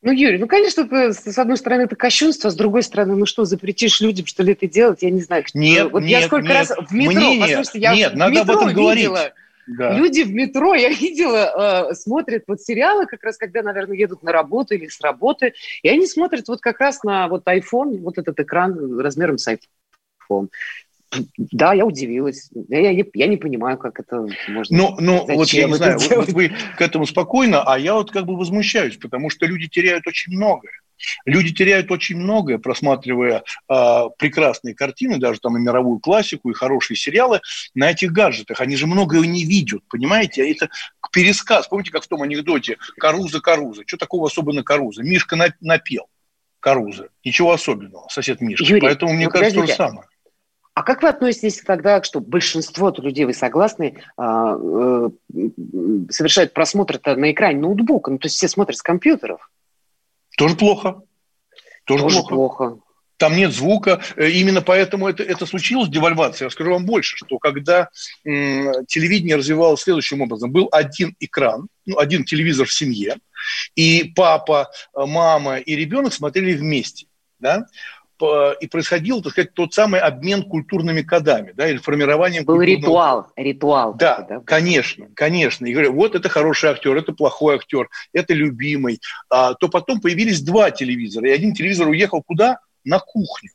Ну, 0.00 0.12
Юрий, 0.12 0.38
ну, 0.38 0.46
конечно, 0.46 0.82
это, 0.82 1.12
с 1.12 1.38
одной 1.38 1.56
стороны, 1.56 1.82
это 1.82 1.96
кощунство, 1.96 2.50
с 2.50 2.54
другой 2.54 2.84
стороны, 2.84 3.16
ну 3.16 3.26
что, 3.26 3.44
запретишь 3.44 4.00
людям, 4.00 4.26
что 4.26 4.44
ли, 4.44 4.52
это 4.52 4.68
делать? 4.68 5.02
Я 5.02 5.10
не 5.10 5.22
знаю. 5.22 5.44
Нет, 5.54 5.90
вот 5.90 6.02
нет, 6.02 6.10
я 6.10 6.22
сколько 6.22 6.46
нет. 6.46 6.56
раз 6.56 6.70
в 6.70 6.94
метро, 6.94 7.32
Мне 7.32 7.40
послушайте, 7.40 7.78
я 7.80 7.94
нет, 7.94 8.12
в 8.12 8.16
надо 8.16 8.30
метро 8.30 8.42
об 8.42 8.50
этом 8.50 8.68
видела, 8.68 8.82
говорить. 8.82 9.32
Да. 9.66 9.92
Люди 9.92 10.22
в 10.22 10.32
метро, 10.32 10.74
я 10.74 10.88
видела, 10.94 11.90
э, 11.90 11.94
смотрят 11.94 12.44
вот 12.46 12.60
сериалы, 12.60 13.06
как 13.06 13.24
раз 13.24 13.36
когда, 13.36 13.62
наверное, 13.62 13.96
едут 13.96 14.22
на 14.22 14.30
работу 14.30 14.74
или 14.74 14.86
с 14.86 15.00
работы, 15.00 15.54
и 15.82 15.88
они 15.88 16.06
смотрят 16.06 16.46
вот 16.46 16.60
как 16.60 16.78
раз 16.78 17.02
на 17.02 17.26
вот 17.26 17.46
iPhone, 17.46 17.98
вот 17.98 18.18
этот 18.18 18.38
экран 18.38 19.00
размером 19.00 19.36
с 19.36 19.48
iPhone. 19.48 20.48
Да, 21.36 21.72
я 21.72 21.86
удивилась. 21.86 22.50
Я, 22.68 22.90
я, 22.90 23.04
я 23.14 23.26
не 23.26 23.36
понимаю, 23.36 23.78
как 23.78 23.98
это 24.00 24.26
можно. 24.48 24.76
Ну, 24.76 24.96
ну 25.00 25.26
вот 25.26 25.48
я 25.50 25.66
не 25.66 25.74
знаю, 25.74 25.98
вот, 25.98 26.16
вот 26.16 26.28
вы 26.30 26.52
к 26.76 26.80
этому 26.80 27.06
спокойно, 27.06 27.62
а 27.62 27.78
я 27.78 27.94
вот 27.94 28.10
как 28.10 28.26
бы 28.26 28.36
возмущаюсь, 28.36 28.96
потому 28.96 29.30
что 29.30 29.46
люди 29.46 29.68
теряют 29.68 30.06
очень 30.06 30.32
многое. 30.32 30.72
Люди 31.24 31.52
теряют 31.52 31.90
очень 31.90 32.16
многое, 32.16 32.58
просматривая 32.58 33.44
э, 33.68 34.00
прекрасные 34.18 34.74
картины, 34.74 35.18
даже 35.18 35.38
там 35.40 35.56
и 35.56 35.60
мировую 35.60 36.00
классику, 36.00 36.50
и 36.50 36.54
хорошие 36.54 36.96
сериалы 36.96 37.40
на 37.74 37.90
этих 37.90 38.12
гаджетах. 38.12 38.60
Они 38.60 38.76
же 38.76 38.86
многое 38.86 39.20
не 39.20 39.44
видят, 39.44 39.82
понимаете? 39.88 40.50
Это 40.50 40.68
пересказ. 41.12 41.68
Помните, 41.68 41.92
как 41.92 42.02
в 42.02 42.08
том 42.08 42.22
анекдоте 42.22 42.78
«Каруза, 42.98 43.40
Каруза». 43.40 43.82
Что 43.86 43.96
такого 43.96 44.26
особенно 44.26 44.64
Каруза? 44.64 45.02
Мишка 45.02 45.36
напел 45.60 46.08
Каруза. 46.60 47.08
Ничего 47.24 47.52
особенного, 47.52 48.08
сосед 48.08 48.40
Мишка. 48.40 48.64
Юрий, 48.64 48.80
Поэтому 48.80 49.12
мне 49.12 49.28
кажется, 49.28 49.60
то 49.60 49.66
же 49.66 49.74
самое. 49.74 50.07
А 50.78 50.84
как 50.84 51.02
вы 51.02 51.08
относитесь 51.08 51.60
тогда, 51.62 52.00
что 52.04 52.20
большинство 52.20 52.94
людей, 52.98 53.24
вы 53.24 53.34
согласны, 53.34 54.00
а, 54.16 54.54
э, 54.54 55.08
совершают 56.08 56.54
просмотр 56.54 57.00
на 57.16 57.32
экране 57.32 57.58
ноутбука, 57.58 58.12
ну 58.12 58.18
то 58.18 58.26
есть 58.26 58.36
все 58.36 58.46
смотрят 58.46 58.78
с 58.78 58.82
компьютеров? 58.82 59.50
Тоже 60.36 60.54
плохо. 60.54 61.02
Тоже, 61.84 62.04
Тоже 62.04 62.18
плохо. 62.18 62.28
плохо. 62.28 62.78
Там 63.16 63.34
нет 63.34 63.52
звука. 63.52 64.00
Э, 64.14 64.28
именно 64.28 64.62
поэтому 64.62 65.08
это, 65.08 65.24
это 65.24 65.46
случилось, 65.46 65.88
девальвация. 65.88 66.46
Я 66.46 66.50
скажу 66.50 66.70
вам 66.70 66.86
больше, 66.86 67.16
что 67.16 67.40
когда 67.40 67.88
м, 68.24 68.86
телевидение 68.86 69.34
развивалось 69.34 69.80
следующим 69.80 70.20
образом. 70.20 70.52
Был 70.52 70.68
один 70.70 71.16
экран, 71.18 71.66
ну, 71.86 71.98
один 71.98 72.22
телевизор 72.22 72.68
в 72.68 72.72
семье, 72.72 73.16
и 73.74 74.12
папа, 74.14 74.70
мама 74.94 75.58
и 75.58 75.74
ребенок 75.74 76.14
смотрели 76.14 76.54
вместе. 76.54 77.08
Да? 77.40 77.66
И 78.22 78.66
происходил, 78.66 79.22
так 79.22 79.32
сказать, 79.32 79.54
тот 79.54 79.74
самый 79.74 80.00
обмен 80.00 80.42
культурными 80.42 81.02
кодами, 81.02 81.52
да, 81.52 81.68
или 81.68 81.78
формированием... 81.78 82.44
Был 82.44 82.60
ритуал, 82.60 83.26
ритуал. 83.36 83.94
Да, 83.94 84.16
такой, 84.16 84.36
да, 84.36 84.42
конечно, 84.44 85.08
конечно. 85.14 85.66
И 85.66 85.72
говорю, 85.72 85.92
вот 85.92 86.14
это 86.14 86.28
хороший 86.28 86.70
актер, 86.70 86.96
это 86.96 87.12
плохой 87.12 87.56
актер, 87.56 87.88
это 88.12 88.34
любимый. 88.34 89.00
А, 89.30 89.54
то 89.54 89.68
потом 89.68 90.00
появились 90.00 90.40
два 90.42 90.70
телевизора, 90.70 91.28
и 91.28 91.32
один 91.32 91.54
телевизор 91.54 91.88
уехал 91.88 92.22
куда? 92.22 92.58
На 92.84 92.98
кухню. 93.00 93.50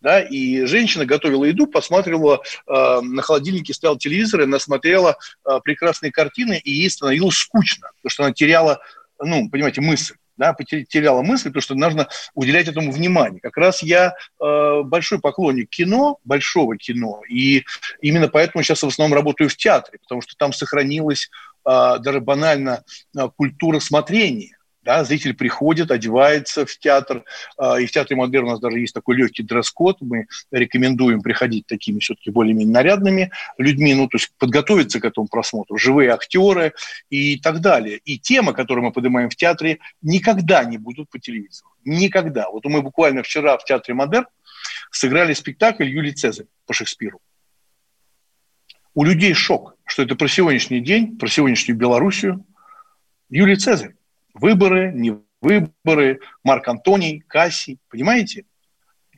да, 0.00 0.20
и 0.20 0.64
женщина 0.64 1.04
готовила 1.06 1.44
еду, 1.44 1.66
посматривала, 1.66 2.42
э, 2.66 3.00
на 3.00 3.22
холодильнике 3.22 3.72
стоял 3.72 3.96
телевизор, 3.96 4.40
и 4.40 4.44
она 4.44 4.58
смотрела 4.58 5.16
э, 5.48 5.60
прекрасные 5.62 6.10
картины, 6.10 6.60
и 6.62 6.72
ей 6.72 6.90
становилось 6.90 7.36
скучно, 7.36 7.90
потому 7.96 8.10
что 8.10 8.24
она 8.24 8.32
теряла, 8.32 8.80
ну, 9.20 9.48
понимаете, 9.48 9.80
мысль 9.80 10.14
да, 10.36 10.52
потеряла 10.52 11.22
мысль, 11.22 11.48
потому 11.48 11.62
что 11.62 11.74
нужно 11.74 12.08
уделять 12.34 12.68
этому 12.68 12.92
внимание. 12.92 13.40
Как 13.40 13.56
раз 13.56 13.82
я 13.82 14.14
э, 14.40 14.82
большой 14.84 15.20
поклонник 15.20 15.70
кино, 15.70 16.18
большого 16.24 16.76
кино, 16.76 17.22
и 17.28 17.64
именно 18.00 18.28
поэтому 18.28 18.62
сейчас 18.62 18.82
в 18.82 18.86
основном 18.86 19.16
работаю 19.16 19.48
в 19.48 19.56
театре, 19.56 19.98
потому 20.00 20.22
что 20.22 20.34
там 20.36 20.52
сохранилась 20.52 21.30
э, 21.68 21.98
даже 22.00 22.20
банально 22.20 22.82
э, 23.16 23.28
культура 23.36 23.78
смотрения. 23.80 24.56
Да, 24.82 25.04
зритель 25.04 25.34
приходит, 25.34 25.92
одевается 25.92 26.66
в 26.66 26.76
театр, 26.76 27.24
э, 27.56 27.82
и 27.82 27.86
в 27.86 27.92
театре 27.92 28.16
Модерн 28.16 28.48
у 28.48 28.50
нас 28.50 28.60
даже 28.60 28.80
есть 28.80 28.92
такой 28.92 29.14
легкий 29.14 29.44
дресс-код. 29.44 29.98
Мы 30.00 30.26
рекомендуем 30.50 31.22
приходить 31.22 31.66
такими 31.66 32.00
все-таки 32.00 32.30
более-менее 32.30 32.72
нарядными 32.72 33.30
людьми, 33.58 33.94
ну, 33.94 34.08
то 34.08 34.16
есть 34.16 34.32
подготовиться 34.38 34.98
к 34.98 35.04
этому 35.04 35.28
просмотру, 35.28 35.76
живые 35.76 36.10
актеры 36.10 36.72
и 37.10 37.38
так 37.38 37.60
далее. 37.60 37.98
И 37.98 38.18
темы, 38.18 38.54
которые 38.54 38.84
мы 38.84 38.90
поднимаем 38.90 39.30
в 39.30 39.36
театре, 39.36 39.78
никогда 40.02 40.64
не 40.64 40.78
будут 40.78 41.08
по 41.10 41.20
телевизору. 41.20 41.70
Никогда. 41.84 42.50
Вот 42.50 42.64
мы 42.64 42.82
буквально 42.82 43.22
вчера 43.22 43.58
в 43.58 43.64
театре 43.64 43.94
Модерн 43.94 44.26
сыграли 44.90 45.32
спектакль 45.34 45.84
Юлий 45.84 46.12
Цезарь 46.12 46.46
по 46.66 46.72
Шекспиру. 46.74 47.20
У 48.94 49.04
людей 49.04 49.32
шок, 49.32 49.76
что 49.86 50.02
это 50.02 50.16
про 50.16 50.26
сегодняшний 50.26 50.80
день, 50.80 51.16
про 51.18 51.28
сегодняшнюю 51.28 51.78
Белоруссию. 51.78 52.44
Юлий 53.30 53.56
Цезарь 53.56 53.94
Выборы, 54.34 54.92
не 54.92 55.18
выборы, 55.40 56.20
Марк 56.42 56.68
Антоний, 56.68 57.22
Кассий, 57.26 57.78
понимаете? 57.88 58.44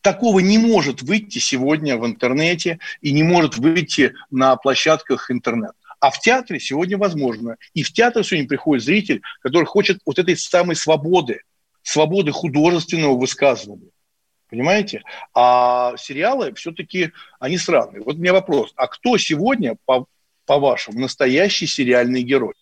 Такого 0.03 0.41
не 0.41 0.59
может 0.59 1.03
выйти 1.03 1.39
сегодня 1.39 1.97
в 1.97 2.05
интернете 2.05 2.79
и 3.01 3.13
не 3.13 3.23
может 3.23 3.57
выйти 3.57 4.15
на 4.31 4.57
площадках 4.57 5.31
интернета. 5.31 5.75
А 6.01 6.11
в 6.11 6.21
театре 6.21 6.61
сегодня 6.61 6.99
возможно. 6.99 7.57
И 7.73 7.83
в 7.83 7.93
театр 7.93 8.23
сегодня 8.25 8.47
приходит 8.47 8.85
зритель, 8.85 9.23
который 9.41 9.65
хочет 9.65 10.01
вот 10.05 10.19
этой 10.19 10.37
самой 10.37 10.77
свободы, 10.77 11.41
свободы 11.83 12.33
художественного 12.33 13.17
высказывания. 13.17 13.91
Понимаете? 14.51 15.03
А 15.33 15.97
сериалы 15.97 16.53
все-таки, 16.55 17.13
они 17.41 17.57
странные. 17.57 18.03
Вот 18.03 18.17
у 18.17 18.19
меня 18.19 18.35
вопрос. 18.35 18.73
А 18.77 18.87
кто 18.89 19.17
сегодня, 19.17 19.77
по, 19.87 20.07
по-вашему, 20.45 21.01
настоящий 21.01 21.67
сериальный 21.67 22.23
герой? 22.23 22.53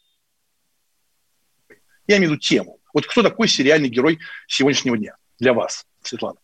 Я 2.07 2.16
имею 2.16 2.30
в 2.30 2.32
виду 2.32 2.40
тему. 2.40 2.80
Вот 2.92 3.07
кто 3.07 3.22
такой 3.22 3.48
сериальный 3.48 3.88
герой 3.88 4.18
сегодняшнего 4.46 4.98
дня 4.98 5.16
для 5.38 5.55
вас, 5.55 5.86
Светлана? 6.03 6.38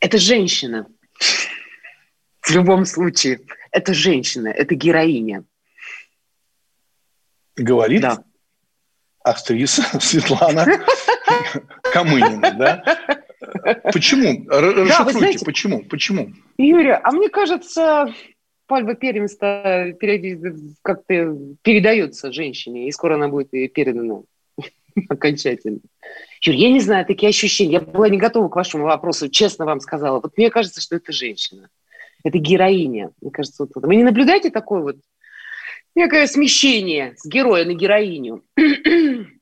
Это 0.00 0.18
женщина. 0.18 0.86
В 2.40 2.50
любом 2.50 2.84
случае. 2.84 3.40
Это 3.70 3.92
женщина, 3.92 4.48
это 4.48 4.74
героиня. 4.74 5.44
Говорит 7.56 8.02
да. 8.02 8.24
актриса 9.22 9.82
Светлана 10.00 10.66
Камынина, 11.92 12.52
да? 12.52 12.82
Почему? 13.92 14.48
Расшифруйте, 14.48 15.44
почему? 15.44 15.84
Почему? 15.84 16.32
Юрия, 16.56 17.00
а 17.02 17.10
мне 17.10 17.28
кажется, 17.28 18.14
пальма 18.68 18.94
первенства 18.94 19.92
как-то 20.82 21.36
передается 21.62 22.32
женщине, 22.32 22.86
и 22.86 22.92
скоро 22.92 23.16
она 23.16 23.28
будет 23.28 23.50
передана 23.50 24.22
окончательно. 25.08 25.80
Юр, 26.42 26.54
я 26.54 26.70
не 26.70 26.80
знаю, 26.80 27.04
такие 27.04 27.30
ощущения. 27.30 27.72
Я 27.72 27.80
была 27.80 28.08
не 28.08 28.18
готова 28.18 28.48
к 28.48 28.56
вашему 28.56 28.84
вопросу, 28.84 29.28
честно 29.28 29.64
вам 29.64 29.80
сказала. 29.80 30.20
Вот 30.20 30.36
мне 30.36 30.50
кажется, 30.50 30.80
что 30.80 30.96
это 30.96 31.12
женщина. 31.12 31.68
Это 32.22 32.38
героиня. 32.38 33.10
Мне 33.20 33.30
кажется, 33.30 33.64
вот, 33.64 33.84
вы 33.84 33.96
не 33.96 34.04
наблюдаете 34.04 34.50
такое 34.50 34.82
вот 34.82 34.96
некое 35.94 36.26
смещение 36.26 37.14
с 37.16 37.26
героя 37.26 37.64
на 37.64 37.74
героиню? 37.74 38.44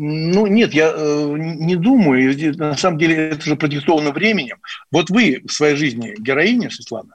Ну, 0.00 0.46
нет, 0.46 0.74
я 0.74 0.92
э, 0.96 1.34
не 1.36 1.76
думаю. 1.76 2.56
На 2.56 2.76
самом 2.76 2.98
деле 2.98 3.30
это 3.30 3.40
же 3.40 3.56
продиктовано 3.56 4.10
временем. 4.10 4.58
Вот 4.90 5.10
вы 5.10 5.42
в 5.44 5.52
своей 5.52 5.76
жизни 5.76 6.14
героиня, 6.18 6.70
Светлана? 6.70 7.14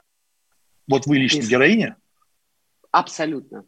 Вот 0.86 1.06
вы 1.06 1.18
лично 1.18 1.40
Из... 1.40 1.48
героиня? 1.48 1.96
Абсолютно. 2.90 3.64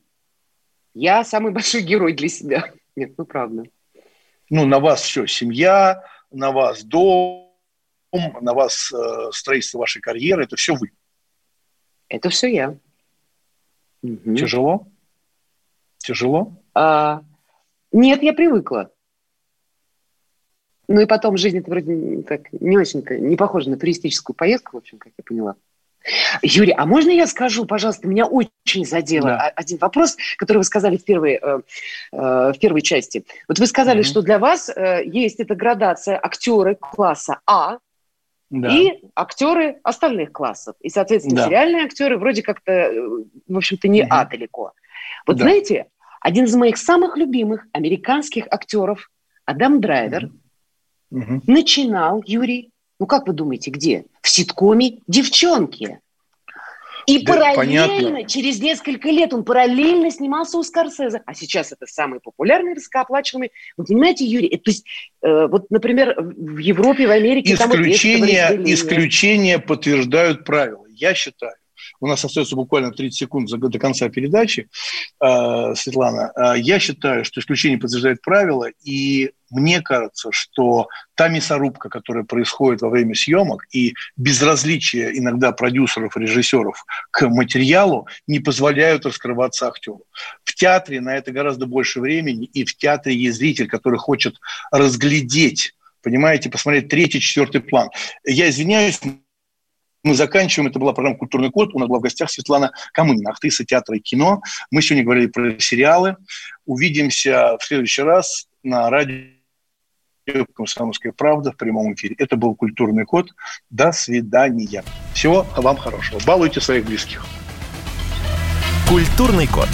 Я 0.94 1.24
самый 1.24 1.52
большой 1.52 1.82
герой 1.82 2.14
для 2.14 2.28
себя. 2.28 2.72
Нет, 2.96 3.12
ну 3.18 3.24
правда. 3.24 3.64
Ну, 4.48 4.64
на 4.64 4.78
вас 4.78 5.02
все, 5.02 5.26
семья, 5.26 6.04
на 6.30 6.52
вас 6.52 6.84
дом, 6.84 7.50
на 8.12 8.54
вас 8.54 8.92
э, 8.92 9.30
строительство 9.32 9.78
вашей 9.78 10.00
карьеры, 10.00 10.44
это 10.44 10.56
все 10.56 10.74
вы. 10.74 10.92
Это 12.08 12.30
все 12.30 12.46
я. 12.46 12.78
Тяжело? 14.02 14.86
Тяжело? 15.98 16.52
А, 16.74 17.22
нет, 17.90 18.22
я 18.22 18.32
привыкла. 18.32 18.92
Ну 20.88 21.00
и 21.00 21.06
потом 21.06 21.36
жизнь 21.36 21.58
это 21.58 21.68
вроде 21.68 22.22
так 22.22 22.52
не 22.52 22.78
очень-то 22.78 23.18
не 23.18 23.36
похоже 23.36 23.70
на 23.70 23.76
туристическую 23.76 24.36
поездку, 24.36 24.76
в 24.76 24.78
общем, 24.78 24.98
как 24.98 25.12
я 25.18 25.24
поняла. 25.24 25.56
Юрий, 26.42 26.74
а 26.76 26.86
можно 26.86 27.10
я 27.10 27.26
скажу, 27.26 27.64
пожалуйста, 27.64 28.06
меня 28.06 28.26
очень 28.26 28.84
задело 28.84 29.28
да. 29.28 29.52
один 29.54 29.78
вопрос, 29.78 30.16
который 30.36 30.58
вы 30.58 30.64
сказали 30.64 30.96
в 30.96 31.04
первой, 31.04 31.40
э, 31.42 31.60
э, 32.12 32.52
в 32.52 32.58
первой 32.60 32.82
части. 32.82 33.24
Вот 33.48 33.58
вы 33.58 33.66
сказали, 33.66 34.00
mm-hmm. 34.00 34.04
что 34.04 34.22
для 34.22 34.38
вас 34.38 34.68
э, 34.68 35.02
есть 35.04 35.40
эта 35.40 35.54
градация 35.54 36.18
актеры 36.22 36.76
класса 36.76 37.40
А, 37.46 37.78
да. 38.50 38.68
и 38.68 39.00
актеры 39.14 39.78
остальных 39.82 40.32
классов. 40.32 40.76
И, 40.80 40.88
соответственно, 40.88 41.36
да. 41.36 41.46
сериальные 41.46 41.84
актеры 41.84 42.18
вроде 42.18 42.42
как-то, 42.42 42.72
э, 42.72 43.08
в 43.48 43.56
общем-то, 43.56 43.88
не 43.88 44.02
угу. 44.02 44.08
А 44.10 44.24
далеко. 44.24 44.72
Вот 45.26 45.36
да. 45.36 45.44
знаете, 45.44 45.86
один 46.20 46.44
из 46.44 46.54
моих 46.54 46.76
самых 46.76 47.16
любимых 47.16 47.66
американских 47.72 48.46
актеров, 48.50 49.10
Адам 49.44 49.80
Драйвер, 49.80 50.30
угу. 51.10 51.42
начинал, 51.46 52.22
Юрий, 52.26 52.70
ну 52.98 53.06
как 53.06 53.26
вы 53.26 53.34
думаете, 53.34 53.70
где? 53.70 54.04
В 54.26 54.28
ситкоме 54.28 54.98
«Девчонки». 55.06 56.00
И 57.06 57.24
да, 57.24 57.32
параллельно, 57.32 57.86
понятно. 57.86 58.24
через 58.28 58.60
несколько 58.60 59.08
лет 59.08 59.32
он 59.32 59.44
параллельно 59.44 60.10
снимался 60.10 60.58
у 60.58 60.64
Скорсезе. 60.64 61.22
А 61.24 61.32
сейчас 61.32 61.70
это 61.70 61.86
самый 61.86 62.18
популярный, 62.18 62.74
высокооплачиваемый. 62.74 63.52
Вы 63.76 63.84
понимаете, 63.84 64.24
Юрий, 64.24 64.48
это, 64.48 64.64
то 64.64 64.70
есть, 64.72 64.84
э, 65.22 65.46
вот, 65.46 65.70
например, 65.70 66.16
в 66.18 66.58
Европе, 66.58 67.06
в 67.06 67.12
Америке... 67.12 67.54
Исключения, 67.54 68.48
там 68.48 68.58
вот 68.58 68.66
исключения 68.66 69.60
подтверждают 69.60 70.44
правила. 70.44 70.84
Я 70.88 71.14
считаю, 71.14 71.54
у 72.00 72.06
нас 72.06 72.24
остается 72.24 72.56
буквально 72.56 72.92
30 72.92 73.18
секунд 73.18 73.50
до 73.50 73.78
конца 73.78 74.08
передачи, 74.08 74.68
э, 75.20 75.74
Светлана. 75.74 76.32
Э, 76.36 76.58
я 76.58 76.78
считаю, 76.78 77.24
что 77.24 77.40
исключение 77.40 77.78
подтверждает 77.78 78.22
правила, 78.22 78.68
и 78.82 79.32
мне 79.50 79.80
кажется, 79.80 80.30
что 80.32 80.88
та 81.14 81.28
мясорубка, 81.28 81.88
которая 81.88 82.24
происходит 82.24 82.82
во 82.82 82.88
время 82.88 83.14
съемок, 83.14 83.66
и 83.72 83.94
безразличие 84.16 85.16
иногда 85.18 85.52
продюсеров, 85.52 86.16
режиссеров 86.16 86.84
к 87.10 87.28
материалу 87.28 88.08
не 88.26 88.40
позволяют 88.40 89.06
раскрываться 89.06 89.68
актеру. 89.68 90.02
В 90.44 90.54
театре 90.54 91.00
на 91.00 91.16
это 91.16 91.30
гораздо 91.32 91.66
больше 91.66 92.00
времени, 92.00 92.46
и 92.46 92.64
в 92.64 92.76
театре 92.76 93.14
есть 93.16 93.38
зритель, 93.38 93.68
который 93.68 93.98
хочет 93.98 94.36
разглядеть 94.70 95.72
понимаете, 96.02 96.50
посмотреть 96.50 96.88
третий, 96.88 97.18
четвертый 97.18 97.60
план. 97.60 97.90
Я 98.24 98.48
извиняюсь, 98.48 99.00
мы 100.06 100.14
заканчиваем. 100.14 100.70
Это 100.70 100.78
была 100.78 100.92
программа 100.92 101.18
«Культурный 101.18 101.50
код». 101.50 101.74
У 101.74 101.78
нас 101.78 101.88
была 101.88 101.98
в 101.98 102.02
гостях 102.02 102.30
Светлана 102.30 102.72
Камынина, 102.92 103.30
актриса 103.30 103.64
театра 103.64 103.96
и 103.96 104.00
кино. 104.00 104.40
Мы 104.70 104.80
сегодня 104.80 105.04
говорили 105.04 105.26
про 105.26 105.58
сериалы. 105.58 106.16
Увидимся 106.64 107.56
в 107.58 107.64
следующий 107.64 108.02
раз 108.02 108.46
на 108.62 108.88
радио 108.88 109.26
«Комсомольская 110.54 111.12
правда» 111.12 111.52
в 111.52 111.56
прямом 111.56 111.92
эфире. 111.94 112.14
Это 112.18 112.36
был 112.36 112.54
«Культурный 112.54 113.04
код». 113.04 113.30
До 113.68 113.92
свидания. 113.92 114.84
Всего 115.12 115.46
вам 115.56 115.76
хорошего. 115.76 116.20
Балуйте 116.24 116.60
своих 116.60 116.86
близких. 116.86 117.26
«Культурный 118.88 119.48
код». 119.48 119.68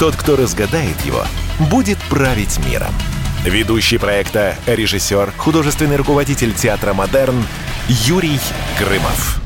Тот, 0.00 0.16
кто 0.16 0.34
разгадает 0.34 1.00
его, 1.02 1.24
будет 1.70 1.98
править 2.10 2.58
миром. 2.66 2.92
Ведущий 3.44 3.98
проекта, 3.98 4.56
режиссер, 4.66 5.30
художественный 5.36 5.96
руководитель 5.96 6.54
театра 6.54 6.94
«Модерн» 6.94 7.44
Юрий 7.88 8.40
Грымов. 8.78 9.40